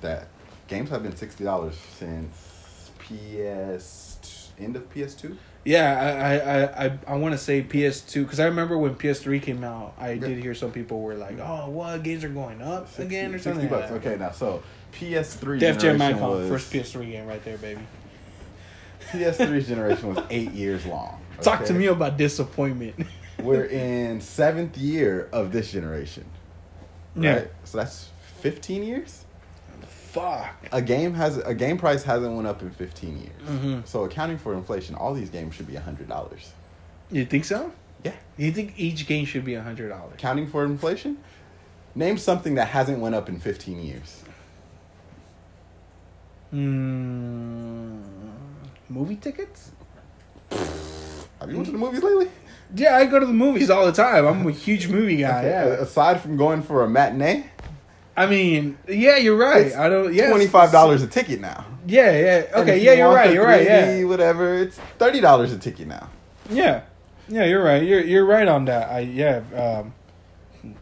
that 0.02 0.28
games 0.68 0.90
have 0.90 1.02
been 1.02 1.16
sixty 1.16 1.44
dollars 1.44 1.76
since 1.96 2.90
PS 2.98 4.50
end 4.59 4.76
of 4.76 4.88
PS 4.90 5.14
two. 5.14 5.37
Yeah. 5.68 6.70
I 6.78 6.85
I 6.85 6.87
I 6.87 6.98
I 7.09 7.16
want 7.16 7.33
to 7.33 7.38
say 7.38 7.62
PS2 7.62 8.22
because 8.22 8.40
I 8.40 8.46
remember 8.46 8.78
when 8.78 8.94
PS3 8.94 9.42
came 9.42 9.62
out, 9.62 9.94
I 9.98 10.16
did 10.16 10.42
hear 10.42 10.54
some 10.54 10.72
people 10.72 11.02
were 11.02 11.14
like, 11.14 11.38
"Oh, 11.38 11.68
what 11.68 12.02
games 12.02 12.24
are 12.24 12.31
going 12.31 12.62
up 12.62 12.98
again 12.98 13.35
or 13.35 13.38
something?" 13.38 13.70
like. 13.70 13.90
Okay, 13.90 14.16
now 14.16 14.31
so 14.31 14.62
PS3 14.92 15.61
Def 15.61 15.78
Jam 15.78 15.98
generation 15.98 16.16
Icon, 16.16 16.31
was 16.31 16.48
first 16.48 16.72
PS3 16.72 17.11
game 17.11 17.26
right 17.26 17.44
there, 17.44 17.59
baby. 17.59 17.83
PS3 19.11 19.66
generation 19.66 20.14
was 20.14 20.24
eight 20.31 20.52
years 20.52 20.87
long. 20.87 21.20
Talk 21.42 21.64
to 21.66 21.74
me 21.74 21.87
about 21.87 22.16
disappointment. 22.16 23.07
We're 23.42 23.66
in 23.66 24.20
seventh 24.20 24.76
year 24.78 25.28
of 25.33 25.52
this 25.52 25.70
generation. 25.70 26.24
yeah. 27.14 27.44
So 27.64 27.78
that's 27.78 28.09
fifteen 28.40 28.83
years. 28.83 29.26
Fuck. 30.12 30.55
A 30.73 30.81
game 30.81 31.12
has 31.14 31.37
a 31.38 31.55
game 31.55 31.77
price 31.77 32.03
hasn't 32.03 32.35
went 32.35 32.47
up 32.47 32.62
in 32.62 32.71
fifteen 32.71 33.18
years. 33.18 33.42
Mm-hmm. 33.47 33.81
So 33.85 34.05
accounting 34.05 34.38
for 34.38 34.55
inflation, 34.55 34.94
all 34.94 35.12
these 35.12 35.29
games 35.31 35.55
should 35.55 35.66
be 35.66 35.75
hundred 35.75 36.09
dollars. 36.09 36.53
You 37.11 37.27
think 37.27 37.44
so? 37.44 37.73
Yeah. 38.05 38.14
You 38.37 38.51
think 38.53 38.75
each 38.79 39.07
game 39.07 39.27
should 39.27 39.44
be 39.44 39.55
a 39.55 39.62
hundred 39.62 39.90
dollars? 39.90 40.14
Accounting 40.14 40.47
for 40.49 40.64
inflation, 40.64 41.18
name 41.94 42.16
something 42.16 42.55
that 42.55 42.68
hasn't 42.68 43.01
went 43.01 43.14
up 43.14 43.29
in 43.29 43.38
fifteen 43.38 43.83
years. 43.83 44.23
Hmm. 46.51 48.01
Movie 48.88 49.16
tickets? 49.16 49.73
Have 50.51 51.51
you 51.51 51.57
went 51.57 51.66
to 51.66 51.73
the 51.73 51.79
movies 51.79 52.03
lately? 52.03 52.31
Yeah, 52.75 52.97
I 52.97 53.05
go 53.05 53.18
to 53.21 53.27
the 53.27 53.33
movies 53.33 53.68
all 53.68 53.85
the 53.85 53.92
time. 53.92 54.27
I'm 54.27 54.47
a 54.47 54.51
huge 54.51 54.88
movie 54.88 55.18
guy. 55.18 55.38
Okay, 55.40 55.49
Yeah. 55.49 55.64
Aside 55.83 56.21
from 56.23 56.37
going 56.38 56.62
for 56.62 56.83
a 56.83 56.88
matinee, 56.88 57.51
I 58.18 58.26
mean, 58.26 58.76
yeah, 58.88 59.16
you're 59.16 59.37
right. 59.37 59.66
It's 59.66 59.76
I 59.76 59.88
don't. 59.88 60.12
Yeah. 60.12 60.28
twenty 60.31 60.46
five 60.46 60.72
dollars 60.72 61.02
a 61.02 61.07
ticket 61.07 61.40
now. 61.40 61.64
Yeah, 61.87 62.11
yeah. 62.11 62.61
Okay, 62.61 62.78
yeah, 62.83 62.92
you 62.92 62.98
you're 62.98 63.14
right. 63.14 63.33
You're 63.33 63.44
right. 63.46 63.66
3D, 63.66 64.00
Yeah. 64.00 64.04
Whatever, 64.04 64.54
it's 64.59 64.76
thirty 64.98 65.20
dollars 65.20 65.52
a 65.52 65.59
ticket 65.59 65.87
now. 65.87 66.11
Yeah. 66.50 66.83
Yeah, 67.28 67.44
you're 67.44 67.62
right. 67.62 67.83
You're 67.83 68.00
you're 68.00 68.24
right 68.24 68.48
on 68.48 68.64
that. 68.66 68.90
I 68.90 69.00
yeah. 69.00 69.42
Um, 69.54 69.94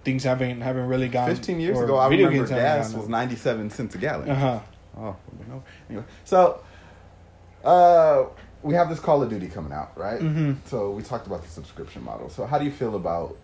things 0.04 0.24
haven't 0.24 0.60
haven't 0.62 0.86
really 0.86 1.08
gone. 1.08 1.28
Fifteen 1.28 1.60
years 1.60 1.78
ago, 1.78 1.96
I 1.96 2.08
remember 2.08 2.46
gas 2.46 2.92
was 2.94 3.08
ninety 3.08 3.36
seven 3.36 3.68
cents 3.70 3.94
a 3.94 3.98
gallon. 3.98 4.30
Uh 4.30 4.34
huh. 4.34 4.60
Oh, 4.98 5.16
no. 5.48 5.62
Anyway, 5.90 6.04
so 6.24 6.60
uh, 7.64 8.24
we 8.62 8.74
have 8.74 8.88
this 8.88 8.98
Call 9.00 9.22
of 9.22 9.28
Duty 9.28 9.48
coming 9.48 9.72
out, 9.72 9.96
right? 9.98 10.20
Mhm. 10.20 10.56
So 10.66 10.90
we 10.90 11.02
talked 11.02 11.26
about 11.26 11.42
the 11.42 11.50
subscription 11.50 12.02
model. 12.02 12.30
So 12.30 12.46
how 12.46 12.58
do 12.58 12.64
you 12.64 12.70
feel 12.70 12.96
about 12.96 13.36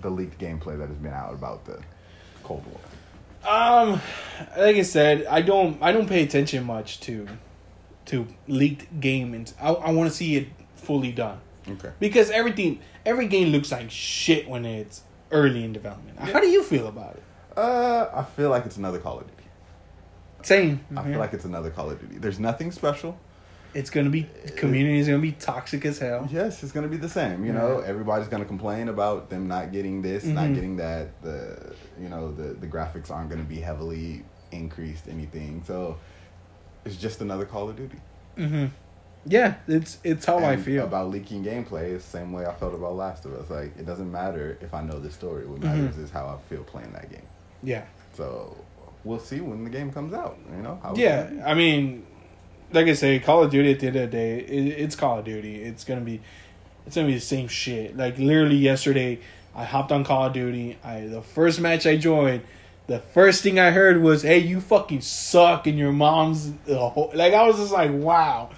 the 0.00 0.10
leaked 0.10 0.40
gameplay 0.40 0.76
that 0.78 0.88
has 0.88 0.96
been 0.98 1.12
out 1.12 1.32
about 1.32 1.64
the 1.64 1.78
Cold 2.42 2.64
War? 2.66 2.80
Um, 3.46 4.00
like 4.56 4.76
I 4.76 4.82
said, 4.82 5.26
I 5.26 5.42
don't 5.42 5.80
I 5.82 5.92
don't 5.92 6.08
pay 6.08 6.22
attention 6.22 6.64
much 6.64 7.00
to 7.00 7.26
to 8.06 8.26
leaked 8.48 9.00
game, 9.00 9.34
and 9.34 9.52
I 9.60 9.70
I 9.72 9.90
want 9.92 10.10
to 10.10 10.16
see 10.16 10.36
it 10.36 10.48
fully 10.74 11.12
done. 11.12 11.40
Okay. 11.68 11.90
Because 11.98 12.30
everything, 12.30 12.80
every 13.04 13.26
game 13.26 13.48
looks 13.48 13.72
like 13.72 13.90
shit 13.90 14.48
when 14.48 14.64
it's 14.64 15.02
early 15.30 15.64
in 15.64 15.72
development. 15.72 16.18
How 16.18 16.40
do 16.40 16.46
you 16.46 16.62
feel 16.62 16.86
about 16.86 17.16
it? 17.16 17.22
Uh, 17.56 18.08
I 18.14 18.22
feel 18.22 18.50
like 18.50 18.66
it's 18.66 18.76
another 18.76 18.98
Call 18.98 19.18
of 19.18 19.26
Duty. 19.26 19.48
Same. 20.42 20.84
I 20.96 21.02
feel 21.02 21.18
like 21.18 21.32
it's 21.32 21.44
another 21.44 21.70
Call 21.70 21.90
of 21.90 22.00
Duty. 22.00 22.18
There's 22.18 22.38
nothing 22.38 22.70
special. 22.70 23.18
It's 23.76 23.90
gonna 23.90 24.10
be 24.10 24.26
community 24.56 24.98
is 24.98 25.06
gonna 25.06 25.18
be 25.20 25.32
toxic 25.32 25.84
as 25.84 25.98
hell. 25.98 26.28
Yes, 26.30 26.62
it's 26.62 26.72
gonna 26.72 26.88
be 26.88 26.96
the 26.96 27.08
same. 27.08 27.44
You 27.44 27.52
know, 27.52 27.80
everybody's 27.80 28.28
gonna 28.28 28.44
complain 28.44 28.88
about 28.88 29.30
them 29.30 29.46
not 29.48 29.70
getting 29.72 30.02
this, 30.02 30.24
not 30.24 30.46
Mhm. 30.48 30.54
getting 30.54 30.76
that. 30.76 31.20
The 31.22 31.74
you 32.00 32.08
know 32.08 32.32
the 32.32 32.48
the 32.54 32.66
graphics 32.66 33.10
aren't 33.10 33.30
gonna 33.30 33.42
be 33.56 33.60
heavily 33.60 34.24
increased, 34.52 35.08
anything. 35.08 35.62
So 35.66 35.98
it's 36.84 36.96
just 36.96 37.20
another 37.20 37.44
Call 37.44 37.68
of 37.70 37.76
Duty. 37.76 37.98
hmm 38.36 38.66
Yeah, 39.28 39.54
it's 39.66 39.98
it's 40.04 40.24
how 40.24 40.38
I 40.38 40.56
feel. 40.56 40.84
about 40.84 41.10
leaking 41.10 41.44
gameplay. 41.44 41.86
It's 41.94 42.04
the 42.04 42.18
same 42.18 42.32
way 42.32 42.46
I 42.46 42.52
felt 42.54 42.74
about 42.74 42.94
Last 42.94 43.24
of 43.26 43.32
Us. 43.34 43.50
Like 43.50 43.76
it 43.78 43.84
doesn't 43.84 44.10
matter 44.10 44.56
if 44.60 44.72
I 44.72 44.82
know 44.82 44.98
the 45.00 45.10
story. 45.10 45.44
What 45.46 45.60
Mhm. 45.60 45.64
matters 45.64 45.98
is 45.98 46.10
how 46.10 46.26
I 46.26 46.36
feel 46.48 46.62
playing 46.64 46.92
that 46.92 47.10
game. 47.10 47.26
yeah. 47.62 47.84
So 48.14 48.56
we'll 49.04 49.18
see 49.30 49.40
when 49.40 49.64
the 49.64 49.70
game 49.70 49.90
comes 49.92 50.12
out. 50.14 50.36
You 50.56 50.62
know. 50.62 50.78
How 50.82 50.94
Yeah. 50.94 51.28
I 51.44 51.54
mean, 51.54 52.04
like 52.72 52.86
I 52.86 52.94
say, 52.94 53.18
Call 53.18 53.42
of 53.44 53.50
Duty. 53.50 53.72
At 53.72 53.80
the 53.80 53.86
end 53.88 53.96
of 53.96 54.10
the 54.10 54.16
day, 54.16 54.38
it, 54.40 54.80
it's 54.80 54.96
Call 54.96 55.18
of 55.18 55.24
Duty. 55.24 55.62
It's 55.62 55.84
gonna 55.84 56.00
be, 56.00 56.20
it's 56.86 56.96
gonna 56.96 57.08
be 57.08 57.14
the 57.14 57.20
same 57.20 57.48
shit. 57.48 57.96
Like 57.96 58.18
literally 58.18 58.56
yesterday, 58.56 59.20
I 59.54 59.64
hopped 59.64 59.92
on 59.92 60.04
Call 60.04 60.26
of 60.26 60.32
Duty. 60.32 60.78
I 60.84 61.00
the 61.02 61.22
first 61.22 61.60
match 61.60 61.86
I 61.86 61.96
joined, 61.96 62.42
the 62.86 62.98
first 63.00 63.42
thing 63.42 63.58
I 63.58 63.70
heard 63.70 64.00
was, 64.02 64.22
"Hey, 64.22 64.38
you 64.38 64.60
fucking 64.60 65.00
suck," 65.00 65.66
and 65.66 65.78
your 65.78 65.92
mom's 65.92 66.52
the 66.66 66.78
whole, 66.78 67.10
like 67.14 67.34
I 67.34 67.46
was 67.46 67.56
just 67.56 67.72
like, 67.72 67.90
"Wow." 67.92 68.50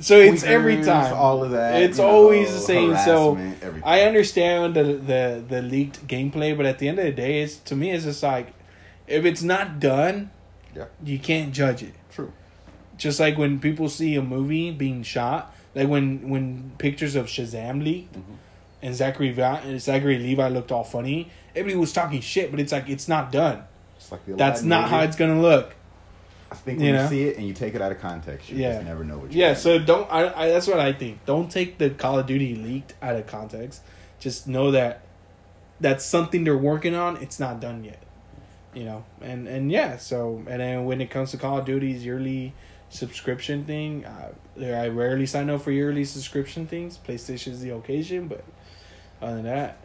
So 0.00 0.16
it's 0.16 0.44
every 0.44 0.82
time. 0.84 1.12
all 1.12 1.42
of 1.42 1.50
that. 1.50 1.82
It's 1.82 1.98
you 1.98 2.04
know, 2.04 2.10
always 2.10 2.52
the 2.52 2.60
same. 2.60 2.96
So 2.98 3.32
everything. 3.34 3.82
I 3.84 4.02
understand 4.02 4.74
the 4.74 4.84
the 4.84 5.44
the 5.48 5.62
leaked 5.62 6.06
gameplay, 6.06 6.56
but 6.56 6.66
at 6.66 6.78
the 6.78 6.88
end 6.88 6.98
of 7.00 7.04
the 7.04 7.12
day, 7.12 7.42
it's 7.42 7.56
to 7.56 7.74
me, 7.76 7.90
it's 7.90 8.04
just 8.04 8.22
like 8.22 8.52
if 9.08 9.24
it's 9.24 9.42
not 9.42 9.80
done, 9.80 10.30
Yeah. 10.76 10.84
you 11.04 11.18
can't 11.18 11.52
judge 11.52 11.82
it. 11.82 11.94
Just 12.98 13.18
like 13.20 13.38
when 13.38 13.58
people 13.60 13.88
see 13.88 14.14
a 14.16 14.22
movie 14.22 14.70
being 14.70 15.02
shot, 15.02 15.54
like 15.74 15.88
when 15.88 16.28
when 16.28 16.72
pictures 16.78 17.14
of 17.16 17.26
Shazam 17.26 17.82
leaked 17.82 18.12
Mm-hmm. 18.14 18.34
and 18.82 18.94
Zachary 18.94 19.32
Va- 19.32 19.78
Zachary 19.78 20.18
Levi 20.18 20.48
looked 20.48 20.70
all 20.72 20.84
funny, 20.84 21.30
everybody 21.56 21.78
was 21.78 21.92
talking 21.92 22.20
shit, 22.20 22.50
but 22.50 22.60
it's 22.60 22.72
like 22.72 22.88
it's 22.88 23.08
not 23.08 23.32
done. 23.32 23.62
It's 23.96 24.12
like 24.12 24.24
the 24.26 24.34
That's 24.34 24.62
not 24.62 24.88
how 24.90 25.00
it's 25.00 25.16
gonna 25.16 25.40
look. 25.40 25.74
I 26.50 26.54
think 26.54 26.78
you 26.80 26.86
when 26.86 26.94
you, 26.94 27.00
know? 27.00 27.08
see 27.08 27.24
it 27.24 27.36
and 27.36 27.46
you 27.46 27.52
take 27.52 27.74
it 27.74 27.82
out 27.82 27.92
of 27.92 28.00
context, 28.00 28.48
you 28.50 28.56
Yeah. 28.56 28.74
just 28.74 28.86
never 28.86 29.04
know 29.04 29.18
what 29.18 29.32
you're 29.32 29.40
Yeah, 29.42 29.48
getting. 29.50 29.62
so 29.62 29.78
don't. 29.78 30.10
I, 30.10 30.32
I 30.44 30.48
that's 30.48 30.66
what 30.66 30.80
I 30.80 30.92
think. 30.92 31.24
Don't 31.26 31.50
take 31.50 31.78
the 31.78 31.90
Call 31.90 32.18
of 32.18 32.26
Duty 32.26 32.54
leaked 32.54 32.94
out 33.02 33.16
of 33.16 33.26
context. 33.26 33.82
Just 34.18 34.48
know 34.48 34.70
that 34.72 35.02
that's 35.80 36.04
something 36.04 36.44
they're 36.44 36.56
working 36.58 36.94
on. 36.94 37.18
It's 37.18 37.38
not 37.38 37.60
done 37.60 37.84
yet. 37.84 38.02
You 38.74 38.84
know, 38.84 39.04
and 39.20 39.46
and 39.46 39.70
yeah. 39.70 39.98
So 39.98 40.42
and 40.48 40.60
then 40.60 40.84
when 40.86 41.00
it 41.00 41.10
comes 41.10 41.30
to 41.32 41.36
Call 41.36 41.58
of 41.58 41.64
Duty's 41.66 42.04
yearly 42.04 42.54
subscription 42.90 43.64
thing, 43.64 44.04
uh, 44.04 44.32
I 44.60 44.88
rarely 44.88 45.26
sign 45.26 45.50
up 45.50 45.62
for 45.62 45.70
yearly 45.70 46.04
subscription 46.04 46.66
things. 46.66 46.98
PlayStation 46.98 47.52
is 47.52 47.60
the 47.60 47.70
occasion, 47.70 48.28
but 48.28 48.44
other 49.22 49.36
than 49.36 49.44
that. 49.44 49.78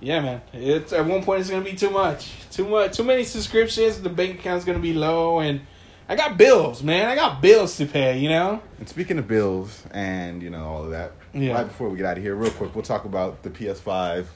Yeah, 0.00 0.20
man. 0.20 0.42
It's 0.52 0.92
at 0.92 1.06
one 1.06 1.22
point 1.22 1.40
it's 1.40 1.50
gonna 1.50 1.64
be 1.64 1.74
too 1.74 1.90
much, 1.90 2.30
too 2.50 2.68
much, 2.68 2.96
too 2.96 3.04
many 3.04 3.24
subscriptions. 3.24 4.00
The 4.00 4.10
bank 4.10 4.40
account's 4.40 4.64
gonna 4.64 4.78
be 4.78 4.92
low, 4.92 5.38
and 5.40 5.60
I 6.08 6.16
got 6.16 6.36
bills, 6.36 6.82
man. 6.82 7.08
I 7.08 7.14
got 7.14 7.40
bills 7.40 7.76
to 7.78 7.86
pay. 7.86 8.18
You 8.18 8.28
know. 8.28 8.62
And 8.78 8.88
speaking 8.88 9.18
of 9.18 9.26
bills 9.26 9.84
and 9.92 10.42
you 10.42 10.50
know 10.50 10.64
all 10.64 10.84
of 10.84 10.90
that, 10.90 11.12
Yeah. 11.32 11.54
right 11.54 11.66
before 11.66 11.88
we 11.88 11.96
get 11.96 12.06
out 12.06 12.16
of 12.18 12.22
here, 12.22 12.34
real 12.34 12.50
quick, 12.50 12.74
we'll 12.74 12.84
talk 12.84 13.04
about 13.06 13.42
the 13.42 13.50
PS5 13.50 14.26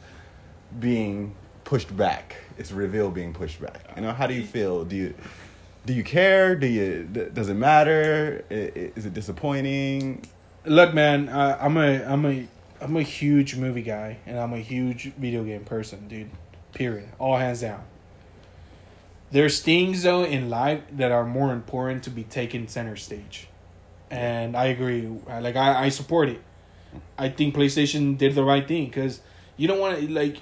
being 0.79 1.35
pushed 1.65 1.95
back. 1.97 2.37
Its 2.57 2.73
reveal 2.73 3.11
being 3.11 3.33
pushed 3.33 3.61
back. 3.61 3.81
You 3.97 4.03
know, 4.03 4.13
how 4.13 4.27
do 4.27 4.35
you 4.35 4.45
feel? 4.45 4.85
Do 4.85 4.97
you 4.97 5.15
do 5.91 5.97
you 5.97 6.05
care? 6.05 6.55
Do 6.55 6.69
you 6.69 7.03
does 7.35 7.49
it 7.49 7.55
matter? 7.55 8.45
Is 8.49 9.07
it 9.07 9.13
disappointing? 9.13 10.25
Look, 10.65 10.95
man, 10.95 11.29
uh, 11.29 11.59
I'm 11.61 11.77
a 11.77 12.05
I'm 12.05 12.25
a 12.25 12.47
I'm 12.81 12.97
a 12.97 13.03
huge 13.03 13.57
movie 13.57 13.83
guy, 13.83 14.19
and 14.25 14.39
I'm 14.39 14.53
a 14.53 14.59
huge 14.59 15.13
video 15.15 15.43
game 15.43 15.65
person, 15.65 16.07
dude. 16.07 16.31
Period. 16.75 17.09
All 17.19 17.37
hands 17.39 17.63
down. 17.63 17.83
There's 19.33 19.61
things 19.61 20.05
though 20.05 20.23
in 20.23 20.49
life 20.49 20.83
that 20.93 21.11
are 21.11 21.27
more 21.27 21.53
important 21.53 22.05
to 22.05 22.11
be 22.11 22.23
taken 22.23 22.69
center 22.69 22.95
stage, 22.95 23.49
and 24.13 24.57
I 24.57 24.67
agree. 24.67 25.09
Like 25.29 25.57
I, 25.57 25.87
I 25.87 25.89
support 25.89 26.29
it. 26.29 26.41
I 27.19 27.31
think 27.31 27.57
PlayStation 27.57 28.17
did 28.17 28.37
the 28.37 28.45
right 28.45 28.67
thing 28.67 28.85
because 28.85 29.23
you 29.57 29.67
don't 29.67 29.81
want 29.81 29.99
to 29.99 30.09
like 30.09 30.41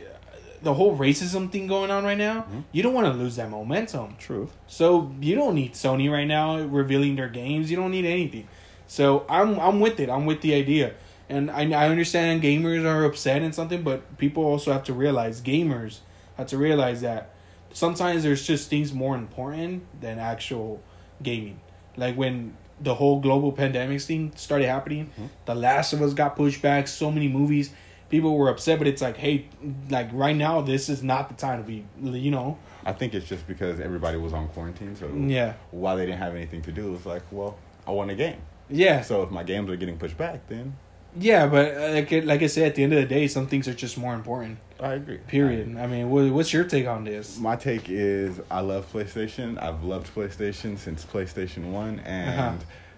the 0.63 0.75
whole 0.75 0.97
racism 0.97 1.51
thing 1.51 1.67
going 1.67 1.91
on 1.91 2.05
right 2.05 2.19
now. 2.19 2.43
Mm-hmm. 2.43 2.61
You 2.73 2.83
don't 2.83 2.95
want 2.95 3.07
to 3.07 3.13
lose 3.13 3.37
that 3.37 3.51
momentum. 3.51 4.17
True. 4.19 4.49
So 4.67 5.13
you 5.21 5.35
don't 5.35 5.55
need 5.55 5.75
Sony 5.75 6.11
right 6.11 6.27
now 6.27 6.59
revealing 6.59 7.17
their 7.17 7.29
games. 7.29 7.71
You 7.71 7.77
don't 7.77 7.91
need 7.91 8.05
anything. 8.05 8.49
So 8.87 9.27
I'm 9.29 9.59
I'm 9.61 9.81
with 9.81 10.01
it. 10.01 10.09
I'm 10.09 10.27
with 10.27 10.41
the 10.41 10.55
idea, 10.55 10.95
and 11.29 11.51
I 11.51 11.71
I 11.71 11.89
understand 11.89 12.43
gamers 12.43 12.85
are 12.85 13.05
upset 13.05 13.43
and 13.43 13.55
something, 13.55 13.83
but 13.83 14.19
people 14.19 14.45
also 14.45 14.73
have 14.73 14.85
to 14.85 14.93
realize 14.93 15.41
gamers 15.41 16.01
have 16.39 16.47
to 16.47 16.57
realize 16.57 17.01
that 17.03 17.31
sometimes 17.73 18.23
there's 18.23 18.47
just 18.47 18.71
things 18.71 18.93
more 18.93 19.15
important 19.17 19.85
than 20.01 20.19
actual 20.19 20.81
gaming. 21.23 21.61
Like 21.97 22.17
when 22.17 22.57
the 22.81 22.95
whole 22.95 23.21
global 23.21 23.53
pandemic 23.53 24.01
thing 24.01 24.33
started 24.37 24.67
happening, 24.67 25.07
mm-hmm. 25.07 25.27
The 25.45 25.55
Last 25.55 25.93
of 25.93 26.01
Us 26.01 26.15
got 26.15 26.37
pushed 26.37 26.63
back. 26.63 26.87
So 26.89 27.11
many 27.11 27.29
movies, 27.29 27.73
people 28.09 28.37
were 28.37 28.49
upset, 28.49 28.79
but 28.79 28.87
it's 28.87 29.03
like, 29.03 29.17
hey, 29.17 29.47
like 29.91 30.09
right 30.13 30.37
now, 30.37 30.61
this 30.61 30.89
is 30.89 31.03
not 31.03 31.29
the 31.29 31.35
time 31.35 31.63
to 31.63 31.67
be, 31.67 31.85
you 32.19 32.31
know. 32.31 32.59
I 32.85 32.93
think 32.93 33.13
it's 33.15 33.27
just 33.29 33.47
because 33.47 33.81
everybody 33.81 34.17
was 34.17 34.33
on 34.33 34.49
quarantine, 34.49 34.97
so 34.97 35.09
Yeah. 35.15 35.55
while 35.71 35.97
they 35.97 36.07
didn't 36.07 36.21
have 36.21 36.35
anything 36.35 36.63
to 36.63 36.73
do, 36.73 36.95
it's 36.95 37.05
like, 37.07 37.23
well, 37.31 37.57
I 37.87 37.91
won 37.91 38.09
a 38.11 38.15
game. 38.15 38.39
Yeah. 38.71 39.01
So 39.03 39.23
if 39.23 39.31
my 39.31 39.43
games 39.45 39.69
are 39.71 39.77
getting 39.77 39.99
pushed 39.99 40.17
back, 40.17 40.47
then 40.49 40.77
Yeah, 41.19 41.47
but 41.47 41.75
uh, 41.75 41.91
like 41.95 42.11
like 42.25 42.43
I 42.43 42.47
said, 42.49 42.67
at 42.69 42.75
the 42.75 42.83
end 42.85 42.93
of 42.93 43.01
the 43.01 43.07
day, 43.07 43.27
some 43.29 43.47
things 43.47 43.67
are 43.67 43.75
just 43.75 43.97
more 43.99 44.15
important. 44.15 44.59
I 44.79 44.93
agree. 44.93 45.17
Period. 45.27 45.77
I 45.77 45.87
mean, 45.87 46.11
what's 46.11 46.53
your 46.53 46.65
take 46.65 46.87
on 46.87 47.05
this? 47.05 47.39
My 47.39 47.57
take 47.57 47.89
is 47.89 48.41
I 48.51 48.61
love 48.61 48.91
PlayStation. 48.93 49.61
I've 49.61 49.83
loved 49.85 50.15
PlayStation 50.15 50.79
since 50.79 51.05
PlayStation 51.05 51.73
One, 51.73 52.01
and 52.01 52.39
Uh-huh. 52.41 52.53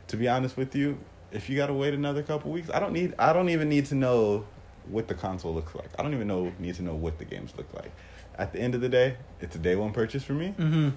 to 0.08 0.16
be 0.16 0.28
honest 0.28 0.56
with 0.56 0.74
you, 0.74 0.98
if 1.32 1.48
you 1.48 1.56
gotta 1.56 1.72
wait 1.72 1.94
another 1.94 2.22
couple 2.24 2.50
weeks, 2.50 2.68
I 2.74 2.80
don't 2.80 2.92
need. 2.92 3.14
I 3.18 3.32
don't 3.32 3.48
even 3.48 3.68
need 3.68 3.86
to 3.86 3.94
know 3.94 4.44
what 4.88 5.08
the 5.08 5.14
console 5.14 5.54
looks 5.54 5.74
like. 5.74 5.88
I 5.98 6.02
don't 6.02 6.14
even 6.14 6.26
know 6.28 6.52
need 6.58 6.74
to 6.76 6.82
know 6.82 6.94
what 6.94 7.18
the 7.18 7.24
games 7.24 7.52
look 7.56 7.72
like. 7.74 7.92
At 8.38 8.52
the 8.52 8.60
end 8.60 8.74
of 8.74 8.80
the 8.80 8.88
day, 8.88 9.16
it's 9.40 9.54
a 9.56 9.58
day 9.58 9.76
one 9.76 9.92
purchase 9.92 10.22
for 10.24 10.32
me, 10.32 10.54
Mm-hmm. 10.58 10.88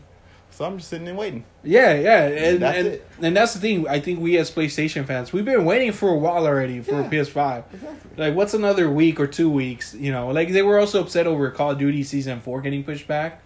so 0.52 0.66
I'm 0.66 0.78
just 0.78 0.90
sitting 0.90 1.08
and 1.08 1.18
waiting. 1.18 1.44
Yeah, 1.64 1.94
yeah, 1.94 2.24
and 2.28 2.62
That's 2.62 2.78
and, 2.78 3.00
and 3.26 3.38
that's 3.38 3.54
the 3.54 3.60
thing. 3.60 3.88
I 3.88 4.00
think 4.00 4.20
we 4.20 4.38
as 4.38 4.50
PlayStation 4.52 5.06
fans, 5.06 5.34
we've 5.34 5.44
been 5.46 5.66
waiting 5.66 5.92
for 5.92 6.10
a 6.10 6.18
while 6.18 6.46
already 6.46 6.80
for 6.82 6.94
Yeah. 6.94 7.06
a 7.08 7.10
PS5. 7.10 7.64
Exactly. 7.74 8.12
Like, 8.18 8.36
what's 8.36 8.54
another 8.54 8.90
week 8.90 9.20
or 9.20 9.28
two 9.28 9.50
weeks? 9.50 9.94
You 9.94 10.12
know, 10.12 10.30
like 10.30 10.52
they 10.54 10.62
were 10.62 10.80
also 10.80 11.02
upset 11.02 11.28
over 11.28 11.50
Call 11.52 11.72
of 11.72 11.80
Duty 11.80 12.04
Season 12.04 12.40
Four 12.40 12.62
getting 12.62 12.84
pushed 12.84 13.08
back. 13.08 13.42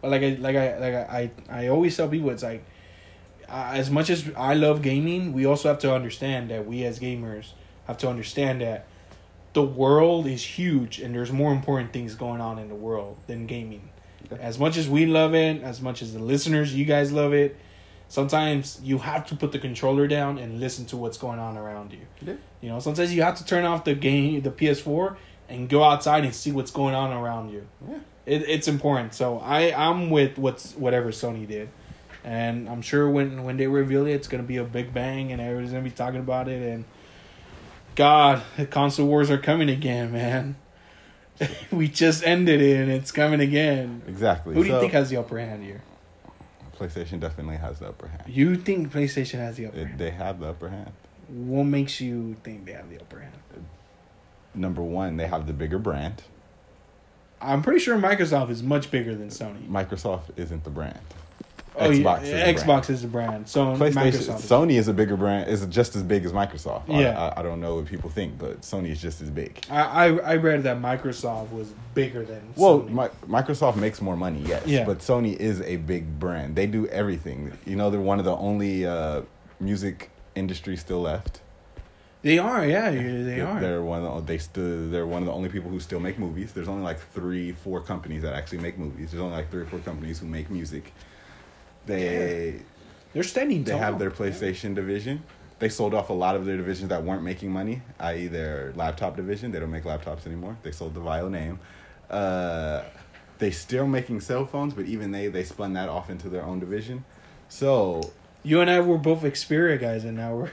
But 0.00 0.10
like 0.12 0.22
I 0.22 0.36
like 0.38 0.56
I 0.56 0.78
like 0.78 0.94
I 0.94 1.30
I, 1.50 1.64
I 1.64 1.68
always 1.68 1.96
tell 1.96 2.08
people, 2.08 2.30
it's 2.30 2.42
like 2.42 2.64
uh, 3.48 3.72
as 3.74 3.90
much 3.90 4.10
as 4.10 4.30
I 4.36 4.54
love 4.54 4.80
gaming, 4.80 5.32
we 5.32 5.44
also 5.44 5.68
have 5.68 5.78
to 5.80 5.92
understand 5.92 6.50
that 6.50 6.66
we 6.66 6.84
as 6.84 7.00
gamers 7.00 7.52
have 7.88 7.98
to 7.98 8.08
understand 8.08 8.60
that 8.60 8.86
the 9.52 9.62
world 9.62 10.26
is 10.26 10.42
huge 10.42 11.00
and 11.00 11.14
there's 11.14 11.32
more 11.32 11.52
important 11.52 11.92
things 11.92 12.14
going 12.14 12.40
on 12.40 12.58
in 12.58 12.68
the 12.68 12.74
world 12.74 13.16
than 13.26 13.46
gaming. 13.46 13.88
As 14.38 14.58
much 14.58 14.76
as 14.76 14.88
we 14.88 15.06
love 15.06 15.34
it, 15.34 15.62
as 15.62 15.80
much 15.80 16.02
as 16.02 16.12
the 16.12 16.20
listeners, 16.20 16.74
you 16.74 16.84
guys 16.84 17.10
love 17.10 17.32
it, 17.32 17.56
sometimes 18.08 18.80
you 18.82 18.98
have 18.98 19.26
to 19.26 19.36
put 19.36 19.50
the 19.52 19.58
controller 19.58 20.06
down 20.06 20.38
and 20.38 20.60
listen 20.60 20.84
to 20.86 20.96
what's 20.96 21.18
going 21.18 21.38
on 21.38 21.56
around 21.56 21.92
you. 21.92 22.06
Yeah. 22.20 22.34
You 22.60 22.68
know, 22.68 22.78
sometimes 22.78 23.14
you 23.14 23.22
have 23.22 23.36
to 23.38 23.44
turn 23.44 23.64
off 23.64 23.84
the 23.84 23.94
game, 23.94 24.42
the 24.42 24.50
PS4, 24.50 25.16
and 25.48 25.68
go 25.68 25.82
outside 25.82 26.24
and 26.24 26.34
see 26.34 26.52
what's 26.52 26.70
going 26.70 26.94
on 26.94 27.12
around 27.12 27.50
you. 27.50 27.66
Yeah. 27.88 27.98
It, 28.26 28.48
it's 28.48 28.68
important. 28.68 29.14
So 29.14 29.38
I 29.38 29.72
I'm 29.72 30.10
with 30.10 30.38
what's 30.38 30.74
whatever 30.74 31.10
Sony 31.10 31.46
did, 31.46 31.70
and 32.22 32.68
I'm 32.68 32.82
sure 32.82 33.08
when 33.08 33.44
when 33.44 33.56
they 33.56 33.66
reveal 33.66 34.06
it, 34.06 34.12
it's 34.12 34.28
gonna 34.28 34.42
be 34.42 34.58
a 34.58 34.64
big 34.64 34.92
bang, 34.92 35.32
and 35.32 35.40
everybody's 35.40 35.72
gonna 35.72 35.82
be 35.82 35.90
talking 35.90 36.20
about 36.20 36.48
it. 36.48 36.62
And 36.62 36.84
God, 38.00 38.42
the 38.56 38.64
console 38.64 39.08
wars 39.08 39.30
are 39.30 39.36
coming 39.36 39.68
again, 39.68 40.10
man. 40.10 40.56
we 41.70 41.86
just 41.86 42.24
ended 42.24 42.62
it, 42.62 42.80
and 42.80 42.90
it's 42.90 43.12
coming 43.12 43.40
again. 43.40 44.00
Exactly. 44.08 44.54
Who 44.54 44.64
do 44.64 44.70
you 44.70 44.80
think 44.80 44.94
has 44.94 45.10
the 45.10 45.18
upper 45.18 45.38
hand 45.38 45.62
here? 45.62 45.82
PlayStation 46.78 47.20
definitely 47.20 47.58
has 47.58 47.78
the 47.78 47.88
upper 47.88 48.08
hand. 48.08 48.22
You 48.26 48.56
think 48.56 48.90
PlayStation 48.90 49.40
has 49.40 49.56
the 49.58 49.66
upper 49.66 49.76
It, 49.76 49.86
hand? 49.88 49.98
they 49.98 50.12
have 50.12 50.40
the 50.40 50.48
upper 50.48 50.70
hand. 50.70 50.92
What 51.28 51.64
makes 51.64 52.00
you 52.00 52.36
think 52.42 52.64
they 52.64 52.72
have 52.72 52.88
the 52.88 52.98
upper 52.98 53.20
hand? 53.20 53.34
Number 54.54 54.80
one, 54.80 55.18
they 55.18 55.26
have 55.26 55.46
the 55.46 55.52
bigger 55.52 55.78
brand. 55.78 56.22
I'm 57.38 57.60
pretty 57.60 57.80
sure 57.80 57.98
Microsoft 57.98 58.48
is 58.48 58.62
much 58.62 58.90
bigger 58.90 59.14
than 59.14 59.28
Sony. 59.28 59.68
Microsoft 59.68 60.30
isn't 60.38 60.64
the 60.64 60.70
brand. 60.70 61.00
Oh, 61.76 61.88
Xbox 61.88 62.26
yeah, 62.26 62.46
is 62.48 62.62
Xbox 62.62 62.90
is 62.90 63.02
the 63.02 63.08
brand. 63.08 63.48
So 63.48 63.76
PlayStation, 63.76 63.92
Microsoft. 64.12 64.40
Sony 64.42 64.72
is 64.72 64.88
a 64.88 64.92
bigger 64.92 65.16
brand. 65.16 65.48
Is 65.48 65.64
just 65.66 65.94
as 65.96 66.02
big 66.02 66.24
as 66.24 66.32
Microsoft. 66.32 66.90
I- 66.90 67.00
Yeah. 67.00 67.32
I, 67.36 67.40
I 67.40 67.42
don't 67.42 67.60
know 67.60 67.76
what 67.76 67.86
people 67.86 68.10
think, 68.10 68.38
but 68.38 68.62
Sony 68.62 68.88
is 68.90 69.00
just 69.00 69.20
as 69.22 69.30
big. 69.30 69.64
I, 69.70 69.80
I 69.80 70.06
I 70.16 70.36
read 70.36 70.64
that 70.64 70.78
Microsoft 70.78 71.52
was 71.52 71.72
bigger 71.94 72.24
than. 72.24 72.42
Well, 72.56 72.80
Sony. 72.80 72.90
Mi- 72.90 73.28
Microsoft 73.38 73.76
makes 73.76 74.02
more 74.02 74.16
money, 74.16 74.42
yes, 74.44 74.66
Yeah. 74.66 74.84
but 74.84 74.98
Sony 74.98 75.36
is 75.36 75.60
a 75.62 75.76
big 75.76 76.18
brand. 76.18 76.56
They 76.56 76.66
do 76.66 76.86
everything. 76.88 77.52
You 77.64 77.76
know, 77.76 77.88
they're 77.90 78.00
one 78.00 78.18
of 78.18 78.24
the 78.24 78.36
only 78.36 78.84
uh, 78.84 79.22
music 79.60 80.10
industry 80.34 80.76
still 80.76 81.00
left. 81.02 81.40
they 82.22 82.38
are. 82.38 82.66
Yeah, 82.66 82.90
they 82.90 82.98
They're- 83.22 83.46
are. 83.46 83.60
They're 83.60 83.82
one. 83.82 84.04
Of 84.04 84.26
the, 84.26 84.32
they 84.32 84.38
still. 84.38 84.90
They're 84.90 85.06
one 85.06 85.22
of 85.22 85.26
the 85.26 85.32
only 85.32 85.48
people 85.48 85.70
who 85.70 85.78
still 85.80 86.00
make 86.00 86.18
movies. 86.18 86.52
There's 86.52 86.68
only 86.68 86.82
like 86.82 86.98
three, 87.14 87.52
four 87.52 87.80
companies 87.80 88.22
that 88.22 88.34
actually 88.34 88.58
make 88.58 88.76
movies. 88.76 89.12
There's 89.12 89.22
only 89.22 89.36
like 89.36 89.50
three 89.52 89.62
or 89.62 89.66
four 89.66 89.78
companies 89.78 90.18
who 90.18 90.26
make 90.26 90.50
music. 90.50 90.92
They 91.90 92.62
They're 93.12 93.22
standing 93.22 93.64
they 93.64 93.76
have 93.76 93.98
their 93.98 94.10
PlayStation 94.10 94.74
division. 94.74 95.22
They 95.58 95.68
sold 95.68 95.92
off 95.92 96.08
a 96.08 96.14
lot 96.14 96.36
of 96.36 96.46
their 96.46 96.56
divisions 96.56 96.88
that 96.88 97.04
weren't 97.04 97.22
making 97.22 97.52
money, 97.52 97.82
i.e., 97.98 98.28
their 98.28 98.72
laptop 98.76 99.14
division. 99.16 99.52
They 99.52 99.60
don't 99.60 99.70
make 99.70 99.84
laptops 99.84 100.26
anymore. 100.26 100.56
They 100.62 100.72
sold 100.72 100.94
the 100.94 101.00
VAIO 101.00 101.30
name. 101.30 101.58
Uh, 102.08 102.84
they 103.38 103.50
still 103.50 103.86
making 103.86 104.20
cell 104.20 104.46
phones, 104.46 104.72
but 104.72 104.86
even 104.86 105.10
they 105.10 105.28
they 105.28 105.44
spun 105.44 105.74
that 105.74 105.88
off 105.88 106.08
into 106.08 106.28
their 106.28 106.42
own 106.42 106.60
division. 106.60 107.04
So 107.48 108.00
You 108.42 108.60
and 108.60 108.70
I 108.70 108.80
were 108.80 108.98
both 108.98 109.22
Xperia 109.22 109.78
guys, 109.78 110.04
and 110.04 110.16
now 110.16 110.34
we're. 110.34 110.50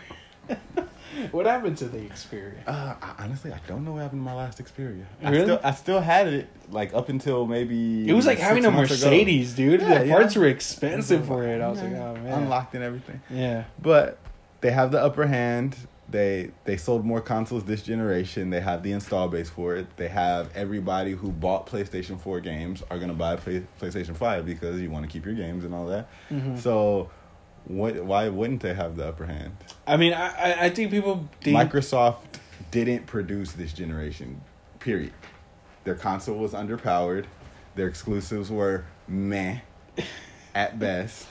what 1.32 1.46
happened 1.46 1.78
to 1.78 1.86
the 1.86 2.00
Xperia? 2.00 2.56
uh, 2.68 2.96
I, 3.02 3.24
honestly, 3.24 3.52
I 3.52 3.60
don't 3.68 3.84
know 3.86 3.94
what 3.94 4.02
happened 4.04 4.22
to 4.22 4.26
my 4.26 4.34
last 4.34 4.60
Xperia. 4.64 5.06
I 5.24 5.30
Really? 5.32 5.44
still 5.44 5.60
I 5.64 5.72
still 5.72 6.02
had 6.02 6.28
it 6.28 6.48
like 6.70 6.94
up 6.94 7.10
until 7.10 7.46
maybe 7.46 8.08
It 8.10 8.14
was 8.14 8.26
like 8.26 8.40
having 8.40 8.66
a 8.66 8.72
months 8.72 8.92
ago. 9.02 9.10
Mercedes, 9.10 9.54
dude. 9.54 9.82
Yeah, 9.82 10.00
the 10.00 10.08
yeah. 10.08 10.14
parts 10.14 10.36
were 10.36 10.48
expensive 10.48 11.26
for 11.26 11.44
it. 11.48 11.62
I 11.62 11.68
was 11.70 11.82
like, 11.82 11.94
oh 11.94 12.16
man. 12.16 12.44
unlocked 12.44 12.76
and 12.76 12.84
everything. 12.84 13.22
Yeah. 13.30 13.66
But 13.82 14.18
they 14.62 14.72
have 14.72 14.92
the 14.92 15.02
upper 15.02 15.26
hand. 15.28 15.76
They 16.10 16.52
they 16.64 16.78
sold 16.78 17.04
more 17.04 17.20
consoles 17.20 17.66
this 17.66 17.82
generation. 17.82 18.50
They 18.50 18.62
have 18.62 18.82
the 18.82 18.94
install 18.94 19.28
base 19.28 19.50
for 19.50 19.76
it. 19.76 19.88
They 19.98 20.08
have 20.08 20.56
everybody 20.56 21.12
who 21.12 21.32
bought 21.34 21.68
PlayStation 21.68 22.18
4 22.18 22.40
games 22.40 22.82
are 22.90 22.98
gonna 22.98 23.14
buy 23.14 23.36
Play, 23.36 23.64
PlayStation 23.82 24.16
5 24.16 24.46
because 24.46 24.80
you 24.80 24.90
want 24.90 25.04
to 25.06 25.12
keep 25.12 25.26
your 25.26 25.36
games 25.36 25.66
and 25.66 25.74
all 25.76 25.86
that. 25.88 26.08
Mhm. 26.32 26.58
So, 26.58 27.10
what? 27.68 28.04
Why 28.04 28.30
wouldn't 28.30 28.62
they 28.62 28.74
have 28.74 28.96
the 28.96 29.08
upper 29.08 29.26
hand? 29.26 29.56
I 29.86 29.98
mean, 29.98 30.14
I 30.14 30.66
I, 30.66 30.70
think 30.70 30.92
people 30.92 31.28
think 31.42 31.58
Microsoft 31.58 32.20
didn't 32.72 33.06
produce 33.06 33.52
this 33.52 33.74
generation. 33.74 34.42
Period. 34.80 35.14
Their 35.84 35.96
console 35.96 36.38
was 36.38 36.54
underpowered. 36.54 37.26
Their 37.76 37.88
exclusives 37.88 38.50
were 38.50 38.86
meh 39.08 39.60
at 40.56 40.80
best. 40.80 41.28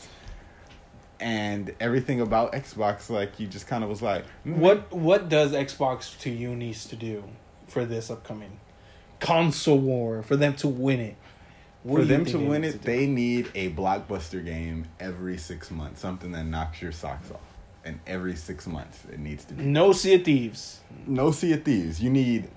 And 1.18 1.74
everything 1.80 2.20
about 2.20 2.52
Xbox, 2.52 3.08
like 3.08 3.40
you 3.40 3.46
just 3.46 3.66
kind 3.66 3.82
of 3.82 3.88
was 3.88 4.02
like, 4.02 4.24
meh. 4.44 4.58
What 4.58 4.92
what 4.92 5.28
does 5.28 5.52
Xbox 5.52 6.18
to 6.20 6.30
you 6.30 6.54
needs 6.54 6.86
to 6.86 6.96
do 6.96 7.24
for 7.66 7.84
this 7.84 8.10
upcoming 8.10 8.60
console 9.18 9.78
war 9.78 10.22
for 10.22 10.36
them 10.36 10.54
to 10.56 10.68
win 10.68 11.00
it? 11.00 11.16
What 11.86 12.00
For 12.00 12.04
them 12.04 12.24
to 12.26 12.38
win 12.38 12.64
it, 12.64 12.72
to 12.72 12.78
they 12.78 13.06
need 13.06 13.48
a 13.54 13.70
blockbuster 13.70 14.44
game 14.44 14.86
every 14.98 15.38
six 15.38 15.70
months, 15.70 16.00
something 16.00 16.32
that 16.32 16.44
knocks 16.44 16.82
your 16.82 16.90
socks 16.90 17.30
off. 17.30 17.40
And 17.84 18.00
every 18.08 18.34
six 18.34 18.66
months, 18.66 19.04
it 19.12 19.20
needs 19.20 19.44
to 19.44 19.54
be. 19.54 19.62
no 19.62 19.92
Sea 19.92 20.14
of 20.14 20.24
Thieves. 20.24 20.80
No 21.06 21.30
Sea 21.30 21.52
of 21.52 21.62
Thieves. 21.62 22.02
You 22.02 22.10
need 22.10 22.48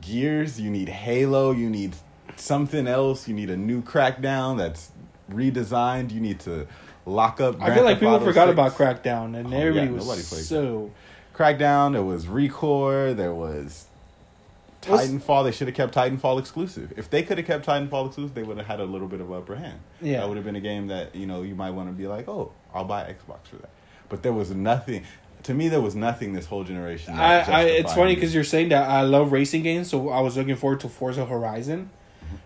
Gears. 0.00 0.60
You 0.60 0.70
need 0.70 0.88
Halo. 0.88 1.50
You 1.50 1.68
need 1.68 1.96
something 2.36 2.86
else. 2.86 3.26
You 3.26 3.34
need 3.34 3.50
a 3.50 3.56
new 3.56 3.82
Crackdown 3.82 4.56
that's 4.58 4.92
redesigned. 5.28 6.12
You 6.12 6.20
need 6.20 6.38
to 6.40 6.68
lock 7.06 7.40
up. 7.40 7.60
I 7.60 7.74
feel 7.74 7.82
like 7.84 7.98
people 7.98 8.20
forgot 8.20 8.46
6. 8.46 8.52
about 8.52 8.72
Crackdown, 8.74 9.36
and 9.36 9.52
Oh, 9.52 9.56
everybody 9.56 9.86
nobody 9.88 10.04
was 10.04 10.46
so. 10.48 10.92
Crackdown. 11.34 11.92
There 11.94 12.04
was 12.04 12.26
Recore. 12.26 13.16
There 13.16 13.34
was 13.34 13.86
Titanfall. 14.82 15.44
They 15.44 15.52
should 15.52 15.68
have 15.68 15.76
kept 15.76 15.94
Titanfall 15.94 16.38
exclusive. 16.38 16.92
If 16.96 17.10
they 17.10 17.22
could 17.22 17.38
have 17.38 17.46
kept 17.46 17.66
Titanfall 17.66 18.06
exclusive, 18.06 18.34
they 18.34 18.42
would 18.42 18.56
have 18.58 18.66
had 18.66 18.80
a 18.80 18.84
little 18.84 19.08
bit 19.08 19.20
of 19.20 19.32
upper 19.32 19.56
hand. 19.56 19.80
Yeah. 20.00 20.20
that 20.20 20.28
would 20.28 20.36
have 20.36 20.44
been 20.44 20.56
a 20.56 20.60
game 20.60 20.88
that 20.88 21.14
you 21.14 21.26
know 21.26 21.42
you 21.42 21.54
might 21.54 21.70
want 21.70 21.88
to 21.88 21.92
be 21.92 22.06
like, 22.06 22.28
oh, 22.28 22.52
I'll 22.74 22.84
buy 22.84 23.02
Xbox 23.04 23.48
for 23.48 23.56
that. 23.56 23.70
But 24.08 24.22
there 24.22 24.32
was 24.32 24.50
nothing. 24.50 25.04
To 25.44 25.54
me, 25.54 25.68
there 25.68 25.80
was 25.80 25.94
nothing 25.94 26.34
this 26.34 26.46
whole 26.46 26.64
generation. 26.64 27.14
I, 27.14 27.40
I 27.40 27.62
it's 27.62 27.94
funny 27.94 28.14
because 28.14 28.34
you're 28.34 28.44
saying 28.44 28.70
that 28.70 28.88
I 28.88 29.02
love 29.02 29.32
racing 29.32 29.62
games, 29.62 29.88
so 29.88 30.10
I 30.10 30.20
was 30.20 30.36
looking 30.36 30.56
forward 30.56 30.80
to 30.80 30.88
Forza 30.88 31.24
Horizon, 31.24 31.90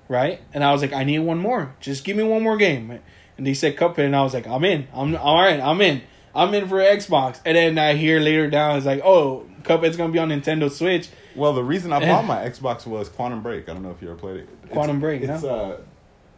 right? 0.08 0.40
And 0.52 0.62
I 0.62 0.72
was 0.72 0.80
like, 0.80 0.92
I 0.92 1.02
need 1.02 1.18
one 1.20 1.38
more. 1.38 1.74
Just 1.80 2.04
give 2.04 2.16
me 2.16 2.22
one 2.22 2.42
more 2.42 2.56
game. 2.56 3.00
And 3.36 3.46
they 3.46 3.54
said 3.54 3.76
Cuphead, 3.76 4.06
and 4.06 4.14
I 4.14 4.22
was 4.22 4.32
like, 4.32 4.46
I'm 4.46 4.64
in. 4.64 4.86
I'm 4.94 5.16
all 5.16 5.42
right. 5.42 5.58
I'm 5.58 5.80
in. 5.80 6.02
I'm 6.36 6.54
in 6.54 6.68
for 6.68 6.76
Xbox. 6.76 7.40
And 7.44 7.56
then 7.56 7.78
I 7.78 7.94
hear 7.94 8.20
later 8.20 8.48
down, 8.48 8.76
it's 8.76 8.86
like, 8.86 9.02
oh, 9.04 9.46
Cuphead's 9.62 9.96
gonna 9.96 10.12
be 10.12 10.18
on 10.18 10.28
Nintendo 10.28 10.70
Switch. 10.70 11.08
Well, 11.34 11.52
the 11.52 11.64
reason 11.64 11.92
I 11.92 12.00
bought 12.00 12.24
my 12.24 12.36
Xbox 12.48 12.86
was 12.86 13.08
Quantum 13.08 13.42
Break. 13.42 13.68
I 13.68 13.72
don't 13.74 13.82
know 13.82 13.90
if 13.90 14.00
you 14.00 14.08
ever 14.08 14.16
played 14.18 14.36
it. 14.38 14.48
It's- 14.64 14.72
Quantum 14.72 15.00
Break, 15.00 15.22
It's 15.22 15.42
no? 15.42 15.48
uh, 15.48 15.76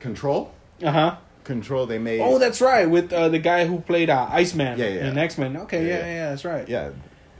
Control. 0.00 0.52
Uh 0.82 0.90
huh. 0.92 1.16
Control. 1.44 1.86
They 1.86 1.98
made. 1.98 2.20
Oh, 2.20 2.38
that's 2.38 2.60
right, 2.60 2.88
with 2.88 3.12
uh, 3.12 3.28
the 3.28 3.38
guy 3.38 3.66
who 3.66 3.80
played 3.80 4.10
uh, 4.10 4.26
Iceman 4.30 4.78
Yeah, 4.78 4.88
yeah. 4.88 5.08
in 5.08 5.18
X 5.18 5.38
Men. 5.38 5.56
Okay, 5.58 5.86
yeah, 5.86 5.94
Yeah, 5.98 5.98
yeah, 6.06 6.14
yeah. 6.14 6.28
that's 6.30 6.44
right. 6.44 6.68
yeah. 6.68 6.90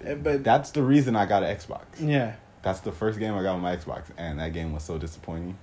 Uh, 0.07 0.14
But 0.14 0.44
That's 0.44 0.70
the 0.70 0.82
reason 0.82 1.16
I 1.16 1.26
got 1.26 1.42
an 1.42 1.57
Xbox. 1.57 1.82
yeah, 1.98 2.34
That's 2.62 2.80
the 2.80 2.92
first 2.92 3.18
game 3.18 3.34
I 3.34 3.42
got 3.42 3.54
on 3.54 3.61
my 3.61 3.76
Xbox, 3.76 4.04
and 4.16 4.38
that 4.38 4.52
game 4.52 4.72
was 4.72 4.82
so 4.84 4.98
disappointing. 4.98 5.57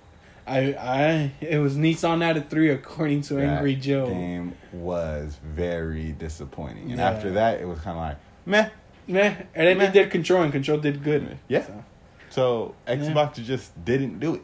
I, 0.45 0.59
I, 0.73 1.31
it 1.39 1.59
was 1.59 1.77
Nissan 1.77 2.21
out 2.21 2.35
of 2.35 2.49
three 2.49 2.69
according 2.69 3.21
to 3.23 3.35
That 3.35 3.45
Angry 3.45 3.75
Joe. 3.75 4.07
game 4.07 4.55
was 4.73 5.37
very 5.45 6.11
disappointing, 6.11 6.89
and 6.91 6.99
Yeah. 6.99 7.09
after 7.11 7.31
that, 7.31 7.61
it 7.61 7.65
was 7.67 7.79
kind 7.79 7.97
of 7.97 8.03
like 8.03 8.17
meh. 8.45 8.69
Meh. 9.07 9.35
And 9.55 9.67
then 9.67 9.77
Meh. 9.77 9.87
they 9.87 9.91
did 10.03 10.11
Control, 10.11 10.43
and 10.43 10.51
Control 10.51 10.77
did 10.79 11.03
good. 11.03 11.37
Yeah. 11.47 11.65
So, 11.65 11.83
So 12.29 12.75
Xbox 12.87 13.43
just 13.43 13.83
didn't 13.85 14.19
do 14.19 14.35
it. 14.35 14.41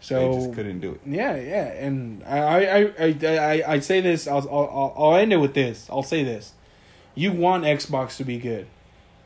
so 0.00 0.30
they 0.32 0.36
just 0.38 0.54
couldn't 0.54 0.80
do 0.80 0.92
it. 0.92 1.00
yeah, 1.06 1.34
yeah. 1.36 1.64
And 1.72 2.22
I, 2.24 2.38
I, 2.38 2.58
I, 2.58 2.92
I, 3.00 3.36
I, 3.62 3.72
I 3.74 3.80
say 3.80 4.00
this. 4.00 4.26
I'll, 4.28 4.48
I'll, 4.50 4.94
I'll 4.96 5.16
end 5.16 5.32
it 5.32 5.38
with 5.38 5.54
this. 5.54 5.88
I'll 5.90 6.02
say 6.02 6.22
this. 6.24 6.52
You 7.14 7.32
want 7.32 7.64
Xbox 7.64 8.16
to 8.18 8.24
be 8.24 8.38
good, 8.38 8.68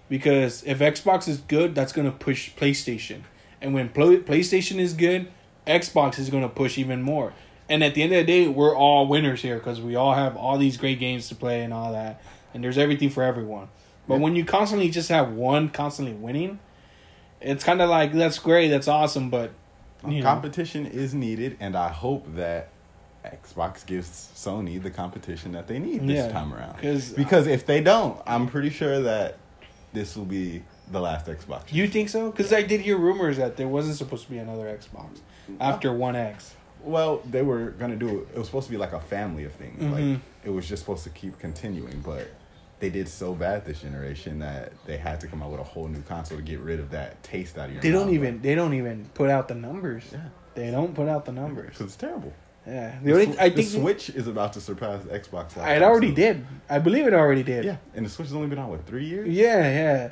because 0.09 0.63
if 0.65 0.79
Xbox 0.79 1.29
is 1.29 1.39
good, 1.39 1.75
that's 1.75 1.93
gonna 1.93 2.11
push 2.13 2.51
PlayStation, 2.55 3.21
and 3.61 3.75
when 3.75 3.91
Play, 3.91 4.17
PlayStation 4.19 4.79
is 4.79 4.95
good, 4.95 5.29
Xbox 5.67 6.19
is 6.19 6.31
gonna 6.31 6.49
push 6.49 6.79
even 6.79 7.03
more. 7.03 7.35
And 7.69 7.85
at 7.85 7.95
the 7.95 8.03
end 8.03 8.13
of 8.15 8.19
the 8.19 8.25
day, 8.25 8.49
we're 8.49 8.75
all 8.75 9.07
winners 9.07 9.43
here 9.43 9.57
because 9.59 9.81
we 9.81 9.95
all 9.95 10.15
have 10.15 10.37
all 10.39 10.57
these 10.57 10.79
great 10.79 11.01
games 11.01 11.29
to 11.29 11.35
play 11.35 11.63
and 11.63 11.73
all 11.75 11.93
that, 11.93 12.23
and 12.55 12.65
there's 12.65 12.79
everything 12.79 13.11
for 13.11 13.23
everyone. 13.23 13.69
But 14.09 14.21
when 14.21 14.35
you 14.37 14.45
constantly 14.45 14.91
just 14.91 15.09
have 15.11 15.33
one 15.33 15.69
constantly 15.69 16.15
winning, 16.15 16.59
it's 17.41 17.65
kind 17.65 17.81
of 17.81 17.89
like 17.89 18.13
that's 18.13 18.39
great, 18.39 18.69
that's 18.69 18.89
awesome, 18.89 19.31
but 19.31 19.53
you 20.07 20.19
know, 20.21 20.25
Competition 20.25 20.87
is 20.87 21.15
needed, 21.15 21.57
and 21.61 21.77
I 21.77 21.89
hope 21.89 22.27
that 22.35 22.71
Xbox 23.25 23.87
gives 23.87 24.09
Sony 24.35 24.83
the 24.83 24.91
competition 24.91 25.53
that 25.53 25.69
they 25.69 25.79
need 25.79 26.03
this 26.09 26.27
Yeah, 26.27 26.33
time 26.33 26.53
around. 26.53 26.77
because 26.81 27.47
if 27.47 27.65
they 27.67 27.81
don't, 27.81 28.21
I'm 28.27 28.49
pretty 28.49 28.71
sure 28.71 29.01
that 29.03 29.39
this 29.93 30.17
will 30.17 30.25
be 30.25 30.65
the 30.91 31.01
last 31.01 31.27
Xbox. 31.27 31.73
you 31.73 31.87
think 31.87 32.09
so? 32.09 32.31
Because 32.33 32.53
I 32.53 32.63
did 32.63 32.81
hear 32.81 32.97
rumors 32.99 33.37
that 33.37 33.57
there 33.57 33.69
wasn't 33.69 33.97
supposed 33.97 34.25
to 34.25 34.31
be 34.31 34.39
another 34.39 34.65
Xbox 34.67 35.21
after 35.61 35.93
One 35.93 36.17
X. 36.17 36.55
Well, 36.83 37.23
they 37.31 37.43
were 37.43 37.71
gonna 37.71 37.95
do 37.95 38.09
it. 38.23 38.29
It 38.35 38.39
was 38.39 38.47
supposed 38.49 38.67
to 38.67 38.73
be 38.73 38.77
like 38.79 38.93
a 38.93 39.01
family 39.01 39.45
of 39.45 39.53
things. 39.53 39.81
Mhm. 39.81 39.93
Like 40.13 40.21
it 40.45 40.51
was 40.51 40.69
just 40.69 40.83
supposed 40.83 41.05
to 41.05 41.11
keep 41.11 41.39
continuing, 41.39 42.01
but 42.05 42.29
they 42.83 42.91
did 42.91 43.07
so 43.07 43.33
bad 43.33 43.65
this 43.65 43.81
generation 43.81 44.41
that 44.41 44.73
they 44.87 44.97
had 44.97 45.21
to 45.21 45.29
come 45.29 45.41
out 45.41 45.53
with 45.53 45.61
a 45.61 45.65
whole 45.65 45.87
new 45.87 46.03
console 46.03 46.37
to 46.37 46.43
get 46.43 46.59
rid 46.59 46.81
of 46.81 46.91
that 46.91 47.23
taste 47.23 47.57
out 47.57 47.67
of 47.69 47.75
your. 47.75 47.81
They 47.81 47.93
don't 47.93 48.13
even 48.13 48.43
they 48.43 48.57
don't 48.57 48.75
even 48.75 49.09
put 49.15 49.31
out 49.31 49.47
the 49.47 49.55
numbers. 49.55 50.03
Yeah, 50.11 50.19
They 50.57 50.73
don't 50.73 50.93
put 50.93 51.07
out 51.07 51.25
the 51.25 51.31
numbers. 51.31 51.77
it's 51.81 51.95
terrible. 51.95 52.35
Yeah, 52.65 52.97
The, 53.03 53.05
the 53.07 53.13
only 53.13 53.39
I 53.41 53.49
the 53.49 53.57
think 53.57 53.69
Switch 53.83 54.09
is 54.11 54.29
about 54.29 54.53
to 54.53 54.61
surpass 54.61 55.03
Xbox. 55.03 55.57
It 55.57 55.83
already 55.83 56.11
so- 56.11 56.15
did. 56.15 56.47
I 56.71 56.79
believe 56.79 57.07
it 57.09 57.13
already 57.13 57.43
did. 57.43 57.65
Yeah, 57.65 57.77
and 57.95 58.07
the 58.07 58.11
Switch 58.11 58.29
has 58.29 58.35
only 58.37 58.47
been 58.49 58.59
out 58.61 58.71
what 58.71 58.87
three 58.87 59.05
years. 59.05 59.29
yeah, 59.29 59.59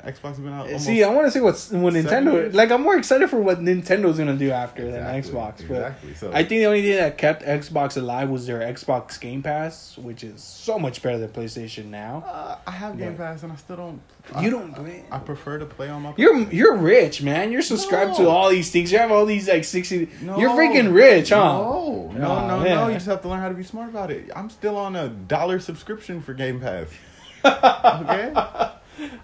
yeah. 0.03 0.11
Xbox 0.11 0.23
has 0.35 0.39
been 0.39 0.53
out. 0.53 0.65
Almost, 0.65 0.85
See, 0.85 1.01
I 1.03 1.07
want 1.09 1.27
to 1.27 1.31
see 1.31 1.39
what's 1.39 1.71
what 1.71 1.93
Nintendo 1.93 2.33
years? 2.33 2.53
like. 2.53 2.69
I'm 2.71 2.81
more 2.83 2.97
excited 2.97 3.29
for 3.29 3.39
what 3.39 3.59
Nintendo's 3.61 4.17
gonna 4.17 4.35
do 4.35 4.51
after 4.51 4.83
Exactly, 4.85 5.21
than 5.21 5.23
Xbox. 5.23 5.67
But 5.67 5.75
Exactly. 5.77 6.13
So 6.15 6.29
I 6.31 6.39
think 6.43 6.49
the 6.61 6.65
only 6.65 6.81
thing 6.81 6.97
that 6.97 7.17
kept 7.17 7.43
Xbox 7.43 7.95
alive 7.97 8.29
was 8.29 8.45
their 8.47 8.59
Xbox 8.59 9.17
Game 9.19 9.41
Pass, 9.41 9.97
which 9.97 10.23
is 10.25 10.43
so 10.43 10.77
much 10.77 11.01
better 11.01 11.17
than 11.19 11.29
PlayStation 11.29 11.85
now. 11.85 12.23
uh, 12.27 12.57
I 12.67 12.71
have 12.71 12.97
Game 12.97 13.15
But- 13.15 13.23
Pass 13.27 13.43
and 13.43 13.53
I 13.53 13.55
still 13.55 13.77
don't. 13.77 14.01
You 14.41 14.47
I- 14.47 14.49
don't 14.51 14.73
play. 14.73 15.03
I 15.09 15.17
prefer 15.19 15.57
to 15.57 15.65
play 15.65 15.89
on 15.89 16.01
my. 16.03 16.13
You're 16.17 16.37
you're 16.51 16.75
rich, 16.75 17.23
man. 17.23 17.51
You're 17.51 17.61
subscribed 17.63 18.17
to 18.17 18.27
all 18.27 18.49
these 18.49 18.69
things. 18.71 18.91
You 18.91 18.97
have 18.99 19.11
all 19.11 19.25
these 19.25 19.47
like 19.47 19.63
sixty. 19.63 20.09
No. 20.21 20.37
You're 20.37 20.51
freaking 20.51 20.93
rich, 20.93 21.29
huh? 21.29 21.37
No, 21.37 22.11
no, 22.13 22.40
Oh, 22.43 22.47
no, 22.59 22.65
yeah. 22.65 22.75
no. 22.75 22.87
You 22.87 22.93
just 22.95 23.05
have 23.07 23.21
to 23.21 23.27
learn 23.29 23.39
how 23.39 23.49
to 23.49 23.53
be 23.55 23.63
smart 23.63 23.89
about 23.89 24.11
it. 24.11 24.29
I'm 24.35 24.49
still 24.49 24.77
on 24.77 24.95
a 24.95 25.09
dollar 25.09 25.59
subscription 25.59 26.21
for 26.21 26.33
Game 26.33 26.59
Pass. 26.59 26.87
Okay, 27.43 28.33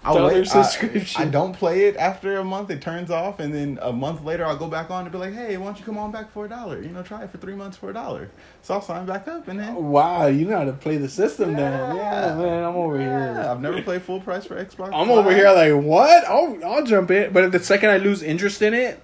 I'll 0.02 0.14
Dollar 0.14 0.32
wait. 0.34 0.46
Subscription. 0.48 1.22
I, 1.22 1.26
don't 1.26 1.52
play 1.52 1.84
it 1.86 1.96
after 1.96 2.36
a 2.38 2.44
month. 2.44 2.70
It 2.70 2.80
turns 2.82 3.10
off, 3.12 3.38
and 3.38 3.54
then 3.54 3.78
a 3.80 3.92
month 3.92 4.24
later, 4.24 4.44
I'll 4.44 4.56
go 4.56 4.66
back 4.66 4.90
on 4.90 5.02
and 5.04 5.12
be 5.12 5.18
like, 5.18 5.34
"Hey, 5.34 5.56
why 5.56 5.66
don't 5.66 5.78
you 5.78 5.84
come 5.84 5.98
on 5.98 6.10
back 6.10 6.32
for 6.32 6.46
a 6.46 6.48
dollar? 6.48 6.82
You 6.82 6.88
know, 6.88 7.02
try 7.02 7.22
it 7.22 7.30
for 7.30 7.38
three 7.38 7.54
months 7.54 7.76
for 7.76 7.90
a 7.90 7.92
dollar." 7.92 8.30
So 8.62 8.74
I'll 8.74 8.80
sign 8.82 9.06
back 9.06 9.28
up, 9.28 9.46
and 9.46 9.60
then 9.60 9.74
Wow, 9.76 10.26
you 10.26 10.46
know 10.46 10.58
how 10.58 10.64
to 10.64 10.72
play 10.72 10.96
the 10.96 11.08
system 11.08 11.54
then. 11.54 11.72
Yeah. 11.96 12.28
Yeah, 12.28 12.34
man, 12.36 12.64
I'm 12.64 12.74
over 12.76 12.98
Yeah, 12.98 13.34
here. 13.34 13.50
I've 13.50 13.60
never 13.60 13.80
played 13.82 14.02
full 14.02 14.20
price 14.20 14.44
for 14.46 14.56
Xbox. 14.56 14.90
I'm 14.92 15.08
Live. 15.10 15.18
over 15.18 15.32
here 15.34 15.52
like, 15.52 15.84
what? 15.84 16.24
I'll 16.26 16.58
I'll 16.64 16.84
jump 16.84 17.10
in. 17.12 17.32
But 17.32 17.52
the 17.52 17.60
second 17.62 17.90
I 17.90 17.98
lose 17.98 18.22
interest 18.22 18.62
in 18.62 18.74
it, 18.74 19.00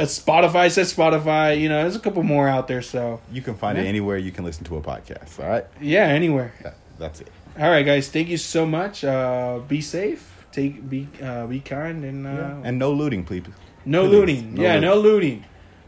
Spotify 0.00 0.70
says 0.70 0.92
Spotify. 0.94 1.60
You 1.60 1.68
know, 1.68 1.82
there's 1.82 1.96
a 1.96 2.00
couple 2.00 2.22
more 2.22 2.48
out 2.48 2.66
there. 2.66 2.82
So 2.82 3.20
you 3.32 3.42
can 3.42 3.54
find 3.54 3.76
Yeah. 3.78 3.84
it 3.84 3.88
anywhere 3.88 4.16
you 4.16 4.32
can 4.32 4.44
listen 4.44 4.64
to 4.64 4.76
a 4.76 4.80
podcast. 4.80 5.38
All 5.42 5.48
right, 5.48 5.64
yeah, 5.80 6.06
anywhere. 6.06 6.52
that, 6.62 6.74
that's 6.98 7.20
it. 7.20 7.30
All 7.58 7.70
right, 7.70 7.84
guys. 7.86 8.08
Thank 8.08 8.28
you 8.28 8.36
so 8.36 8.66
much. 8.66 9.04
Uh, 9.04 9.60
be 9.68 9.80
safe. 9.80 10.30
Take 10.50 10.88
be 10.88 11.08
uh, 11.22 11.46
be 11.46 11.60
kind 11.60 12.04
and 12.04 12.26
uh, 12.26 12.56
and 12.64 12.78
no 12.78 12.92
looting, 12.92 13.24
please. 13.24 13.44
no 13.84 14.02
please, 14.08 14.10
looting. 14.12 14.54
no 14.54 14.62
yeah, 14.62 14.68
looting. 14.74 14.80
no 14.88 14.96
looting. 14.96 15.44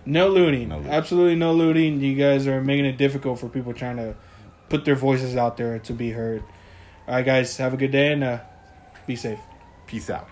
No 0.07 0.29
looting. 0.29 0.69
No 0.69 0.77
looting. 0.77 0.93
Absolutely 0.93 1.35
no 1.35 1.53
looting. 1.53 2.01
You 2.01 2.15
guys 2.15 2.47
are 2.47 2.63
making 2.63 2.87
it 2.87 2.97
difficult 2.97 3.41
for 3.41 3.49
people 3.49 3.75
trying 3.75 3.97
to 3.97 4.15
put 4.69 4.85
their 4.85 4.95
voices 4.95 5.37
out 5.37 5.57
there 5.57 5.79
to 5.81 5.93
be 5.93 6.11
heard. 6.11 6.43
All 7.09 7.15
right, 7.15 7.25
guys. 7.25 7.57
Have 7.57 7.75
a 7.75 7.77
good 7.77 7.91
day 7.91 8.13
and 8.13 8.23
uh, 8.23 8.39
be 9.07 9.17
safe. 9.17 9.41
Peace 9.87 10.09
out. 10.09 10.29